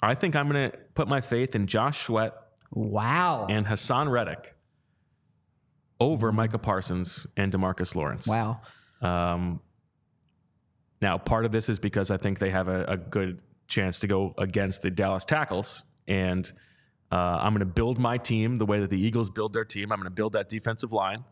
I 0.01 0.13
think 0.15 0.35
I'm 0.35 0.49
going 0.49 0.69
to 0.71 0.77
put 0.93 1.07
my 1.07 1.21
faith 1.21 1.55
in 1.55 1.67
Josh 1.67 2.05
Sweat 2.05 2.33
Wow. 2.71 3.47
and 3.49 3.65
Haason 3.65 4.09
Reddick 4.11 4.55
over 5.99 6.31
Micah 6.31 6.59
Parsons 6.59 7.25
and 7.37 7.51
Demarcus 7.51 7.95
Lawrence. 7.95 8.27
wow. 8.27 8.59
Um, 9.01 9.61
now, 11.01 11.17
part 11.17 11.45
of 11.45 11.51
this 11.51 11.69
is 11.69 11.79
because 11.79 12.09
I 12.11 12.17
think 12.17 12.39
they 12.39 12.49
have 12.49 12.67
a, 12.67 12.83
a 12.85 12.97
good 12.97 13.41
chance 13.67 13.99
to 13.99 14.07
go 14.07 14.33
against 14.37 14.81
the 14.81 14.89
Dallas 14.89 15.25
tackles. 15.25 15.83
And 16.07 16.51
uh, 17.11 17.15
I'm 17.15 17.53
going 17.53 17.59
to 17.59 17.65
build 17.65 17.99
my 17.99 18.17
team 18.17 18.57
the 18.57 18.65
way 18.65 18.79
that 18.79 18.89
the 18.89 18.99
Eagles 18.99 19.29
build 19.29 19.53
their 19.53 19.65
team. 19.65 19.91
I'm 19.91 19.99
going 19.99 20.09
to 20.09 20.15
build 20.15 20.33
that 20.33 20.49
defensive 20.49 20.91
line. 20.91 21.23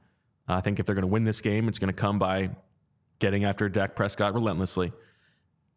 I 0.48 0.62
think 0.62 0.80
if 0.80 0.86
they're 0.86 0.96
going 0.96 1.04
to 1.04 1.08
win 1.08 1.24
this 1.24 1.42
game, 1.42 1.68
it's 1.68 1.80
going 1.80 1.94
to 1.94 2.00
come 2.00 2.20
by 2.20 2.50
getting 3.20 3.46
after 3.46 3.70
Dak 3.70 3.96
Prescott 3.96 4.34
relentlessly. 4.34 4.92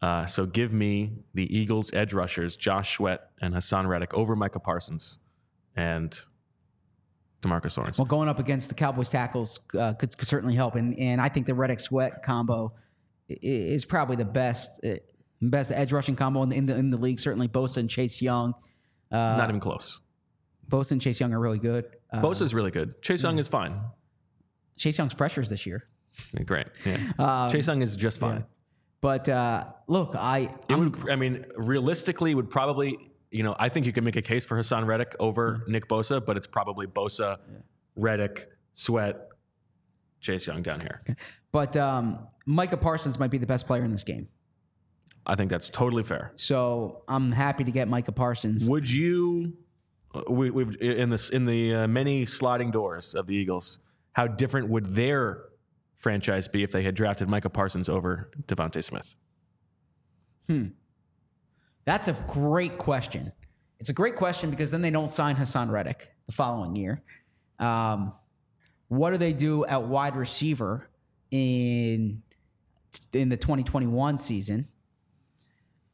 Uh, 0.03 0.27
so 0.27 0.45
give 0.45 0.73
me 0.73 1.13
the 1.35 1.57
Eagles 1.57 1.93
edge 1.93 2.13
rushers, 2.13 2.57
Josh 2.57 2.97
Sweat 2.97 3.31
and 3.41 3.55
Haason 3.55 3.87
Reddick 3.87 4.13
over 4.15 4.37
Micah 4.37 4.61
Parsons 4.61 5.19
and 5.75 6.19
Demarcus 7.43 7.77
Lawrence. 7.77 7.99
Well, 7.99 8.07
going 8.07 8.29
up 8.29 8.39
against 8.39 8.69
the 8.69 8.75
Cowboys 8.75 9.09
tackles 9.09 9.61
uh, 9.79 9.95
could, 9.95 10.17
could 10.17 10.29
certainly 10.29 10.55
help, 10.55 10.75
and 10.75 10.99
and 10.99 11.21
I 11.21 11.29
think 11.29 11.47
the 11.47 11.55
Reddick 11.55 11.81
Sweat 11.81 12.23
combo 12.23 12.73
is 13.29 13.85
probably 13.85 14.17
the 14.17 14.25
best 14.25 14.81
uh, 14.85 14.97
best 15.41 15.71
edge 15.73 15.93
rushing 15.93 16.17
combo 16.17 16.43
in 16.43 16.49
the, 16.49 16.57
in 16.57 16.67
the 16.67 16.77
in 16.77 16.91
the 16.91 16.97
league. 16.97 17.21
Certainly, 17.21 17.49
Bosa 17.49 17.79
and 17.79 17.91
Chase 17.91 18.21
Young. 18.21 18.55
Uh, 19.11 19.37
Not 19.37 19.49
even 19.49 19.61
close. 19.61 20.01
Bosa 20.69 20.93
and 20.93 21.01
Chase 21.01 21.21
Young 21.21 21.33
are 21.33 21.41
really 21.41 21.59
good. 21.59 21.85
Uh, 22.13 22.21
Bosa's 22.21 22.53
really 22.55 22.71
good. 22.71 23.01
Chase 23.03 23.23
Young 23.23 23.39
is 23.39 23.47
fine. 23.49 23.81
Chase 24.77 24.99
Young's 24.99 25.15
pressures 25.15 25.49
this 25.49 25.65
year, 25.67 25.89
Great. 26.45 26.67
Yeah. 26.85 26.99
Um, 27.19 27.51
Chase 27.51 27.67
Young 27.69 27.83
is 27.83 27.95
just 27.97 28.19
fine. 28.19 28.45
but 29.01 29.29
uh, 29.29 29.65
look, 29.87 30.15
I 30.17 30.49
It 30.69 30.75
would, 30.79 31.09
I 31.11 31.17
mean, 31.17 31.45
realistically, 31.57 32.35
would 32.35 32.51
probably, 32.51 32.99
you 33.31 33.43
know, 33.43 33.55
I 33.59 33.69
think 33.69 33.87
you 33.87 33.93
can 33.93 34.05
make 34.05 34.17
a 34.17 34.23
case 34.23 34.45
for 34.45 34.59
Haason 34.59 34.87
Reddick 34.87 35.15
over. 35.21 35.63
Nick 35.69 35.89
Bosa, 35.89 36.25
but 36.25 36.37
it's 36.37 36.47
probably 36.47 36.87
Bosa, 36.87 37.39
Reddick, 37.95 38.49
Sweat, 38.73 39.29
Chase 40.21 40.47
Young 40.47 40.63
down 40.63 40.81
here. 40.81 41.03
but 41.53 41.77
um, 41.77 42.27
Micah 42.45 42.77
Parsons 42.77 43.19
might 43.19 43.31
be 43.31 43.39
the 43.39 43.47
best 43.47 43.67
player 43.67 43.85
in 43.85 43.93
this 43.93 44.05
game. 44.05 44.29
I 45.27 45.35
think 45.35 45.51
that's 45.51 45.69
totally 45.69 46.03
fair. 46.03 46.33
So 46.37 47.03
I'm 47.09 47.33
happy 47.33 47.65
to 47.65 47.71
get 47.71 47.89
Micah 47.89 48.13
Parsons. 48.13 48.69
Would 48.69 48.89
you, 48.89 49.55
uh, 50.15 50.23
we, 50.29 50.51
we've 50.51 50.81
in 50.81 51.11
this 51.11 51.31
in 51.31 51.45
the 51.45 51.75
uh, 51.75 51.89
many 51.89 52.25
sliding 52.27 52.71
doors 52.71 53.15
of 53.15 53.27
the 53.27 53.35
Eagles, 53.35 53.81
how 54.13 54.27
different 54.27 54.69
would 54.69 54.95
their 54.95 55.43
franchise 55.97 56.47
be 56.47 56.63
if 56.63 56.71
they 56.71 56.83
had 56.83 56.95
drafted 56.95 57.29
Micah 57.29 57.51
Parsons 57.51 57.89
over 57.89 58.31
DeVonta 58.47 58.83
Smith? 58.83 59.17
Hmm. 60.47 60.67
That's 61.85 62.09
a 62.09 62.13
great 62.29 62.79
question. 62.79 63.33
It's 63.79 63.91
a 63.91 63.93
great 63.93 64.17
question 64.17 64.51
because 64.51 64.71
then 64.71 64.81
they 64.81 64.91
don't 64.91 65.11
sign 65.11 65.37
Haason 65.37 65.71
Reddick 65.71 66.11
the 66.27 66.33
following 66.33 66.77
year. 66.77 67.03
Um, 67.59 68.13
what 68.89 69.11
do 69.11 69.19
they 69.19 69.33
do 69.33 69.65
at 69.67 69.83
wide 69.83 70.17
receiver 70.17 70.89
in 71.31 72.23
in 73.13 73.29
the 73.29 73.37
2021 73.37 74.19
season? 74.19 74.69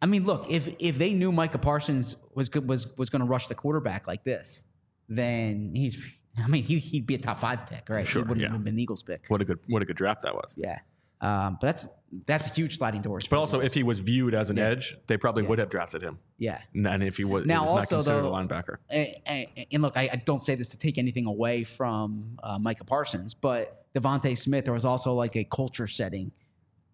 I 0.02 0.06
mean, 0.06 0.24
look, 0.26 0.50
if 0.50 0.74
if 0.80 0.98
they 0.98 1.14
knew 1.14 1.32
Micah 1.32 1.58
Parsons 1.58 2.16
was 2.34 2.48
good, 2.50 2.68
was 2.68 2.94
was 2.98 3.08
going 3.08 3.20
to 3.20 3.26
rush 3.26 3.46
the 3.46 3.54
quarterback 3.54 4.06
like 4.06 4.24
this, 4.24 4.64
then 5.08 5.72
he's. 5.74 5.96
I 6.36 6.46
mean, 6.48 6.62
he, 6.62 6.78
he'd 6.78 7.06
be 7.06 7.14
a 7.14 7.18
top 7.18 7.38
five 7.38 7.66
pick, 7.66 7.88
right? 7.90 8.06
Sure, 8.06 8.22
he 8.22 8.28
wouldn't 8.28 8.42
yeah. 8.42 8.52
have 8.52 8.64
been 8.64 8.74
the 8.74 8.82
Eagles 8.82 9.02
pick. 9.02 9.26
What 9.28 9.40
a 9.40 9.44
good 9.44 9.60
what 9.68 9.80
a 9.82 9.84
good 9.84 9.96
draft 9.96 10.22
that 10.22 10.34
was. 10.34 10.54
Yeah, 10.56 10.78
um, 11.20 11.58
but 11.60 11.66
that's 11.68 11.88
that's 12.26 12.46
a 12.48 12.50
huge 12.50 12.78
sliding 12.78 13.00
doors. 13.02 13.26
But 13.28 13.38
also, 13.38 13.60
if 13.60 13.74
he 13.74 13.82
was 13.82 14.00
viewed 14.00 14.34
as 14.34 14.50
an 14.50 14.58
edge, 14.58 14.96
they 15.06 15.16
probably 15.16 15.42
would 15.44 15.58
have 15.58 15.68
drafted 15.70 16.02
him. 16.02 16.18
yeah, 16.38 16.60
And 16.74 17.02
if 17.02 17.16
he 17.16 17.24
was, 17.24 17.46
Now, 17.46 17.60
he 17.60 17.60
was 17.62 17.70
not 17.70 17.76
also, 17.76 17.96
considered 17.96 18.22
though- 18.22 18.34
a 18.34 18.44
linebacker. 18.44 18.76
and, 18.90 19.14
and- 19.24 19.46
and 19.72 19.82
look, 19.82 19.96
I, 19.96 20.10
I 20.12 20.16
don't 20.16 20.38
say 20.40 20.54
this 20.54 20.68
to 20.70 20.78
take 20.78 20.98
anything 20.98 21.24
away 21.26 21.64
from 21.64 22.38
uh, 22.42 22.58
Micah 22.58 22.84
Parsons, 22.84 23.32
but 23.32 23.86
DeVonta 23.94 24.36
Smith, 24.36 24.64
there 24.66 24.74
was 24.74 24.84
also 24.84 25.14
like 25.14 25.36
a 25.36 25.44
culture 25.44 25.86
setting 25.86 26.32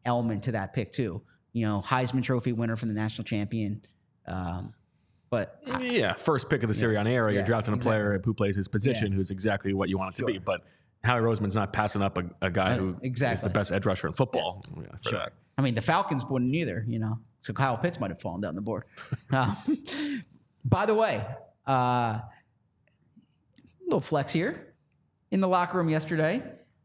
element 0.04 0.44
to 0.44 0.52
that 0.52 0.72
pick 0.72 0.92
too. 0.92 1.20
You 1.52 1.64
know, 1.66 1.82
Heisman 1.84 2.22
Trophy 2.22 2.52
winner 2.52 2.76
from 2.76 2.88
the 2.88 2.94
national 2.94 3.24
champion. 3.24 3.82
Um, 4.26 4.74
but 5.30 5.60
yeah, 5.80 6.14
first 6.14 6.48
pick 6.48 6.62
of 6.62 6.68
the 6.68 6.74
Sirianni 6.74 7.10
era, 7.10 7.32
you're 7.32 7.40
Yeah, 7.42 7.46
drafting 7.46 7.74
a 7.74 7.76
exactly. 7.76 7.98
player 8.00 8.20
who 8.24 8.32
plays 8.34 8.56
his 8.56 8.68
position, 8.68 9.12
who's 9.12 9.30
exactly 9.30 9.74
what 9.74 9.88
you 9.88 9.98
want 9.98 10.14
it 10.14 10.20
to 10.20 10.26
be. 10.26 10.38
But 10.38 10.62
Howie 11.04 11.20
Roseman's 11.20 11.54
not 11.54 11.72
passing 11.72 12.02
up 12.02 12.16
a, 12.18 12.24
a 12.42 12.50
guy 12.50 12.74
who 12.74 12.90
is 12.90 12.96
exactly. 13.02 13.48
the 13.48 13.52
best 13.52 13.70
edge 13.72 13.84
rusher 13.86 14.06
in 14.06 14.14
football. 14.14 14.64
Yeah, 14.76 14.84
that. 15.12 15.32
I 15.58 15.62
mean, 15.62 15.74
the 15.74 15.82
Falcons 15.82 16.24
wouldn't 16.24 16.54
either, 16.54 16.84
you 16.88 16.98
know. 16.98 17.18
So 17.40 17.52
Kyle 17.52 17.76
Pitts 17.76 18.00
might 18.00 18.10
have 18.10 18.20
fallen 18.20 18.40
down 18.40 18.54
the 18.54 18.60
board. 18.60 18.84
Uh, 19.30 19.54
by 20.64 20.86
the 20.86 20.94
way, 20.94 21.24
uh, 21.66 22.20
little 23.84 24.00
flex 24.00 24.32
here 24.32 24.74
in 25.30 25.40
the 25.40 25.48
locker 25.48 25.76
room 25.78 25.88
yesterday. 25.88 26.42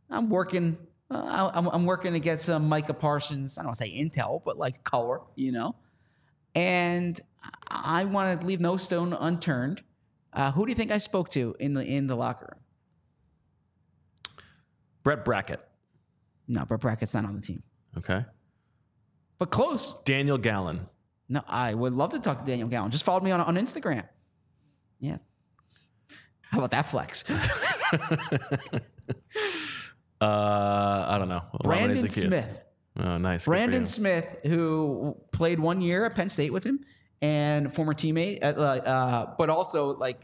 I'm 0.09 0.29
working. 0.29 0.77
Uh, 1.11 1.51
I'm, 1.53 1.67
I'm 1.67 1.85
working 1.85 2.13
to 2.13 2.19
get 2.19 2.39
some 2.39 2.67
Micah 2.67 2.93
Parsons. 2.93 3.57
I 3.57 3.61
don't 3.61 3.67
want 3.67 3.77
to 3.77 3.83
say 3.83 3.91
intel, 3.91 4.41
but 4.43 4.57
like 4.57 4.83
color, 4.83 5.21
you 5.35 5.51
know. 5.51 5.75
And 6.55 7.19
I 7.69 8.05
want 8.05 8.39
to 8.41 8.47
leave 8.47 8.59
no 8.59 8.77
stone 8.77 9.13
unturned. 9.13 9.83
Uh, 10.31 10.51
who 10.51 10.65
do 10.65 10.71
you 10.71 10.75
think 10.75 10.91
I 10.91 10.97
spoke 10.97 11.29
to 11.31 11.55
in 11.59 11.73
the 11.73 11.83
in 11.83 12.07
the 12.07 12.15
locker 12.15 12.55
room? 12.55 12.61
Brett 15.03 15.23
Brackett. 15.25 15.59
No, 16.47 16.65
Brett 16.65 16.79
Brackett's 16.81 17.13
not 17.13 17.25
on 17.25 17.35
the 17.35 17.41
team, 17.41 17.61
Okay. 17.97 18.23
but 19.37 19.49
close. 19.51 19.93
Daniel 20.05 20.37
Gallen. 20.37 20.87
No, 21.29 21.41
I 21.47 21.73
would 21.73 21.93
love 21.93 22.11
to 22.11 22.19
talk 22.19 22.39
to 22.39 22.45
Daniel 22.45 22.67
Gallen. 22.67 22.91
Just 22.91 23.03
followed 23.05 23.23
me 23.23 23.31
on, 23.31 23.39
on 23.41 23.55
Instagram. 23.55 24.07
Yeah. 24.99 25.17
How 26.41 26.59
about 26.59 26.71
that 26.71 26.85
flex? 26.85 27.23
Uh, 30.23 31.05
I 31.07 31.17
don't 31.17 31.29
know. 31.29 31.43
Brandon 31.61 32.09
Smith. 32.09 32.61
Oh, 32.97 33.17
nice. 33.17 33.45
Brandon. 33.45 33.85
Smith, 33.85 34.37
who 34.43 35.17
played 35.31 35.59
one 35.59 35.81
year 35.81 36.05
at 36.05 36.15
Penn 36.15 36.29
State 36.29 36.53
with 36.53 36.63
him 36.63 36.79
and 37.21 37.73
former 37.73 37.93
teammate, 37.93 38.43
uh, 38.43 38.47
uh, 38.47 39.35
but 39.37 39.49
also 39.49 39.95
like 39.95 40.21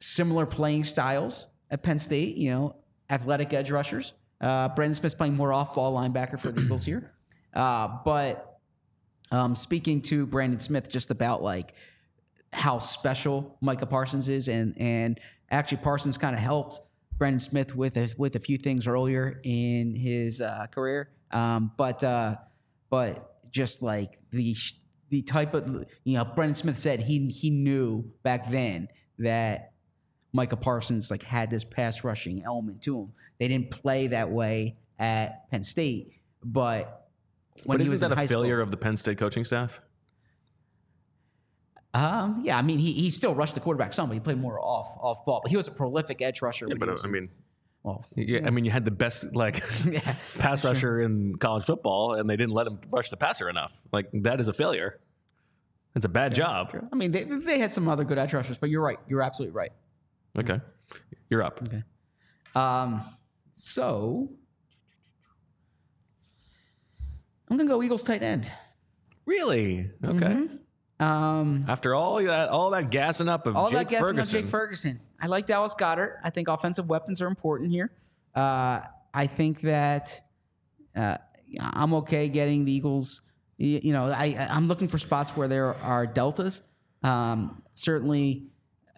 similar 0.00 0.46
playing 0.46 0.84
styles 0.84 1.46
at 1.70 1.82
Penn 1.82 1.98
State, 1.98 2.36
you 2.36 2.50
know, 2.50 2.76
athletic 3.10 3.52
edge 3.52 3.70
rushers. 3.70 4.12
Uh, 4.40 4.68
Brandon 4.68 4.94
Smith's 4.94 5.14
playing 5.14 5.34
more 5.34 5.52
off 5.52 5.74
ball 5.74 5.94
linebacker 5.94 6.38
for 6.38 6.50
the 6.50 6.60
Eagles 6.62 6.84
here. 6.84 7.12
Uh, 7.54 7.98
but 8.04 8.58
um, 9.30 9.54
speaking 9.54 10.02
to 10.02 10.26
Brandon 10.26 10.60
Smith 10.60 10.90
just 10.90 11.10
about 11.10 11.42
like 11.42 11.74
how 12.52 12.78
special 12.78 13.56
Micah 13.60 13.86
Parsons 13.86 14.28
is, 14.28 14.48
and 14.48 14.74
and 14.78 15.20
actually 15.50 15.78
Parsons 15.78 16.18
kind 16.18 16.34
of 16.34 16.40
helped 16.40 16.80
Brandon 17.18 17.38
Smith 17.40 17.74
with 17.74 17.96
a, 17.96 18.08
with 18.18 18.36
a 18.36 18.40
few 18.40 18.58
things 18.58 18.86
earlier 18.86 19.40
in 19.42 19.94
his 19.94 20.40
uh, 20.40 20.66
career, 20.70 21.10
um, 21.30 21.72
but 21.76 22.02
uh, 22.04 22.36
but 22.90 23.36
just 23.50 23.82
like 23.82 24.18
the 24.30 24.54
the 25.08 25.22
type 25.22 25.54
of 25.54 25.84
you 26.04 26.18
know 26.18 26.24
Brandon 26.24 26.54
Smith 26.54 26.76
said 26.76 27.00
he 27.00 27.28
he 27.28 27.50
knew 27.50 28.04
back 28.22 28.50
then 28.50 28.88
that 29.18 29.72
Micah 30.32 30.56
Parsons 30.56 31.10
like 31.10 31.22
had 31.22 31.48
this 31.50 31.64
pass 31.64 32.04
rushing 32.04 32.42
element 32.44 32.82
to 32.82 33.00
him. 33.00 33.12
They 33.38 33.48
didn't 33.48 33.70
play 33.70 34.08
that 34.08 34.30
way 34.30 34.76
at 34.98 35.50
Penn 35.50 35.62
State, 35.62 36.12
but 36.44 37.08
when 37.64 37.78
But 37.78 37.86
isn't 37.86 38.00
that 38.00 38.12
a 38.12 38.14
high 38.14 38.26
school- 38.26 38.42
failure 38.42 38.60
of 38.60 38.70
the 38.70 38.76
Penn 38.76 38.96
State 38.98 39.16
coaching 39.18 39.44
staff? 39.44 39.80
Um, 41.96 42.42
yeah, 42.44 42.58
I 42.58 42.62
mean, 42.62 42.78
he, 42.78 42.92
he 42.92 43.08
still 43.08 43.34
rushed 43.34 43.54
the 43.54 43.60
quarterback 43.60 43.94
some, 43.94 44.08
but 44.08 44.14
he 44.14 44.20
played 44.20 44.38
more 44.38 44.60
off 44.60 44.98
off 45.00 45.24
ball. 45.24 45.40
But 45.42 45.50
he 45.50 45.56
was 45.56 45.66
a 45.66 45.70
prolific 45.70 46.20
edge 46.20 46.42
rusher. 46.42 46.66
when 46.66 46.76
he 46.76 46.78
But 46.78 46.90
was 46.90 47.06
I 47.06 47.08
mean, 47.08 47.30
well, 47.82 48.04
yeah, 48.14 48.40
I 48.44 48.50
mean, 48.50 48.66
you 48.66 48.70
had 48.70 48.84
the 48.84 48.90
best 48.90 49.34
like 49.34 49.62
yeah, 49.90 50.16
pass 50.38 50.62
rusher 50.62 51.00
in 51.00 51.36
college 51.36 51.64
football, 51.64 52.14
and 52.14 52.28
they 52.28 52.36
didn't 52.36 52.52
let 52.52 52.66
him 52.66 52.80
rush 52.90 53.08
the 53.08 53.16
passer 53.16 53.48
enough. 53.48 53.82
Like 53.92 54.08
that 54.12 54.40
is 54.40 54.48
a 54.48 54.52
failure. 54.52 55.00
It's 55.94 56.04
a 56.04 56.10
bad 56.10 56.34
job. 56.34 56.76
I 56.92 56.94
mean, 56.94 57.10
they, 57.12 57.24
they 57.24 57.58
had 57.58 57.70
some 57.70 57.88
other 57.88 58.04
good 58.04 58.18
edge 58.18 58.34
rushers, 58.34 58.58
but 58.58 58.68
you're 58.68 58.82
right. 58.82 58.98
You're 59.08 59.22
absolutely 59.22 59.56
right. 59.56 59.72
Okay, 60.38 60.60
you're 61.30 61.42
up. 61.42 61.62
Okay. 61.62 61.82
Um, 62.54 63.00
so 63.54 64.28
I'm 67.48 67.56
gonna 67.56 67.70
go 67.70 67.82
Eagles 67.82 68.04
tight 68.04 68.22
end. 68.22 68.50
Really? 69.24 69.90
Okay. 70.04 70.46
Um, 70.98 71.64
After 71.68 71.94
all 71.94 72.22
that, 72.22 72.48
all 72.48 72.70
that 72.70 72.90
gassing 72.90 73.28
up 73.28 73.46
of 73.46 73.56
all 73.56 73.68
Jake 73.68 73.78
that 73.78 73.88
guessing 73.88 74.16
Ferguson, 74.16 74.36
on 74.38 74.42
Jake 74.42 74.50
Ferguson. 74.50 75.00
I 75.20 75.26
like 75.26 75.46
Dallas 75.46 75.74
Goedert. 75.74 76.18
I 76.24 76.30
think 76.30 76.48
offensive 76.48 76.88
weapons 76.88 77.20
are 77.20 77.26
important 77.26 77.70
here. 77.70 77.90
Uh, 78.34 78.80
I 79.12 79.26
think 79.26 79.60
that 79.62 80.20
uh, 80.94 81.16
I'm 81.60 81.94
okay 81.94 82.28
getting 82.28 82.64
the 82.64 82.72
Eagles. 82.72 83.20
You, 83.58 83.80
you 83.82 83.92
know, 83.92 84.06
I 84.06 84.46
I'm 84.50 84.68
looking 84.68 84.88
for 84.88 84.98
spots 84.98 85.36
where 85.36 85.48
there 85.48 85.74
are 85.82 86.06
deltas. 86.06 86.62
Um, 87.02 87.62
certainly, 87.72 88.46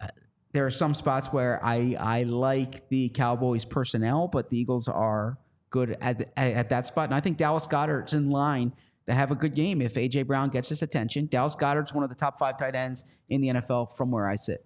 uh, 0.01 0.07
there 0.51 0.65
are 0.65 0.71
some 0.71 0.93
spots 0.93 1.31
where 1.33 1.59
I 1.63 1.95
I 1.99 2.23
like 2.23 2.87
the 2.89 3.09
Cowboys 3.09 3.65
personnel, 3.65 4.27
but 4.27 4.49
the 4.49 4.57
Eagles 4.57 4.87
are 4.87 5.37
good 5.69 5.97
at 6.01 6.21
at, 6.37 6.53
at 6.53 6.69
that 6.69 6.85
spot, 6.85 7.05
and 7.05 7.15
I 7.15 7.19
think 7.19 7.37
Dallas 7.37 7.67
Goedert's 7.67 8.13
in 8.13 8.29
line 8.29 8.73
to 9.09 9.15
have 9.15 9.31
a 9.31 9.35
good 9.35 9.55
game 9.55 9.81
if 9.81 9.95
AJ 9.95 10.27
Brown 10.27 10.49
gets 10.49 10.69
his 10.69 10.83
attention. 10.83 11.25
Dallas 11.25 11.55
Goedert's 11.55 11.93
one 11.95 12.03
of 12.03 12.09
the 12.09 12.15
top 12.15 12.37
five 12.37 12.57
tight 12.57 12.75
ends 12.75 13.03
in 13.27 13.41
the 13.41 13.47
NFL 13.47 13.97
from 13.97 14.11
where 14.11 14.29
I 14.29 14.35
sit. 14.35 14.63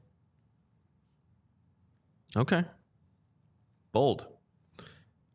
Okay. 2.36 2.66
Bold. 3.94 4.26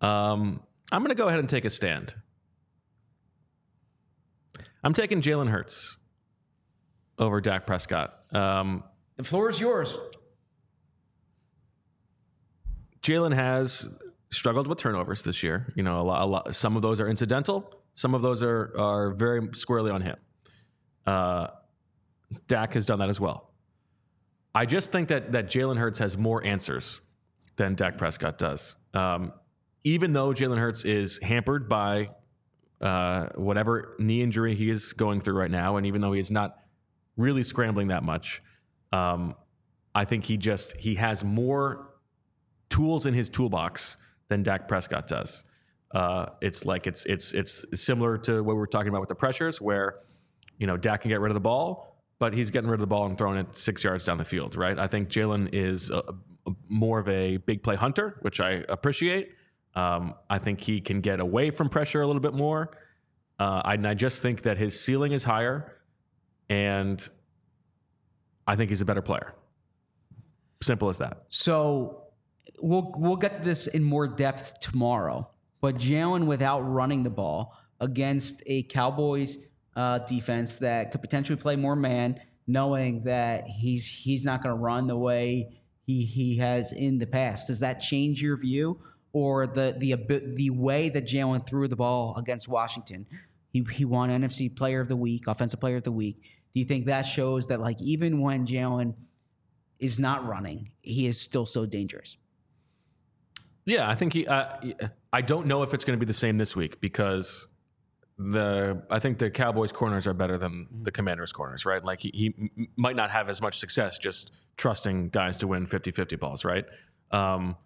Um, 0.03 0.61
I'm 0.93 1.03
going 1.03 1.09
to 1.09 1.15
go 1.15 1.27
ahead 1.27 1.39
and 1.39 1.49
take 1.49 1.65
a 1.65 1.71
stand. 1.71 2.15
I'm 4.85 4.93
taking 4.93 5.23
Jalen 5.23 5.49
Hurts 5.49 5.97
over 7.19 7.41
Dak 7.41 7.67
Prescott. 7.67 8.15
Um, 8.33 8.85
The 9.17 9.25
floor 9.25 9.49
is 9.49 9.59
yours. 9.59 9.97
Jalen 13.03 13.35
has 13.35 13.91
struggled 14.31 14.67
with 14.67 14.77
turnovers 14.79 15.23
this 15.23 15.43
year. 15.43 15.73
You 15.75 15.83
know, 15.83 15.99
a 15.99 16.03
lot, 16.03 16.23
a 16.23 16.27
lot, 16.27 16.55
some 16.55 16.77
of 16.77 16.83
those 16.83 17.01
are 17.01 17.09
incidental. 17.09 17.78
Some 17.99 18.15
of 18.15 18.23
those 18.23 18.45
are 18.45 18.73
are 18.79 19.11
very 19.11 19.49
squarely 19.55 19.91
on 19.91 20.03
him. 20.03 20.15
Uh, 21.05 21.49
Dak 22.47 22.75
has 22.75 22.87
done 22.87 23.01
that 23.01 23.09
as 23.09 23.19
well. 23.19 23.51
I 24.55 24.67
just 24.67 24.93
think 24.93 25.09
that 25.09 25.33
that 25.33 25.47
Jalen 25.47 25.79
Hurts 25.79 25.99
has 25.99 26.17
more 26.17 26.45
answers 26.45 27.01
than 27.57 27.75
Dak 27.75 27.99
Prescott 27.99 28.39
does. 28.39 28.77
Um, 28.95 29.33
even 29.83 30.13
though 30.13 30.29
Jalen 30.29 30.59
Hurts 30.59 30.85
is 30.85 31.19
hampered 31.25 31.69
by 31.69 32.11
uh, 32.81 33.31
whatever 33.35 33.97
knee 33.99 34.23
injury 34.23 34.55
he 34.55 34.71
is 34.71 34.93
going 34.93 35.19
through 35.19 35.35
right 35.35 35.51
now, 35.51 35.77
and 35.77 35.85
even 35.85 36.01
though 36.01 36.13
he 36.13 36.21
is 36.21 36.31
not 36.31 36.57
really 37.17 37.43
scrambling 37.43 37.89
that 37.89 38.05
much, 38.05 38.45
um, 38.93 39.35
I 39.93 40.05
think 40.05 40.23
he 40.23 40.37
just 40.37 40.77
he 40.77 40.95
has 40.95 41.25
more 41.25 41.91
tools 42.71 43.07
in 43.07 43.15
his 43.15 43.29
toolbox 43.29 43.97
than 44.29 44.45
Dak 44.45 44.69
Prescott 44.69 45.09
does. 45.09 45.43
Uh, 45.93 46.27
it's 46.41 46.65
like 46.65 46.87
it's 46.87 47.07
it's 47.07 47.33
it's 47.33 47.65
similar 47.75 48.19
to 48.19 48.43
what 48.43 48.55
we 48.55 48.59
were 48.59 48.67
talking 48.67 48.89
about 48.89 49.01
with 49.01 49.09
the 49.09 49.15
pressures, 49.15 49.61
where 49.61 50.01
you 50.59 50.67
know 50.67 50.77
Dak 50.77 51.03
can 51.03 51.09
get 51.09 51.21
rid 51.21 51.31
of 51.31 51.35
the 51.35 51.41
ball, 51.41 51.97
but 52.19 52.35
he's 52.35 52.51
getting 52.51 52.69
rid 52.69 52.75
of 52.75 52.81
the 52.81 52.87
ball 52.87 53.07
and 53.07 53.17
throwing 53.17 53.39
it 53.39 53.55
six 53.55 53.83
yards 53.83 54.05
down 54.05 54.19
the 54.19 54.25
field, 54.25 54.57
right? 54.57 54.79
I 54.79 54.87
think 54.87 55.09
Jalen 55.09 55.51
is 55.53 55.91
a, 55.91 56.03
a, 56.47 56.53
more 56.69 56.99
of 56.99 57.09
a 57.09 57.39
big 57.39 57.63
play 57.63 57.77
hunter, 57.77 58.19
which 58.21 58.41
I 58.41 58.65
appreciate. 58.69 59.31
Um, 59.75 60.15
I 60.29 60.39
think 60.39 60.61
he 60.61 60.81
can 60.81 61.01
get 61.01 61.21
away 61.21 61.51
from 61.51 61.69
pressure 61.69 62.03
a 62.03 62.07
little 62.07 62.21
bit 62.21 62.35
more. 62.35 62.71
Uh, 63.39 63.63
I, 63.65 63.75
and 63.75 63.87
I 63.87 63.95
just 63.95 64.21
think 64.21 64.43
that 64.43 64.59
his 64.59 64.79
ceiling 64.79 65.13
is 65.13 65.25
higher, 65.25 65.81
and 66.51 67.09
I 68.47 68.57
think 68.57 68.71
he's 68.71 68.81
a 68.81 68.85
better 68.85 69.03
player. 69.03 69.35
Simple 70.63 70.89
as 70.89 70.99
that. 70.99 71.23
So 71.29 72.09
we'll 72.61 72.93
we'll 72.97 73.17
get 73.17 73.37
to 73.37 73.43
this 73.43 73.69
in 73.69 73.85
more 73.85 74.09
depth 74.09 74.61
tomorrow. 74.61 75.31
But 75.61 75.77
Jalen 75.77 76.27
without 76.27 76.61
running 76.61 77.03
the 77.03 77.11
ball 77.11 77.57
against 77.81 78.43
a 78.47 78.63
Cowboys 78.65 79.39
uh, 79.77 79.99
defense 80.01 80.59
that 80.59 80.91
could 80.91 81.01
potentially 81.01 81.37
play 81.37 81.57
more 81.57 81.77
man, 81.77 82.21
knowing 82.47 83.05
that 83.05 83.47
he's 83.47 83.87
he's 83.89 84.25
not 84.25 84.43
going 84.43 84.55
to 84.55 84.61
run 84.61 84.87
the 84.87 84.97
way 84.97 85.61
he 85.87 86.05
he 86.05 86.37
has 86.37 86.73
in 86.73 86.99
the 86.99 87.07
past. 87.07 87.49
Does 87.49 87.61
that 87.61 87.81
change 87.81 88.21
your 88.21 88.37
view, 88.37 88.81
or 89.13 89.47
the 89.47 89.75
the 89.79 89.95
the 90.35 90.51
way 90.51 90.89
that 90.89 91.07
Jalen 91.07 91.47
threw 91.47 91.69
the 91.69 91.77
ball 91.77 92.17
against 92.17 92.49
Washington? 92.49 93.07
He 93.53 93.65
he 93.73 93.85
won 93.85 94.11
NFC 94.11 94.55
Player 94.55 94.81
of 94.81 94.89
the 94.89 94.97
Week, 94.97 95.27
Offensive 95.27 95.61
Player 95.61 95.77
of 95.77 95.85
the 95.85 95.93
Week. 95.93 96.21
Do 96.53 96.61
you 96.61 96.67
think 96.67 96.87
that 96.87 97.03
shows 97.03 97.47
that 97.49 97.61
like 97.61 97.81
even 97.81 98.21
when 98.21 98.47
Jalen 98.47 98.95
is 99.79 99.99
not 99.99 100.27
running, 100.27 100.71
he 100.83 101.07
is 101.07 101.21
still 101.21 101.47
so 101.47 101.67
dangerous. 101.67 102.17
Yeah, 103.69 103.89
I 103.89 103.95
think 103.95 104.13
he. 104.13 104.27
Uh, 104.27 104.57
I 105.13 105.21
don't 105.21 105.47
know 105.47 105.63
if 105.63 105.75
it's 105.75 105.85
going 105.85 105.99
to 105.99 106.01
be 106.05 106.07
the 106.09 106.13
same 106.13 106.39
this 106.39 106.57
week 106.57 106.81
because 106.81 107.49
the 108.19 108.83
I 108.91 108.99
think 108.99 109.19
the 109.19 109.31
Cowboys 109.31 109.73
corners 109.73 110.07
are 110.07 110.15
better 110.15 110.39
than 110.39 110.67
the 110.83 110.91
Commanders 110.91 111.33
corners, 111.33 111.65
right? 111.65 111.85
Like 111.85 112.01
he, 112.01 112.11
he 112.15 112.69
might 112.77 112.97
not 112.97 113.11
have 113.11 113.29
as 113.29 113.41
much 113.41 113.59
success 113.59 113.99
just 113.99 114.33
trusting 114.57 115.11
guys 115.11 115.39
to 115.39 115.47
win 115.47 115.67
50-50 115.67 116.19
balls, 116.19 116.45
right? 116.45 116.65
Um, 117.13 117.57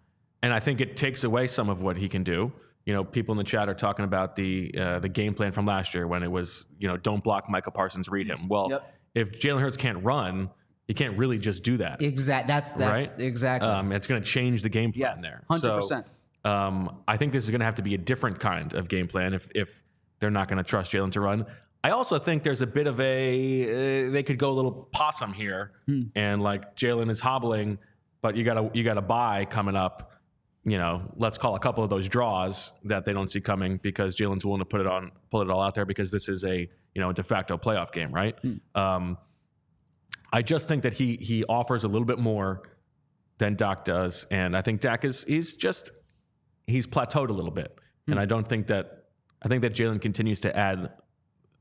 and 0.43 0.53
I 0.53 0.59
think 0.59 0.79
it 0.79 0.95
takes 0.95 1.23
away 1.23 1.47
some 1.47 1.69
of 1.69 1.81
what 1.81 1.97
he 1.97 2.07
can 2.07 2.23
do 2.23 2.51
you 2.85 2.93
know, 2.93 3.03
people 3.03 3.31
in 3.33 3.37
the 3.37 3.43
chat 3.43 3.69
are 3.69 3.73
talking 3.73 4.03
about 4.05 4.35
the 4.35 4.73
uh, 4.77 4.99
the 4.99 5.09
game 5.09 5.33
plan 5.33 5.51
from 5.51 5.65
last 5.65 5.93
year 5.93 6.05
when 6.07 6.21
it 6.23 6.31
was, 6.31 6.65
you 6.79 6.87
know, 6.87 6.97
don't 6.97 7.23
block 7.23 7.49
Michael 7.49 7.71
Parsons, 7.71 8.09
read 8.09 8.27
him. 8.27 8.37
Well, 8.49 8.69
Yep. 8.69 8.93
if 9.15 9.31
Jalen 9.31 9.61
Hurts 9.61 9.77
can't 9.77 10.03
run, 10.03 10.49
you 10.87 10.95
can't 10.95 11.17
really 11.17 11.37
just 11.37 11.63
do 11.63 11.77
that. 11.77 12.01
Exact. 12.01 12.47
That's 12.47 12.71
that's 12.73 13.11
Right? 13.11 13.19
exactly. 13.19 13.69
Um, 13.69 13.91
it's 13.91 14.07
going 14.07 14.21
to 14.21 14.27
change 14.27 14.61
the 14.61 14.69
game 14.69 14.91
plan 14.91 15.11
Yes, 15.13 15.23
there. 15.23 15.43
100%. 15.49 15.83
So, 15.83 16.03
um, 16.49 16.97
I 17.07 17.17
think 17.17 17.31
this 17.33 17.43
is 17.45 17.49
going 17.49 17.59
to 17.59 17.65
have 17.65 17.75
to 17.75 17.81
be 17.83 17.93
a 17.93 17.97
different 17.97 18.39
kind 18.39 18.73
of 18.73 18.87
game 18.89 19.07
plan 19.07 19.33
if 19.33 19.47
if 19.55 19.81
they're 20.19 20.31
not 20.31 20.47
going 20.47 20.57
to 20.57 20.63
trust 20.63 20.91
Jalen 20.91 21.11
to 21.13 21.21
run. 21.21 21.45
I 21.85 21.89
also 21.91 22.17
think 22.17 22.43
there's 22.43 22.61
a 22.61 22.67
bit 22.67 22.87
of 22.87 22.99
a 22.99 24.07
uh, 24.07 24.11
they 24.11 24.23
could 24.23 24.37
go 24.37 24.51
a 24.51 24.53
little 24.55 24.71
possum 24.93 25.33
here, 25.33 25.71
Hmm. 25.85 26.03
and 26.15 26.41
like 26.41 26.75
Jalen 26.75 27.09
is 27.09 27.19
hobbling, 27.19 27.77
but 28.21 28.35
you 28.37 28.43
got 28.43 28.53
to 28.55 28.69
you 28.73 28.83
got 28.83 28.93
to 28.95 29.01
buy 29.01 29.45
coming 29.45 29.75
up. 29.75 30.11
You 30.65 30.77
know, 30.77 31.11
let's 31.17 31.37
call 31.37 31.55
a 31.55 31.59
couple 31.59 31.83
of 31.83 31.89
those 31.89 32.07
draws 32.07 32.71
that 32.85 33.03
they 33.03 33.11
don't 33.11 33.27
see 33.29 33.41
coming 33.41 33.79
because 33.83 34.15
Jalen's 34.15 34.45
willing 34.45 34.59
to 34.59 34.65
put 34.65 34.79
it 34.79 34.87
on, 34.87 35.11
pull 35.29 35.41
it 35.41 35.49
all 35.49 35.61
out 35.61 35.75
there 35.75 35.85
because 35.85 36.09
this 36.09 36.29
is 36.29 36.45
a 36.45 36.57
you 36.95 37.01
know 37.01 37.11
de 37.11 37.21
facto 37.23 37.57
playoff 37.57 37.91
game, 37.91 38.13
right? 38.13 38.37
Um, 38.75 39.17
I 40.33 40.41
just 40.41 40.67
think 40.67 40.81
that 40.83 40.93
he 40.93 41.17
he 41.21 41.45
offers 41.45 41.83
a 41.83 41.87
little 41.87 42.07
bit 42.07 42.17
more 42.17 42.63
than 43.37 43.55
Dak 43.55 43.85
does, 43.85 44.25
and 44.31 44.57
I 44.57 44.61
think 44.61 44.81
Dak 44.81 45.05
is 45.05 45.23
he's 45.23 45.55
just 45.55 45.91
he's 46.65 46.87
plateaued 46.87 47.29
a 47.29 47.33
little 47.33 47.51
bit, 47.51 47.77
hmm. 48.07 48.13
and 48.13 48.19
I 48.19 48.25
don't 48.25 48.47
think 48.47 48.67
that 48.67 49.05
I 49.43 49.47
think 49.47 49.61
that 49.61 49.73
Jalen 49.73 50.01
continues 50.01 50.39
to 50.41 50.57
add 50.57 50.89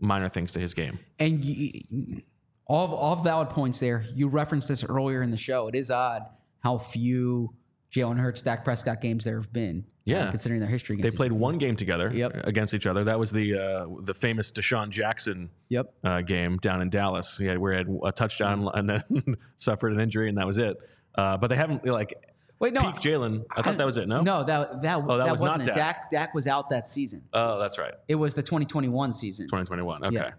minor 0.00 0.30
things 0.30 0.52
to 0.52 0.58
his 0.58 0.72
game. 0.72 0.98
And 1.18 1.44
you, 1.44 2.22
all 2.66 2.94
all 2.94 3.16
valid 3.16 3.50
points 3.50 3.78
there. 3.78 4.06
You 4.14 4.28
referenced 4.28 4.68
this 4.68 4.82
earlier 4.82 5.22
in 5.22 5.30
the 5.30 5.36
show. 5.36 5.68
It 5.68 5.74
is 5.74 5.90
odd 5.90 6.22
how 6.60 6.78
few 6.78 7.54
Jalen 7.92 8.18
Hurts, 8.18 8.40
Dak 8.40 8.64
Prescott 8.64 9.02
games 9.02 9.24
there 9.24 9.36
have 9.36 9.52
been. 9.52 9.84
Uh, 10.04 10.10
Yeah. 10.10 10.30
considering 10.30 10.60
their 10.60 10.68
history. 10.68 10.96
They 10.96 11.10
played 11.10 11.30
one 11.32 11.58
game 11.58 11.76
together 11.76 12.10
Yep. 12.12 12.32
against 12.44 12.74
each 12.74 12.86
other. 12.86 13.04
That 13.04 13.18
was 13.20 13.30
the 13.30 13.54
uh, 13.56 13.86
the 14.02 14.14
famous 14.14 14.50
DeSean 14.50 14.88
Jackson 14.90 15.50
Yep. 15.68 15.94
uh, 16.02 16.20
game 16.22 16.56
down 16.58 16.82
in 16.82 16.90
Dallas. 16.90 17.38
He 17.38 17.46
had 17.46 17.58
where 17.58 17.72
he 17.72 17.78
had 17.78 17.88
a 18.04 18.10
touchdown 18.12 18.68
and 18.74 18.88
then 18.88 19.02
suffered 19.56 19.92
an 19.92 20.00
injury, 20.00 20.28
and 20.28 20.38
that 20.38 20.46
was 20.46 20.58
it. 20.58 20.76
Uh, 21.14 21.36
but 21.36 21.48
they 21.48 21.56
haven't 21.56 21.86
like 21.86 22.14
Wait, 22.58 22.72
no. 22.72 22.80
peak 22.80 22.96
Jalen. 22.96 23.44
I 23.56 23.62
thought 23.62 23.76
that 23.76 23.86
was 23.86 23.96
it. 23.96 24.08
No. 24.08 24.22
No, 24.22 24.42
that 24.44 24.82
that, 24.82 24.96
Oh, 24.98 25.18
that 25.18 25.24
that 25.24 25.30
was 25.32 25.40
wasn't 25.40 25.66
not. 25.66 25.74
Dak. 25.74 25.74
Dak. 25.76 26.10
Dak 26.10 26.34
was 26.34 26.46
out 26.46 26.70
that 26.70 26.86
season. 26.86 27.22
Oh, 27.32 27.58
that's 27.58 27.78
right. 27.78 27.94
It 28.08 28.14
was 28.16 28.34
the 28.34 28.42
2021 28.42 29.12
season. 29.12 29.46
2021. 29.46 30.04
Okay. 30.04 30.14
Yeah. 30.16 30.30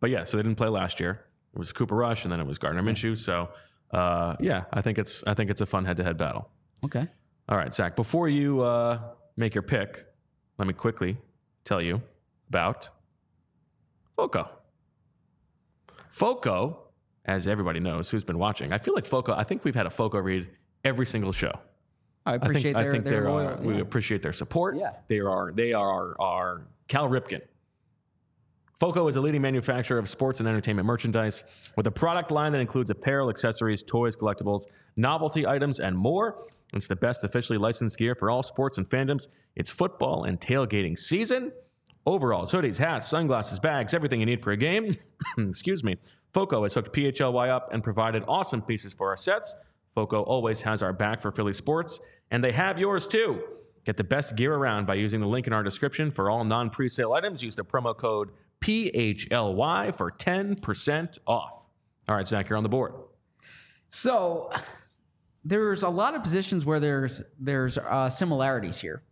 But 0.00 0.10
yeah, 0.10 0.24
so 0.24 0.36
they 0.36 0.42
didn't 0.42 0.56
play 0.58 0.68
last 0.68 1.00
year. 1.00 1.22
It 1.54 1.58
was 1.58 1.72
Cooper 1.72 1.96
Rush, 1.96 2.24
and 2.24 2.32
then 2.32 2.40
it 2.40 2.46
was 2.46 2.58
Gardner 2.58 2.82
Minshew. 2.82 3.16
So 3.16 3.48
uh, 3.90 4.36
yeah, 4.40 4.64
I 4.72 4.80
think 4.82 4.98
it's 4.98 5.24
I 5.26 5.34
think 5.34 5.50
it's 5.50 5.60
a 5.62 5.66
fun 5.66 5.84
head-to-head 5.86 6.16
battle. 6.18 6.50
Okay. 6.84 7.08
All 7.48 7.56
right, 7.56 7.72
Zach. 7.72 7.94
Before 7.96 8.28
you 8.28 8.60
uh, 8.62 8.98
make 9.36 9.54
your 9.54 9.62
pick, 9.62 10.04
let 10.58 10.66
me 10.66 10.74
quickly 10.74 11.16
tell 11.64 11.80
you 11.80 12.02
about 12.48 12.88
Foco. 14.16 14.48
Foco, 16.10 16.78
as 17.24 17.46
everybody 17.46 17.78
knows, 17.80 18.10
who's 18.10 18.24
been 18.24 18.38
watching, 18.38 18.72
I 18.72 18.78
feel 18.78 18.94
like 18.94 19.04
Foco. 19.06 19.34
I 19.34 19.44
think 19.44 19.64
we've 19.64 19.74
had 19.74 19.86
a 19.86 19.90
Foco 19.90 20.18
read 20.18 20.48
every 20.84 21.06
single 21.06 21.32
show. 21.32 21.52
I 22.24 22.32
I 22.32 22.34
appreciate 22.36 22.74
think, 22.74 22.76
their, 22.78 22.88
I 22.88 22.92
think 22.92 23.04
their 23.04 23.22
they're, 23.22 23.30
loyal. 23.30 23.48
uh, 23.54 23.56
we 23.62 23.80
appreciate 23.80 24.22
their 24.22 24.32
support. 24.32 24.76
Yeah. 24.76 24.90
They 25.06 25.20
are 25.20 25.52
they 25.54 25.72
are 25.72 25.90
our, 25.90 26.16
our 26.20 26.66
Cal 26.88 27.08
Ripken. 27.08 27.42
Foco 28.78 29.08
is 29.08 29.16
a 29.16 29.20
leading 29.22 29.40
manufacturer 29.40 29.98
of 29.98 30.06
sports 30.06 30.38
and 30.38 30.48
entertainment 30.48 30.84
merchandise 30.84 31.44
with 31.76 31.86
a 31.86 31.90
product 31.90 32.30
line 32.30 32.52
that 32.52 32.60
includes 32.60 32.90
apparel, 32.90 33.30
accessories, 33.30 33.82
toys, 33.82 34.14
collectibles, 34.14 34.66
novelty 34.96 35.46
items, 35.46 35.80
and 35.80 35.96
more. 35.96 36.46
It's 36.74 36.86
the 36.86 36.96
best 36.96 37.24
officially 37.24 37.56
licensed 37.56 37.96
gear 37.96 38.14
for 38.14 38.28
all 38.28 38.42
sports 38.42 38.76
and 38.76 38.86
fandoms. 38.86 39.28
It's 39.54 39.70
football 39.70 40.24
and 40.24 40.38
tailgating 40.38 40.98
season. 40.98 41.52
Overalls, 42.04 42.52
hoodies, 42.52 42.76
hats, 42.76 43.08
sunglasses, 43.08 43.58
bags, 43.58 43.94
everything 43.94 44.20
you 44.20 44.26
need 44.26 44.42
for 44.42 44.52
a 44.52 44.56
game. 44.58 44.94
Excuse 45.38 45.82
me. 45.82 45.96
Foco 46.34 46.62
has 46.64 46.74
hooked 46.74 46.94
PHLY 46.94 47.48
up 47.48 47.72
and 47.72 47.82
provided 47.82 48.24
awesome 48.28 48.60
pieces 48.60 48.92
for 48.92 49.08
our 49.08 49.16
sets. 49.16 49.56
Foco 49.94 50.20
always 50.20 50.60
has 50.60 50.82
our 50.82 50.92
back 50.92 51.22
for 51.22 51.32
Philly 51.32 51.54
sports, 51.54 51.98
and 52.30 52.44
they 52.44 52.52
have 52.52 52.78
yours 52.78 53.06
too. 53.06 53.42
Get 53.86 53.96
the 53.96 54.04
best 54.04 54.36
gear 54.36 54.52
around 54.54 54.86
by 54.86 54.96
using 54.96 55.20
the 55.20 55.26
link 55.26 55.46
in 55.46 55.54
our 55.54 55.62
description 55.62 56.10
for 56.10 56.28
all 56.28 56.44
non 56.44 56.68
pre 56.68 56.88
sale 56.90 57.14
items. 57.14 57.42
Use 57.42 57.56
the 57.56 57.64
promo 57.64 57.96
code 57.96 58.30
PHLY 58.62 59.96
for 59.96 60.10
10% 60.10 61.18
off. 61.26 61.66
All 62.08 62.16
right, 62.16 62.26
Zach, 62.26 62.48
you're 62.48 62.56
on 62.56 62.62
the 62.62 62.68
board. 62.68 62.94
So 63.88 64.50
there's 65.44 65.82
a 65.82 65.88
lot 65.88 66.14
of 66.14 66.22
positions 66.22 66.64
where 66.64 66.80
there's 66.80 67.22
there's 67.38 67.78
uh, 67.78 68.10
similarities 68.10 68.78
here, 68.78 69.02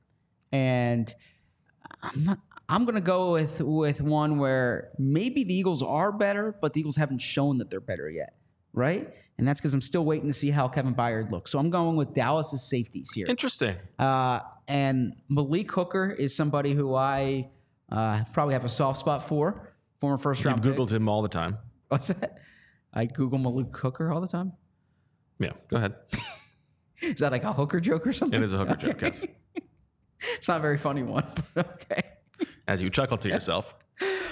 and 0.53 1.13
I'm 2.03 2.25
not. 2.25 2.39
I'm 2.69 2.85
gonna 2.87 3.01
go 3.01 3.33
with 3.33 3.61
with 3.61 4.01
one 4.01 4.39
where 4.39 4.91
maybe 4.99 5.45
the 5.45 5.55
Eagles 5.55 5.83
are 5.83 6.11
better, 6.11 6.57
but 6.61 6.73
the 6.73 6.81
Eagles 6.81 6.97
haven't 6.97 7.21
shown 7.21 7.59
that 7.59 7.71
they're 7.71 7.81
better 7.81 8.11
yet, 8.11 8.35
right? 8.73 9.09
And 9.39 9.47
that's 9.47 9.61
because 9.61 9.75
I'm 9.75 9.81
still 9.81 10.05
waiting 10.05 10.29
to 10.29 10.33
see 10.33 10.51
how 10.51 10.69
Kevin 10.69 10.95
Byard 10.95 11.31
looks. 11.31 11.51
So 11.51 11.59
I'm 11.59 11.71
going 11.71 11.97
with 11.97 12.15
Dallas's 12.15 12.63
safeties 12.63 13.11
here. 13.13 13.27
Interesting. 13.29 13.77
Uh, 13.99 14.41
and 14.69 15.15
Malik 15.29 15.71
Hooker 15.73 16.11
is 16.11 16.37
somebody 16.37 16.73
who 16.73 16.95
I 16.95 17.51
uh, 17.91 18.25
probably 18.33 18.55
have 18.55 18.65
a 18.65 18.69
soft 18.69 18.99
spot 18.99 19.27
for. 19.27 19.75
Former 20.01 20.19
first 20.19 20.45
round. 20.45 20.59
You've 20.59 20.67
round 20.67 20.77
pick. 20.77 20.87
Googled 20.87 20.93
him 20.93 21.09
all 21.09 21.23
the 21.23 21.29
time. 21.29 21.59
What's 21.89 22.09
that? 22.09 22.39
I 22.93 23.07
Google 23.07 23.39
Malik 23.39 23.77
Hooker 23.77 24.13
all 24.13 24.21
the 24.21 24.29
time. 24.29 24.53
Yeah, 25.39 25.53
go 25.69 25.77
ahead. 25.77 25.95
Is 27.03 27.21
that 27.21 27.33
like 27.33 27.45
a 27.45 27.53
hooker 27.53 27.81
joke 27.81 28.07
or 28.07 28.13
something? 28.13 28.41
It 28.41 28.45
is 28.45 28.53
a 28.53 28.59
hooker 28.59 28.77
joke, 28.77 29.03
yes. 29.03 29.27
It's 30.37 30.49
not 30.49 30.59
a 30.59 30.63
very 30.63 30.79
funny 30.79 31.03
one, 31.03 31.27
but 31.55 31.83
okay. 31.83 32.03
As 32.67 32.81
you 32.81 32.89
chuckle 32.89 33.19
to 33.19 33.29
yourself. 33.29 33.75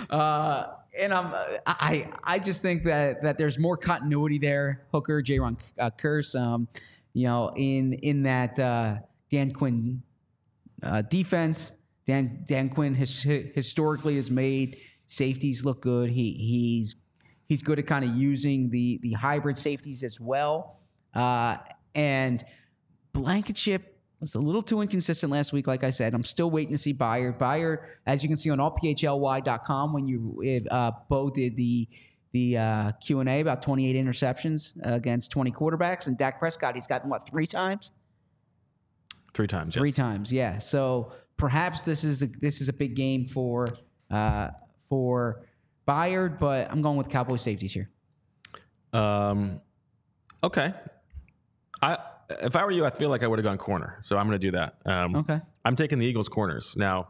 Uh, 0.09 0.69
and 0.99 1.13
I'm, 1.13 1.35
I, 1.67 2.09
I 2.25 2.39
just 2.39 2.63
think 2.63 2.85
that 2.85 3.23
that 3.23 3.37
there's 3.37 3.59
more 3.59 3.77
continuity 3.77 4.39
there. 4.39 4.87
Hooker, 4.91 5.21
J. 5.21 5.39
uh, 5.39 5.51
Kearse, 5.99 6.35
um, 6.35 6.67
you 7.13 7.27
know, 7.27 7.53
in 7.57 7.93
in 7.95 8.23
that 8.23 8.59
uh, 8.59 8.97
Dan 9.31 9.53
Quinn 9.53 10.03
uh, 10.83 11.03
defense. 11.03 11.73
Dan 12.07 12.45
Dan 12.47 12.69
Quinn 12.69 12.95
has 12.95 13.23
historically 13.23 14.17
has 14.17 14.31
made 14.31 14.79
safeties 15.07 15.65
look 15.65 15.83
good. 15.83 16.11
He 16.11 16.33
he's 16.33 16.97
he's 17.49 17.63
good 17.63 17.79
at 17.79 17.87
kind 17.87 18.05
of 18.05 18.15
using 18.17 18.71
the 18.71 18.99
the 19.03 19.13
hybrid 19.13 19.57
safeties 19.57 20.03
as 20.03 20.21
well. 20.21 20.81
Uh, 21.15 21.59
and 21.95 22.45
Blankenship 23.13 24.01
was 24.21 24.35
a 24.35 24.41
little 24.41 24.63
too 24.63 24.81
inconsistent 24.81 25.31
last 25.31 25.53
week. 25.53 25.67
Like 25.67 25.85
I 25.85 25.91
said, 25.91 26.15
I'm 26.15 26.25
still 26.25 26.51
waiting 26.51 26.73
to 26.73 26.79
see 26.79 26.95
Byard. 26.95 27.39
Byard, 27.39 27.79
as 28.07 28.23
you 28.23 28.29
can 28.29 28.37
see 28.37 28.51
on 28.51 28.59
allphly.com, 28.59 29.93
when 29.93 30.09
you 30.09 30.67
uh, 30.71 30.93
Bo 31.09 31.31
did 31.31 31.57
the 31.57 31.89
the 32.33 32.57
uh, 32.57 32.93
Q 32.93 33.21
and 33.21 33.29
A 33.29 33.41
about 33.41 33.61
28 33.61 33.95
interceptions 33.95 34.73
against 34.83 35.31
20 35.31 35.53
quarterbacks, 35.53 36.07
and 36.07 36.17
Dak 36.17 36.39
Prescott, 36.39 36.75
he's 36.75 36.87
gotten 36.87 37.11
what 37.11 37.27
three 37.29 37.47
times? 37.47 37.93
Three 39.35 39.47
times, 39.47 39.75
yes. 39.75 39.81
Three 39.81 39.93
times, 39.93 40.33
yeah. 40.33 40.59
So 40.59 41.13
perhaps 41.43 41.83
this 41.83 42.05
is 42.05 42.23
a, 42.23 42.27
this 42.29 42.61
is 42.61 42.69
a 42.69 42.73
big 42.73 42.95
game 42.95 43.27
for 43.27 43.67
uh, 44.13 44.49
for 44.89 45.45
Byard, 45.89 46.39
but 46.39 46.71
I'm 46.71 46.83
going 46.83 46.97
with 46.97 47.09
Cowboy 47.09 47.35
safeties 47.35 47.73
here. 47.73 47.91
Um, 48.93 49.61
okay. 50.45 50.73
I 51.83 51.99
if 52.31 52.55
I 52.55 52.65
were 52.65 52.71
you, 52.71 52.87
I 52.87 52.91
feel 52.91 53.11
like 53.11 53.25
I 53.25 53.27
would 53.27 53.41
have 53.41 53.45
gone 53.45 53.59
corner. 53.59 53.99
So 54.03 54.17
I'm 54.17 54.29
going 54.29 54.39
to 54.41 54.47
do 54.47 54.53
that. 54.53 54.77
Um, 54.87 55.17
Okay. 55.17 55.41
I'm 55.65 55.75
taking 55.75 55.99
the 55.99 56.07
Eagles 56.07 56.29
corners 56.29 56.77
now. 56.77 57.09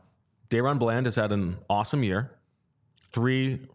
DaRon 0.49 0.79
Bland 0.79 1.05
has 1.07 1.17
had 1.17 1.31
an 1.33 1.59
awesome 1.69 2.03
year. 2.03 2.39
Three 3.13 3.67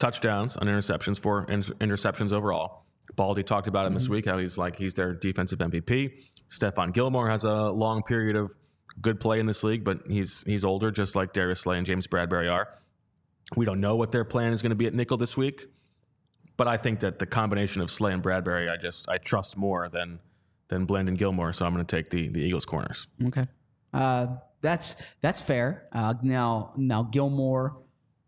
touchdowns 0.00 0.56
on 0.56 0.66
interceptions, 0.66 1.20
four 1.20 1.44
inter- 1.48 1.74
interceptions 1.74 2.32
overall. 2.32 2.84
Baldy 3.14 3.44
talked 3.44 3.68
about 3.68 3.86
him 3.86 3.94
this 3.94 4.08
week 4.08 4.24
how 4.24 4.38
he's 4.38 4.58
like 4.58 4.74
he's 4.74 4.94
their 4.94 5.14
defensive 5.14 5.60
MVP. 5.60 6.24
Stephon 6.48 6.92
Gilmore 6.92 7.30
has 7.30 7.44
a 7.44 7.70
long 7.70 8.02
period 8.02 8.34
of 8.34 8.52
good 9.00 9.20
play 9.20 9.40
in 9.40 9.46
this 9.46 9.62
league, 9.62 9.84
but 9.84 10.00
he's 10.08 10.42
he's 10.46 10.64
older, 10.64 10.90
just 10.90 11.16
like 11.16 11.32
Darius 11.32 11.60
Slay 11.60 11.78
and 11.78 11.86
James 11.86 12.06
Bradberry 12.06 12.50
are. 12.50 12.68
We 13.56 13.64
don't 13.64 13.80
know 13.80 13.96
what 13.96 14.12
their 14.12 14.24
plan 14.24 14.52
is 14.52 14.62
going 14.62 14.70
to 14.70 14.76
be 14.76 14.86
at 14.86 14.94
nickel 14.94 15.16
this 15.16 15.36
week, 15.36 15.66
but 16.56 16.68
I 16.68 16.76
think 16.76 17.00
that 17.00 17.18
the 17.18 17.26
combination 17.26 17.82
of 17.82 17.90
Slay 17.90 18.12
and 18.12 18.22
Bradbury, 18.22 18.68
I 18.68 18.76
just 18.76 19.08
I 19.08 19.18
trust 19.18 19.56
more 19.56 19.88
than 19.88 20.20
than 20.68 20.84
Bland 20.84 21.08
and 21.08 21.18
Gilmore, 21.18 21.52
so 21.52 21.66
I'm 21.66 21.74
going 21.74 21.84
to 21.84 21.96
take 21.96 22.10
the 22.10 22.28
the 22.28 22.40
Eagles 22.40 22.64
corners. 22.64 23.06
Okay. 23.26 23.46
Uh, 23.92 24.26
that's 24.62 24.96
that's 25.20 25.40
fair. 25.40 25.88
Uh, 25.92 26.14
now 26.22 26.72
now 26.76 27.02
Gilmore, 27.02 27.78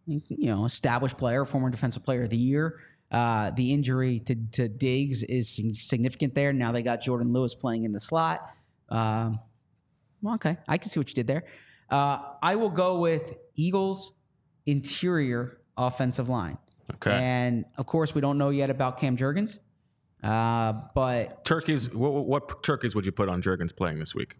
you 0.07 0.23
know, 0.29 0.65
established 0.65 1.17
player, 1.17 1.45
former 1.45 1.71
defensive 1.71 2.03
player 2.03 2.25
of 2.25 2.31
the 2.31 2.37
year. 2.37 2.81
Uh, 3.11 3.51
the 3.51 3.75
injury 3.75 4.19
to, 4.21 4.35
to 4.53 4.69
Diggs 4.69 5.23
is 5.23 5.61
significant 5.75 6.35
there. 6.35 6.53
Now 6.55 6.73
they 6.73 6.83
got 6.83 7.03
Jourdan 7.03 7.33
Lewis 7.33 7.55
playing 7.55 7.85
in 7.85 7.93
the 7.93 8.01
slot. 8.01 8.41
Um, 8.89 9.39
well, 10.23 10.35
okay, 10.35 10.57
I 10.69 10.79
can 10.79 10.89
see 10.89 11.01
what 11.01 11.09
you 11.09 11.15
did 11.15 11.27
there. 11.27 11.45
Uh, 11.91 12.19
I 12.43 12.57
will 12.57 12.71
go 12.71 12.99
with 12.99 13.37
Eagles 13.55 14.13
interior 14.67 15.59
offensive 15.77 16.29
line. 16.29 16.59
Okay. 16.95 17.13
And 17.13 17.65
of 17.77 17.87
course, 17.87 18.15
we 18.15 18.21
don't 18.21 18.39
know 18.39 18.51
yet 18.51 18.71
about 18.71 18.99
Cam 18.99 19.17
Jurgens. 19.17 19.59
Uh, 20.23 20.73
but 20.95 21.45
Turkeys, 21.45 21.93
what, 21.93 22.27
what 22.27 22.63
turkeys 22.63 22.95
would 22.95 23.05
you 23.05 23.13
put 23.13 23.29
on 23.29 23.43
Jurgens 23.43 23.75
playing 23.75 23.99
this 23.99 24.15
week? 24.15 24.37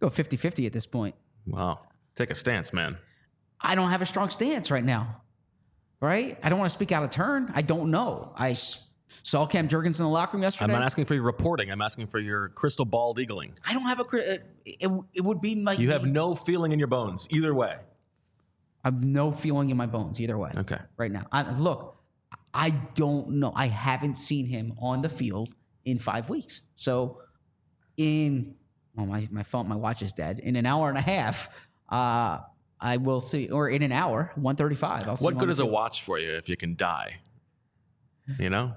go 0.00 0.10
50 0.10 0.36
50 0.36 0.66
at 0.66 0.72
this 0.72 0.86
point. 0.86 1.14
Wow. 1.46 1.80
Take 2.14 2.30
a 2.30 2.34
stance, 2.34 2.72
man. 2.72 2.98
I 3.60 3.74
don't 3.74 3.90
have 3.90 4.02
a 4.02 4.06
strong 4.06 4.28
stance 4.30 4.70
right 4.70 4.84
now. 4.84 5.22
Right? 6.00 6.38
I 6.42 6.50
don't 6.50 6.58
want 6.58 6.70
to 6.70 6.74
speak 6.74 6.92
out 6.92 7.02
of 7.02 7.10
turn. 7.10 7.50
I 7.54 7.62
don't 7.62 7.90
know. 7.90 8.32
I 8.36 8.54
saw 9.22 9.46
Cam 9.46 9.68
Jurgens 9.68 9.98
in 9.98 10.04
the 10.04 10.08
locker 10.08 10.36
room 10.36 10.42
yesterday. 10.42 10.72
I'm 10.72 10.78
not 10.78 10.84
asking 10.84 11.04
for 11.06 11.14
your 11.14 11.22
reporting. 11.22 11.70
I'm 11.70 11.80
asking 11.80 12.08
for 12.08 12.18
your 12.18 12.48
crystal 12.50 12.84
ball 12.84 13.14
eagling. 13.14 13.52
I 13.66 13.72
don't 13.72 13.82
have 13.84 14.00
a. 14.00 14.04
uh, 14.04 14.38
It, 14.64 14.90
it 15.14 15.20
would 15.22 15.40
be 15.40 15.56
like 15.56 15.78
You 15.78 15.90
have 15.90 16.06
no 16.06 16.34
feeling 16.34 16.72
in 16.72 16.78
your 16.78 16.88
bones 16.88 17.26
either 17.30 17.54
way. 17.54 17.76
I 18.84 18.88
have 18.88 19.02
no 19.02 19.32
feeling 19.32 19.70
in 19.70 19.76
my 19.76 19.86
bones 19.86 20.20
either 20.20 20.36
way. 20.36 20.50
Okay. 20.56 20.78
Right 20.98 21.10
now, 21.10 21.26
I, 21.32 21.50
look, 21.52 21.96
I 22.52 22.70
don't 22.94 23.30
know. 23.30 23.52
I 23.54 23.66
haven't 23.68 24.14
seen 24.14 24.46
him 24.46 24.74
on 24.78 25.00
the 25.00 25.08
field 25.08 25.54
in 25.84 25.98
five 25.98 26.28
weeks. 26.28 26.60
So, 26.76 27.20
in 27.96 28.54
oh 28.98 29.06
my 29.06 29.26
my 29.30 29.42
phone, 29.42 29.68
my 29.68 29.76
watch 29.76 30.02
is 30.02 30.12
dead. 30.12 30.38
In 30.38 30.56
an 30.56 30.66
hour 30.66 30.88
and 30.90 30.98
a 30.98 31.02
half, 31.02 31.48
uh, 31.88 32.40
I 32.78 32.98
will 32.98 33.20
see, 33.20 33.48
or 33.48 33.70
in 33.70 33.82
an 33.82 33.92
hour, 33.92 34.32
one 34.34 34.56
thirty 34.56 34.74
five. 34.76 35.06
What 35.22 35.38
good 35.38 35.48
is 35.48 35.60
a 35.60 35.66
watch 35.66 36.02
for 36.02 36.18
you 36.18 36.32
if 36.32 36.48
you 36.50 36.56
can 36.56 36.76
die? 36.76 37.20
You 38.38 38.50
know? 38.50 38.74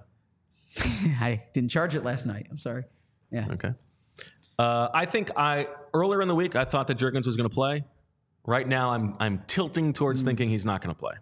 I 1.19 1.43
didn't 1.53 1.69
charge 1.71 1.95
it 1.95 2.03
last 2.03 2.25
night. 2.25 2.47
I'm 2.51 2.59
sorry. 2.59 2.83
Yeah. 3.31 3.47
Okay. 3.51 3.73
Uh, 4.59 4.89
I 4.93 5.05
think 5.05 5.31
I 5.37 5.67
earlier 5.93 6.21
in 6.21 6.27
the 6.27 6.35
week 6.35 6.55
I 6.55 6.65
thought 6.65 6.87
that 6.87 6.97
Jurgens 6.97 7.25
was 7.25 7.37
going 7.37 7.49
to 7.49 7.53
play. 7.53 7.83
Right 8.45 8.67
now 8.67 8.91
I'm 8.91 9.15
I'm 9.19 9.39
tilting 9.47 9.93
towards 9.93 10.23
thinking 10.23 10.49
he's 10.49 10.65
not 10.65 10.81
going 10.81 10.93
to 10.95 10.99
play. 10.99 11.13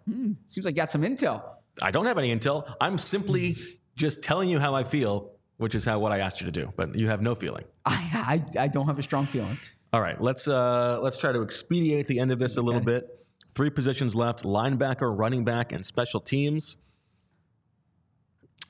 Seems 0.46 0.64
like 0.64 0.74
you 0.74 0.76
got 0.76 0.90
some 0.90 1.02
intel. 1.02 1.42
I 1.82 1.90
don't 1.90 2.06
have 2.06 2.16
any 2.18 2.34
intel. 2.34 2.72
I'm 2.80 2.96
simply 2.98 3.56
just 3.96 4.22
telling 4.22 4.48
you 4.48 4.58
how 4.58 4.74
I 4.74 4.84
feel, 4.84 5.32
which 5.58 5.74
is 5.74 5.84
how 5.84 5.98
what 5.98 6.12
I 6.12 6.20
asked 6.20 6.40
you 6.40 6.46
to 6.46 6.52
do. 6.52 6.72
But 6.76 6.94
you 6.94 7.08
have 7.08 7.20
no 7.20 7.34
feeling. 7.34 7.64
I 7.84 8.42
I, 8.56 8.62
I 8.64 8.68
don't 8.68 8.86
have 8.86 8.98
a 8.98 9.02
strong 9.02 9.26
feeling. 9.26 9.58
All 9.92 10.00
right, 10.00 10.20
let's 10.20 10.46
uh, 10.48 10.98
let's 11.02 11.18
try 11.18 11.32
to 11.32 11.42
expedite 11.42 12.06
the 12.06 12.18
end 12.20 12.30
of 12.32 12.38
this 12.38 12.56
a 12.56 12.62
little 12.62 12.80
Okay. 12.80 12.92
bit. 13.00 13.24
Three 13.54 13.70
positions 13.70 14.14
left: 14.14 14.44
linebacker, 14.44 15.16
running 15.16 15.44
back, 15.44 15.72
and 15.72 15.84
special 15.84 16.20
teams. 16.20 16.78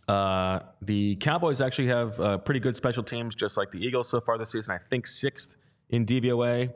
Uh, 0.08 0.60
the 0.82 1.16
Cowboys 1.16 1.60
actually 1.60 1.88
have 1.88 2.18
uh, 2.20 2.38
pretty 2.38 2.60
good 2.60 2.76
special 2.76 3.02
teams, 3.02 3.34
just 3.34 3.56
like 3.56 3.70
the 3.70 3.84
Eagles 3.84 4.08
so 4.08 4.20
far 4.20 4.38
this 4.38 4.50
season. 4.50 4.74
I 4.74 4.78
think 4.78 5.06
sixth 5.06 5.56
in 5.90 6.06
DVOA. 6.06 6.72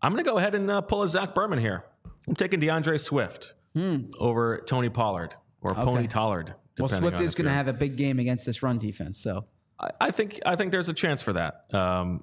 I'm 0.00 0.12
going 0.12 0.24
to 0.24 0.30
go 0.30 0.38
ahead 0.38 0.54
and 0.54 0.70
uh, 0.70 0.80
pull 0.80 1.02
a 1.02 1.08
Zach 1.08 1.34
Berman 1.34 1.58
here. 1.58 1.84
I'm 2.28 2.34
taking 2.36 2.60
D'Andre 2.60 2.98
Swift 2.98 3.54
over 4.18 4.58
Tony 4.66 4.88
Pollard 4.88 5.34
or 5.60 5.74
Pony 5.74 6.06
Tollard. 6.08 6.54
Well, 6.78 6.88
Swift 6.88 7.20
is 7.20 7.34
going 7.34 7.46
to 7.46 7.52
have 7.52 7.66
a 7.68 7.72
big 7.72 7.96
game 7.96 8.18
against 8.20 8.46
this 8.46 8.62
run 8.62 8.78
defense. 8.78 9.18
So 9.18 9.46
I, 9.80 9.90
I 10.00 10.10
think 10.12 10.38
I 10.46 10.54
think 10.56 10.70
there's 10.72 10.88
a 10.88 10.94
chance 10.94 11.22
for 11.22 11.32
that. 11.32 11.72
Um, 11.74 12.22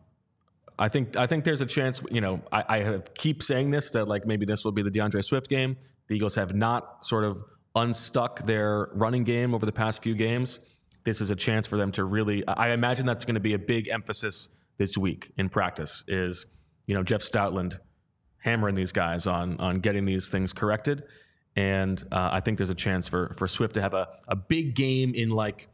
I 0.77 0.89
think 0.89 1.17
I 1.17 1.27
think 1.27 1.43
there's 1.43 1.61
a 1.61 1.65
chance. 1.65 2.01
You 2.09 2.21
know, 2.21 2.41
I, 2.51 2.63
I 2.67 2.79
have 2.79 3.13
keep 3.13 3.43
saying 3.43 3.71
this 3.71 3.91
that 3.91 4.07
like 4.07 4.25
maybe 4.25 4.45
this 4.45 4.63
will 4.63 4.71
be 4.71 4.83
the 4.83 4.91
D'Andre 4.91 5.21
Swift 5.21 5.49
game. 5.49 5.77
The 6.07 6.15
Eagles 6.15 6.35
have 6.35 6.53
not 6.53 7.05
sort 7.05 7.23
of 7.23 7.43
unstuck 7.75 8.45
their 8.45 8.89
running 8.93 9.23
game 9.23 9.53
over 9.53 9.65
the 9.65 9.71
past 9.71 10.01
few 10.01 10.15
games. 10.15 10.59
This 11.03 11.21
is 11.21 11.29
a 11.29 11.35
chance 11.35 11.67
for 11.67 11.77
them 11.77 11.91
to 11.93 12.03
really. 12.03 12.45
I 12.47 12.69
imagine 12.69 13.05
that's 13.05 13.25
going 13.25 13.35
to 13.35 13.41
be 13.41 13.53
a 13.53 13.59
big 13.59 13.87
emphasis 13.89 14.49
this 14.77 14.97
week 14.97 15.31
in 15.37 15.49
practice. 15.49 16.03
Is 16.07 16.45
you 16.87 16.95
know 16.95 17.03
Jeff 17.03 17.21
Stoutland 17.21 17.79
hammering 18.39 18.75
these 18.75 18.91
guys 18.91 19.27
on 19.27 19.59
on 19.59 19.79
getting 19.79 20.05
these 20.05 20.29
things 20.29 20.53
corrected. 20.53 21.03
And 21.57 22.03
uh, 22.11 22.29
I 22.31 22.41
think 22.41 22.57
there's 22.57 22.69
a 22.69 22.75
chance 22.75 23.07
for 23.07 23.33
for 23.37 23.47
Swift 23.47 23.75
to 23.75 23.81
have 23.81 23.93
a, 23.93 24.09
a 24.27 24.35
big 24.35 24.75
game 24.75 25.13
in 25.13 25.29
like 25.29 25.67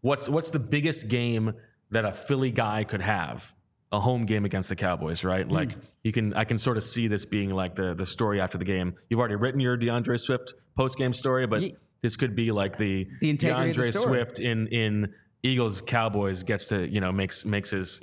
what's 0.00 0.28
what's 0.28 0.50
the 0.50 0.58
biggest 0.58 1.08
game 1.08 1.54
that 1.90 2.04
a 2.04 2.12
Philly 2.12 2.50
guy 2.50 2.84
could 2.84 3.00
have? 3.00 3.54
A 3.94 4.00
home 4.00 4.26
game 4.26 4.44
against 4.44 4.68
the 4.68 4.74
Cowboys, 4.74 5.22
right? 5.22 5.46
Hmm. 5.46 5.54
Like 5.54 5.76
you 6.02 6.10
can 6.10 6.34
I 6.34 6.42
can 6.42 6.58
sort 6.58 6.76
of 6.76 6.82
see 6.82 7.06
this 7.06 7.24
being 7.24 7.50
like 7.50 7.76
the 7.76 7.94
the 7.94 8.04
story 8.04 8.40
after 8.40 8.58
the 8.58 8.64
game. 8.64 8.94
You've 9.08 9.20
already 9.20 9.36
written 9.36 9.60
your 9.60 9.76
D'Andre 9.76 10.16
Swift 10.16 10.54
post 10.76 10.98
game 10.98 11.12
story, 11.12 11.46
but 11.46 11.62
Ye- 11.62 11.76
this 12.02 12.16
could 12.16 12.34
be 12.34 12.50
like 12.50 12.76
the, 12.76 13.06
The 13.20 13.30
of 13.30 13.38
the 13.38 13.46
D'Andre. 13.46 13.90
Swift 13.92 14.40
in 14.40 14.66
in 14.66 15.14
Eagles 15.44 15.80
Cowboys 15.80 16.42
gets 16.42 16.66
to 16.66 16.88
you 16.88 17.00
know 17.00 17.12
makes 17.12 17.44
makes 17.44 17.70
his 17.70 18.00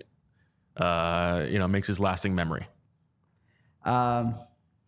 uh 0.78 1.46
you 1.50 1.60
know 1.60 1.68
makes 1.68 1.88
his 1.88 2.00
lasting 2.00 2.34
memory. 2.34 2.68
Um, 3.84 4.36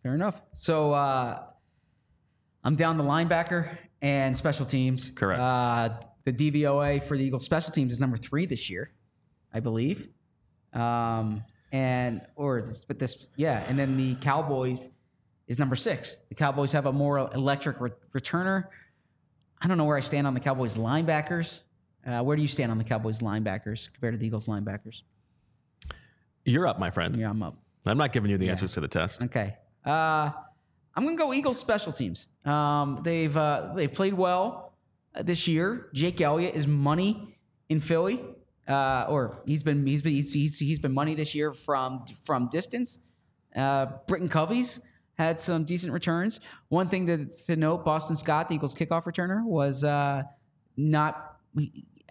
fair 0.02 0.14
enough. 0.14 0.40
So 0.54 0.92
uh, 0.92 1.42
I'm 2.62 2.76
down 2.76 2.96
the 2.96 3.04
linebacker 3.04 3.68
and 4.00 4.34
special 4.34 4.64
teams. 4.64 5.10
Correct. 5.10 5.40
Uh, 5.40 5.88
the 6.24 6.32
DVOA 6.32 7.02
for 7.02 7.18
the 7.18 7.24
Eagles 7.24 7.44
special 7.44 7.72
teams 7.72 7.92
is 7.92 8.00
number 8.00 8.16
three 8.16 8.46
this 8.46 8.70
year, 8.70 8.92
I 9.52 9.60
believe. 9.60 10.08
Um, 10.74 11.44
and 11.72 12.22
or 12.36 12.62
this, 12.62 12.84
but 12.84 12.98
this 12.98 13.26
yeah, 13.36 13.64
and 13.68 13.78
then 13.78 13.96
the 13.96 14.14
Cowboys 14.16 14.90
is 15.48 15.58
number 15.58 15.76
six. 15.76 16.16
The 16.28 16.34
Cowboys 16.34 16.72
have 16.72 16.86
a 16.86 16.92
more 16.92 17.30
electric 17.34 17.80
re- 17.80 17.90
returner. 18.14 18.66
I 19.60 19.66
don't 19.68 19.78
know 19.78 19.84
where 19.84 19.96
I 19.96 20.00
stand 20.00 20.26
on 20.26 20.34
the 20.34 20.40
Cowboys 20.40 20.76
linebackers. 20.76 21.60
Uh, 22.06 22.22
where 22.22 22.36
do 22.36 22.42
you 22.42 22.48
stand 22.48 22.70
on 22.70 22.78
the 22.78 22.84
Cowboys 22.84 23.20
linebackers 23.20 23.92
compared 23.92 24.14
to 24.14 24.18
the 24.18 24.26
Eagles 24.26 24.46
linebackers? 24.46 25.02
You're 26.44 26.66
up, 26.66 26.78
my 26.78 26.90
friend. 26.90 27.16
Yeah, 27.16 27.30
I'm 27.30 27.42
up. 27.42 27.56
I'm 27.86 27.98
not 27.98 28.12
giving 28.12 28.30
you 28.30 28.38
the 28.38 28.50
answers 28.50 28.74
to 28.74 28.80
the 28.80 28.88
test. 28.88 29.22
Okay. 29.24 29.56
Uh, 29.84 30.30
I'm 30.96 31.04
gonna 31.04 31.16
go 31.16 31.32
Eagles 31.32 31.58
special 31.58 31.92
teams. 31.92 32.28
Um, 32.44 33.00
they've 33.02 33.36
uh, 33.36 33.72
they've 33.74 33.92
played 33.92 34.14
well 34.14 34.74
uh, 35.14 35.22
this 35.22 35.48
year. 35.48 35.88
Jake 35.92 36.20
Elliott 36.20 36.54
is 36.54 36.66
money 36.66 37.36
in 37.68 37.80
Philly, 37.80 38.22
uh, 38.68 39.06
or 39.08 39.42
he's 39.46 39.62
been 39.62 39.86
he's 39.86 40.02
been 40.02 40.12
he's, 40.12 40.32
he's, 40.32 40.58
he's 40.58 40.78
been 40.78 40.92
money 40.92 41.14
this 41.14 41.34
year 41.34 41.52
from 41.52 42.04
from 42.24 42.48
distance. 42.48 42.98
Uh, 43.54 43.86
Britton 44.06 44.28
Covey's 44.28 44.80
had 45.16 45.38
some 45.40 45.64
decent 45.64 45.92
returns. 45.92 46.40
One 46.68 46.88
thing 46.88 47.06
to, 47.06 47.26
to 47.46 47.56
note: 47.56 47.84
Boston 47.84 48.16
Scott, 48.16 48.48
the 48.48 48.56
Eagles 48.56 48.74
kickoff 48.74 49.04
returner, 49.04 49.44
was 49.44 49.84
uh, 49.84 50.22
not 50.76 51.38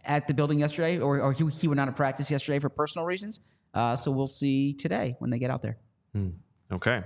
at 0.06 0.28
the 0.28 0.34
building 0.34 0.60
yesterday, 0.60 1.00
or, 1.00 1.20
or 1.20 1.34
he, 1.34 1.48
he 1.48 1.68
went 1.68 1.80
out 1.80 1.88
of 1.88 1.96
practice 1.96 2.30
yesterday 2.30 2.60
for 2.60 2.70
personal 2.70 3.06
reasons. 3.06 3.40
Uh, 3.74 3.96
so 3.96 4.12
we'll 4.12 4.28
see 4.28 4.74
today 4.74 5.16
when 5.20 5.32
they 5.32 5.40
get 5.40 5.50
out 5.50 5.62
there. 5.62 5.78
Okay. 6.72 7.02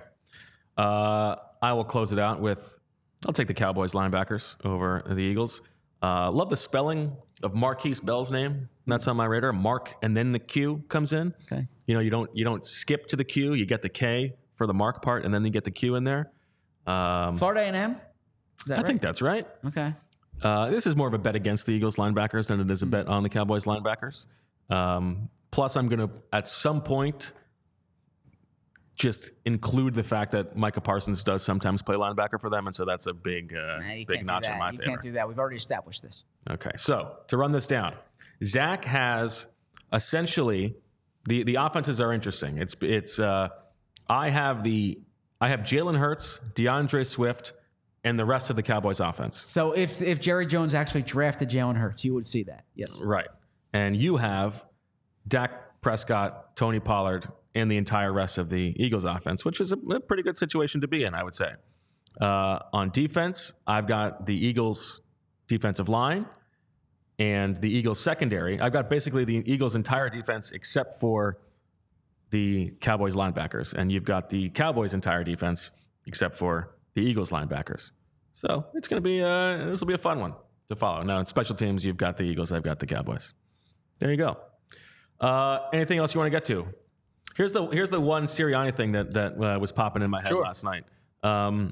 Uh, 0.78 1.36
I 1.62 1.74
will 1.74 1.86
close 1.86 2.12
it 2.12 2.20
out 2.20 2.42
with 2.42 2.80
I'll 3.26 3.34
take 3.34 3.48
the 3.48 3.54
Cowboys 3.54 3.94
linebackers 3.94 4.56
over 4.66 5.04
the 5.08 5.24
Eagles. 5.24 5.62
Uh, 6.02 6.32
love 6.32 6.50
the 6.50 6.56
spelling 6.56 7.16
of 7.44 7.54
Markquese 7.54 8.04
Bell's 8.04 8.32
name. 8.32 8.70
That's 8.86 9.08
on 9.08 9.18
my 9.18 9.26
radar. 9.26 9.54
Mark 9.54 9.96
and 10.02 10.16
then 10.16 10.32
the 10.32 10.40
Q 10.40 10.84
comes 10.88 11.14
in. 11.14 11.34
Okay. 11.52 11.68
You 11.86 11.96
know, 11.96 12.00
you 12.00 12.10
don't 12.10 12.30
you 12.36 12.44
don't 12.44 12.66
skip 12.66 13.08
to 13.08 13.16
the 13.16 13.24
Q. 13.24 13.54
You 13.54 13.66
get 13.66 13.82
the 13.82 13.90
K 13.90 14.36
for 14.56 14.66
the 14.66 14.74
Mark 14.74 15.02
part, 15.02 15.26
and 15.26 15.34
then 15.34 15.44
you 15.44 15.52
get 15.52 15.64
the 15.64 15.72
Q 15.72 15.96
in 15.96 16.04
there. 16.04 16.32
Um, 16.86 17.38
Florida 17.38 17.62
A&M. 17.62 17.98
I 18.70 18.76
right? 18.76 18.86
think 18.86 19.02
that's 19.02 19.22
right. 19.22 19.46
Okay. 19.66 19.94
Uh, 20.42 20.70
this 20.70 20.88
is 20.88 20.96
more 20.96 21.08
of 21.08 21.14
a 21.14 21.18
bet 21.18 21.36
against 21.36 21.66
the 21.66 21.74
Eagles 21.74 21.98
linebackers 21.98 22.48
than 22.48 22.60
it 22.60 22.70
is 22.72 22.82
a 22.82 22.86
bet 22.86 23.08
on 23.08 23.24
the 23.24 23.30
Cowboys 23.30 23.66
linebackers. 23.66 24.26
Um, 24.70 25.30
plus, 25.52 25.76
I'm 25.76 25.88
going 25.88 26.08
to 26.08 26.10
at 26.32 26.48
some 26.48 26.82
point 26.82 27.34
just 28.98 29.32
include 29.46 29.94
the 29.94 30.04
fact 30.04 30.32
that 30.32 30.56
Micah 30.58 30.82
Parsons 30.82 31.24
does 31.24 31.44
sometimes 31.44 31.82
play 31.84 31.96
linebacker 31.96 32.42
for 32.42 32.50
them, 32.50 32.66
and 32.68 32.76
so 32.76 32.84
that's 32.84 33.06
a 33.08 33.14
big, 33.14 33.56
uh, 33.56 33.78
Nah, 33.80 33.92
you 33.94 34.06
big 34.08 34.26
notch 34.26 34.48
in 34.48 34.58
my 34.58 34.72
You 34.72 34.78
favor. 34.78 34.90
can't 34.90 35.02
do 35.02 35.12
that. 35.14 35.28
We've 35.28 35.38
already 35.38 35.56
established 35.58 36.02
this. 36.02 36.26
Okay, 36.50 36.72
so 36.76 37.18
to 37.28 37.38
run 37.38 37.52
this 37.52 37.68
down, 37.68 37.96
Zach 38.44 38.84
has 38.86 39.48
essentially 39.94 40.76
the 41.28 41.44
the 41.44 41.56
offenses 41.56 42.02
are 42.02 42.12
interesting. 42.14 42.58
It's 42.58 42.76
it's 42.82 43.20
uh, 43.20 43.50
I 44.10 44.30
have 44.30 44.64
the 44.64 45.00
I 45.40 45.50
have 45.50 45.60
Jalen 45.62 45.98
Hurts, 45.98 46.40
D'Andre 46.56 47.04
Swift, 47.04 47.54
and 48.04 48.18
the 48.18 48.26
rest 48.26 48.50
of 48.50 48.56
the 48.56 48.64
Cowboys 48.64 49.00
offense. 49.00 49.38
So 49.48 49.74
if 49.74 50.02
if 50.02 50.20
Jerry 50.20 50.46
Jones 50.48 50.74
actually 50.74 51.04
drafted 51.04 51.50
Jalen 51.50 51.78
Hurts, 51.78 52.04
you 52.04 52.14
would 52.16 52.26
see 52.26 52.44
that. 52.44 52.66
Yes. 52.76 53.00
Right. 53.02 53.28
And 53.74 53.96
you 53.96 54.18
have 54.18 54.66
Dak 55.28 55.82
Prescott, 55.82 56.56
Tony 56.56 56.80
Pollard, 56.80 57.28
and 57.58 57.70
the 57.70 57.78
entire 57.78 58.14
rest 58.14 58.38
of 58.38 58.50
the 58.50 58.76
Eagles 58.78 59.04
offense, 59.04 59.44
which 59.44 59.60
is 59.60 59.72
a, 59.72 59.78
a 59.92 60.00
pretty 60.00 60.24
good 60.24 60.38
situation 60.38 60.82
to 60.82 60.88
be 60.88 61.04
in, 61.04 61.16
I 61.16 61.24
would 61.24 61.36
say. 61.36 61.52
Uh, 62.20 62.60
on 62.74 62.90
defense, 62.90 63.54
I've 63.66 63.88
got 63.88 64.26
the 64.26 64.36
Eagles 64.36 65.02
defensive 65.48 65.90
line 65.90 66.26
and 67.20 67.58
the 67.58 67.70
Eagles 67.70 68.00
secondary. 68.00 68.60
I've 68.60 68.74
got 68.74 68.90
basically 68.90 69.26
the 69.26 69.44
Eagles 69.46 69.76
entire 69.76 70.10
defense 70.10 70.52
except 70.52 70.96
for 70.96 71.40
the 72.30 72.74
Cowboys 72.82 73.16
linebackers. 73.16 73.74
And 73.74 73.92
you've 73.92 74.04
got 74.04 74.30
the 74.30 74.50
Cowboys 74.50 74.94
entire 74.94 75.24
defense 75.24 75.72
except 76.06 76.36
for 76.36 76.76
the 76.94 77.02
Eagles 77.02 77.32
linebackers. 77.32 77.92
So 78.34 78.66
it's 78.74 78.88
going 78.88 79.02
to 79.02 79.08
be, 79.08 79.22
uh, 79.22 79.70
this 79.70 79.80
will 79.80 79.88
be 79.88 79.94
a 79.94 79.98
fun 80.00 80.20
one 80.20 80.34
to 80.70 80.76
follow. 80.76 81.04
Now, 81.04 81.20
in 81.20 81.26
special 81.26 81.56
teams, 81.56 81.86
you've 81.86 81.98
got 81.98 82.18
the 82.18 82.24
Eagles, 82.24 82.52
I've 82.52 82.64
got 82.64 82.80
the 82.80 82.86
Cowboys. 82.86 83.34
There 84.00 84.12
you 84.12 84.18
go. 84.18 84.38
Uh, 85.20 85.60
anything 85.74 85.98
else 85.98 86.14
you 86.14 86.20
want 86.20 86.32
to 86.32 86.36
get 86.36 86.46
to? 86.46 86.68
Here's 87.38 87.54
the 87.54 87.68
here's 87.68 87.92
the 87.92 88.02
one 88.02 88.24
Sirianni 88.26 88.74
thing 88.74 88.94
that 88.94 89.14
that 89.14 89.34
uh, 89.40 89.60
was 89.60 89.72
popping 89.72 90.02
in 90.02 90.10
my 90.10 90.22
head 90.22 90.30
Sure. 90.30 90.42
last 90.42 90.64
night. 90.64 90.86
Um, 91.22 91.72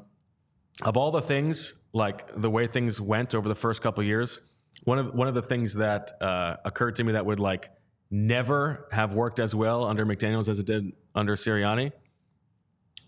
of 0.83 0.95
all 0.95 1.09
the 1.09 1.21
things, 1.21 1.73
like 1.91 2.39
the 2.39 2.51
way 2.51 2.67
things 2.67 3.01
went 3.01 3.33
over 3.33 3.49
the 3.49 3.55
first 3.55 3.81
couple 3.81 4.01
of 4.01 4.07
years, 4.07 4.41
one 4.83 4.99
of 4.99 5.15
one 5.15 5.27
of 5.27 5.33
the 5.33 5.41
things 5.41 5.73
that 5.75 6.11
uh, 6.21 6.57
occurred 6.65 6.95
to 6.97 7.03
me 7.03 7.13
that 7.13 7.25
would 7.25 7.39
like 7.39 7.71
never 8.11 8.87
have 8.91 9.15
worked 9.15 9.39
as 9.39 9.55
well 9.55 9.85
under 9.85 10.05
McDaniels 10.05 10.47
as 10.47 10.59
it 10.59 10.67
did 10.67 10.91
under 11.15 11.35
Sirianni 11.35 11.91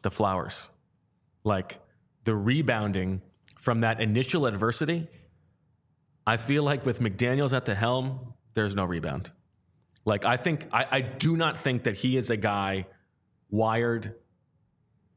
the 0.01 0.09
Flowers. 0.09 0.69
Like 1.43 1.79
the 2.23 2.35
rebounding 2.35 3.21
from 3.55 3.81
that 3.81 4.01
initial 4.01 4.47
adversity, 4.47 5.07
I 6.25 6.37
feel 6.37 6.63
like 6.63 6.87
with 6.87 7.01
McDaniels 7.01 7.53
at 7.53 7.65
the 7.65 7.75
helm, 7.75 8.33
there's 8.55 8.75
no 8.75 8.83
rebound. 8.83 9.31
Like 10.07 10.23
I 10.23 10.37
think 10.37 10.67
I, 10.71 10.85
I 10.89 11.01
do 11.01 11.35
not 11.35 11.57
think 11.57 11.83
that 11.83 11.95
he 11.95 12.15
is 12.15 12.29
a 12.29 12.37
guy 12.37 12.87
wired 13.51 14.15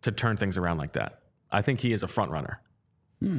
to 0.03 0.11
turn 0.11 0.36
things 0.36 0.59
around 0.59 0.78
like 0.78 0.95
that. 0.95 1.20
I 1.49 1.62
think 1.62 1.78
he 1.78 1.93
is 1.93 2.03
a 2.03 2.09
front 2.09 2.32
runner. 2.32 2.61
Hmm. 3.20 3.38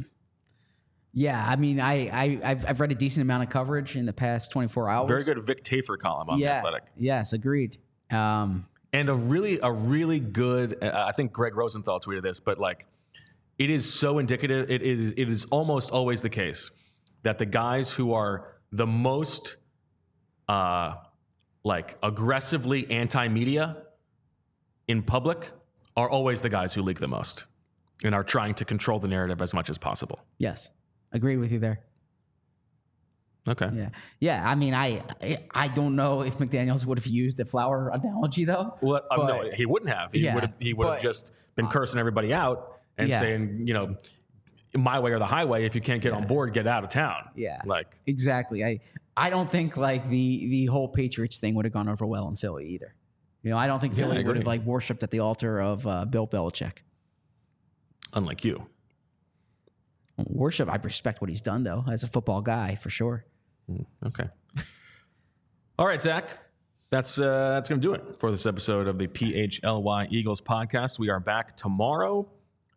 Yeah, 1.12 1.44
I 1.46 1.56
mean, 1.56 1.78
I, 1.78 2.08
I 2.08 2.40
I've, 2.42 2.66
I've 2.66 2.80
read 2.80 2.90
a 2.90 2.94
decent 2.94 3.20
amount 3.20 3.42
of 3.42 3.50
coverage 3.50 3.96
in 3.96 4.06
the 4.06 4.14
past 4.14 4.50
24 4.50 4.88
hours. 4.88 5.08
Very 5.08 5.24
good 5.24 5.42
Vic 5.44 5.62
Tafur 5.62 5.98
column 5.98 6.30
on 6.30 6.38
the 6.38 6.44
Yeah. 6.44 6.58
Athletic, 6.58 6.84
Yes, 6.96 7.34
agreed. 7.34 7.76
Um, 8.10 8.64
and 8.94 9.10
a 9.10 9.14
really 9.14 9.58
a 9.62 9.70
really 9.70 10.20
good. 10.20 10.82
Uh, 10.82 11.04
I 11.06 11.12
think 11.12 11.32
Greg 11.32 11.54
Rosenthal 11.54 12.00
tweeted 12.00 12.22
this, 12.22 12.40
but 12.40 12.58
like 12.58 12.86
it 13.58 13.68
is 13.68 13.92
so 13.92 14.18
indicative. 14.18 14.70
It 14.70 14.80
is 14.80 15.12
it 15.18 15.28
is 15.28 15.44
almost 15.46 15.90
always 15.90 16.22
the 16.22 16.30
case 16.30 16.70
that 17.24 17.36
the 17.36 17.46
guys 17.46 17.92
who 17.92 18.14
are 18.14 18.54
the 18.70 18.86
most 18.86 19.58
uh 20.48 20.94
like 21.64 21.96
aggressively 22.02 22.90
anti-media 22.90 23.76
in 24.88 25.02
public 25.02 25.50
are 25.96 26.08
always 26.10 26.42
the 26.42 26.48
guys 26.48 26.74
who 26.74 26.82
leak 26.82 26.98
the 26.98 27.08
most 27.08 27.44
and 28.04 28.14
are 28.14 28.24
trying 28.24 28.54
to 28.54 28.64
control 28.64 28.98
the 28.98 29.08
narrative 29.08 29.40
as 29.42 29.54
much 29.54 29.70
as 29.70 29.78
possible. 29.78 30.18
yes, 30.38 30.70
agreed 31.12 31.36
with 31.36 31.52
you 31.52 31.58
there. 31.58 31.80
Okay. 33.48 33.68
Yeah, 33.74 33.88
yeah. 34.20 34.48
I 34.48 34.54
mean, 34.54 34.72
I 34.72 35.02
I- 35.52 35.66
don't 35.68 35.96
know 35.96 36.22
if 36.22 36.38
McDaniels 36.38 36.84
would 36.86 36.98
have 36.98 37.06
used 37.08 37.38
the 37.38 37.44
flower 37.44 37.90
analogy 37.92 38.44
though. 38.44 38.76
Well, 38.80 39.02
um, 39.10 39.26
no, 39.26 39.50
he 39.52 39.66
wouldn't 39.66 39.90
have. 39.90 40.12
He 40.12 40.20
Yeah, 40.20 40.34
would 40.34 40.44
have. 40.44 40.54
He 40.60 40.72
would 40.74 40.88
have 40.88 41.02
just 41.02 41.32
been 41.56 41.66
cursing 41.66 41.98
everybody 41.98 42.32
out 42.32 42.80
and 42.98 43.08
Yeah. 43.08 43.18
saying, 43.18 43.66
you 43.66 43.74
know, 43.74 43.96
my 44.76 45.00
way 45.00 45.10
or 45.10 45.18
the 45.18 45.26
highway. 45.26 45.64
If 45.66 45.74
you 45.74 45.80
can't 45.80 46.00
get 46.00 46.12
on 46.12 46.26
board, 46.28 46.52
get 46.52 46.68
out 46.68 46.84
of 46.84 46.90
town. 46.90 47.30
Yeah. 47.34 47.60
Like, 47.66 47.96
Exactly. 48.06 48.64
I 48.64 48.78
I 49.16 49.30
don't 49.30 49.50
think 49.50 49.76
like 49.76 50.08
the 50.08 50.46
the 50.48 50.66
whole 50.66 50.88
Patriots 50.88 51.38
thing 51.38 51.54
would 51.54 51.64
have 51.64 51.72
gone 51.74 51.88
over 51.88 52.06
well 52.06 52.28
in 52.28 52.36
Philly 52.36 52.68
either. 52.68 52.94
You 53.42 53.50
know, 53.50 53.56
I 53.58 53.66
don't 53.66 53.80
think 53.80 53.96
Yeah, 53.96 54.06
Philly 54.06 54.24
would 54.24 54.36
have 54.36 54.46
like 54.46 54.64
worshipped 54.64 55.02
at 55.02 55.10
the 55.10 55.18
altar 55.20 55.60
of 55.60 55.86
uh, 55.86 56.04
Bill 56.04 56.26
Belichick. 56.26 56.78
unlike 58.14 58.44
you. 58.44 58.66
Worship, 60.18 60.70
I 60.70 60.76
respect 60.76 61.20
what 61.20 61.30
he's 61.30 61.40
done 61.40 61.64
though 61.64 61.84
as 61.90 62.02
a 62.02 62.06
football 62.06 62.40
guy 62.42 62.74
for 62.76 62.90
sure. 62.90 63.24
Okay. 64.06 64.28
All 65.78 65.86
right, 65.86 66.00
Zach. 66.00 66.38
That's 66.90 67.18
uh, 67.18 67.54
that's 67.54 67.68
going 67.68 67.80
to 67.80 67.86
do 67.88 67.94
it 67.94 68.20
for 68.20 68.30
this 68.30 68.44
episode 68.44 68.86
of 68.86 68.98
the 68.98 69.08
PHLY 69.08 70.08
Eagles 70.10 70.40
podcast. 70.42 70.98
We 70.98 71.08
are 71.08 71.20
back 71.20 71.56
tomorrow 71.56 72.28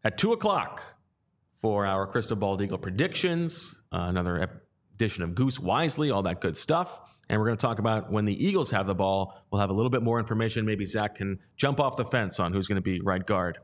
at 0.06 0.18
two 0.18 0.32
o'clock 0.32 0.82
for 1.62 1.86
our 1.86 2.08
crystal 2.08 2.38
ball 2.38 2.62
eagle 2.62 2.78
predictions. 2.78 3.82
Uh, 3.92 4.06
another 4.08 4.42
ep- 4.44 4.65
edition 4.96 5.24
of 5.24 5.36
Goose 5.36 5.60
Wisely, 5.60 6.12
all 6.12 6.24
that 6.24 6.42
good 6.42 6.58
stuff. 6.58 7.00
And 7.30 7.40
we're 7.40 7.48
going 7.48 7.58
to 7.58 7.62
talk 7.62 7.80
about 7.80 8.12
when 8.12 8.26
the 8.26 8.46
Eagles 8.46 8.70
have 8.72 8.86
the 8.88 8.94
ball. 8.96 9.42
We'll 9.52 9.60
have 9.62 9.70
a 9.70 9.74
little 9.74 9.90
bit 9.90 10.04
more 10.04 10.20
information. 10.20 10.66
Maybe 10.66 10.86
Zach 10.86 11.16
can 11.16 11.40
jump 11.58 11.80
off 11.80 11.98
the 11.98 12.06
fence 12.06 12.40
on 12.40 12.54
who's 12.54 12.68
going 12.68 12.76
to 12.78 12.82
be 12.82 13.02
right 13.02 13.26
guard 13.26 13.58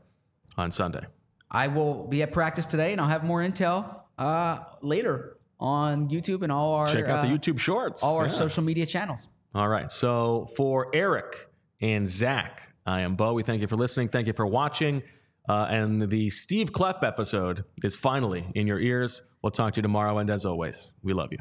on 0.57 0.71
Sunday. 0.71 1.05
I 1.49 1.67
will 1.67 2.07
be 2.07 2.23
at 2.23 2.31
practice 2.31 2.65
today, 2.65 2.91
and 2.91 2.99
I'll 3.01 3.07
have 3.07 3.23
more 3.23 3.41
intel 3.41 4.01
uh, 4.17 4.59
later 4.81 5.37
on 5.59 6.09
YouTube 6.09 6.41
and 6.41 6.51
all 6.51 6.73
our 6.73 6.87
Check 6.91 7.05
out 7.07 7.21
the 7.21 7.27
uh, 7.29 7.37
YouTube 7.37 7.59
shorts. 7.59 8.01
all 8.01 8.17
our 8.17 8.25
Yeah. 8.25 8.31
social 8.33 8.63
media 8.63 8.85
channels. 8.85 9.27
All 9.53 9.67
right. 9.67 9.91
So 9.91 10.45
for 10.57 10.87
Eric 10.93 11.47
and 11.81 12.07
Zach, 12.07 12.73
I 12.85 13.01
am 13.01 13.15
Bo. 13.15 13.33
We 13.33 13.43
thank 13.43 13.61
you 13.61 13.67
for 13.67 13.75
listening. 13.75 14.07
Thank 14.09 14.25
you 14.25 14.33
for 14.33 14.47
watching. 14.47 15.03
Uh, 15.49 15.67
and 15.69 16.09
the 16.09 16.29
Steve 16.29 16.71
Klepp 16.71 17.03
episode 17.03 17.65
is 17.83 17.95
finally 17.95 18.45
in 18.55 18.67
your 18.67 18.79
ears. 18.79 19.23
We'll 19.41 19.51
talk 19.51 19.73
to 19.73 19.77
you 19.79 19.81
tomorrow. 19.81 20.19
And 20.19 20.29
as 20.29 20.45
always, 20.45 20.91
we 21.03 21.13
love 21.13 21.31
you. 21.31 21.39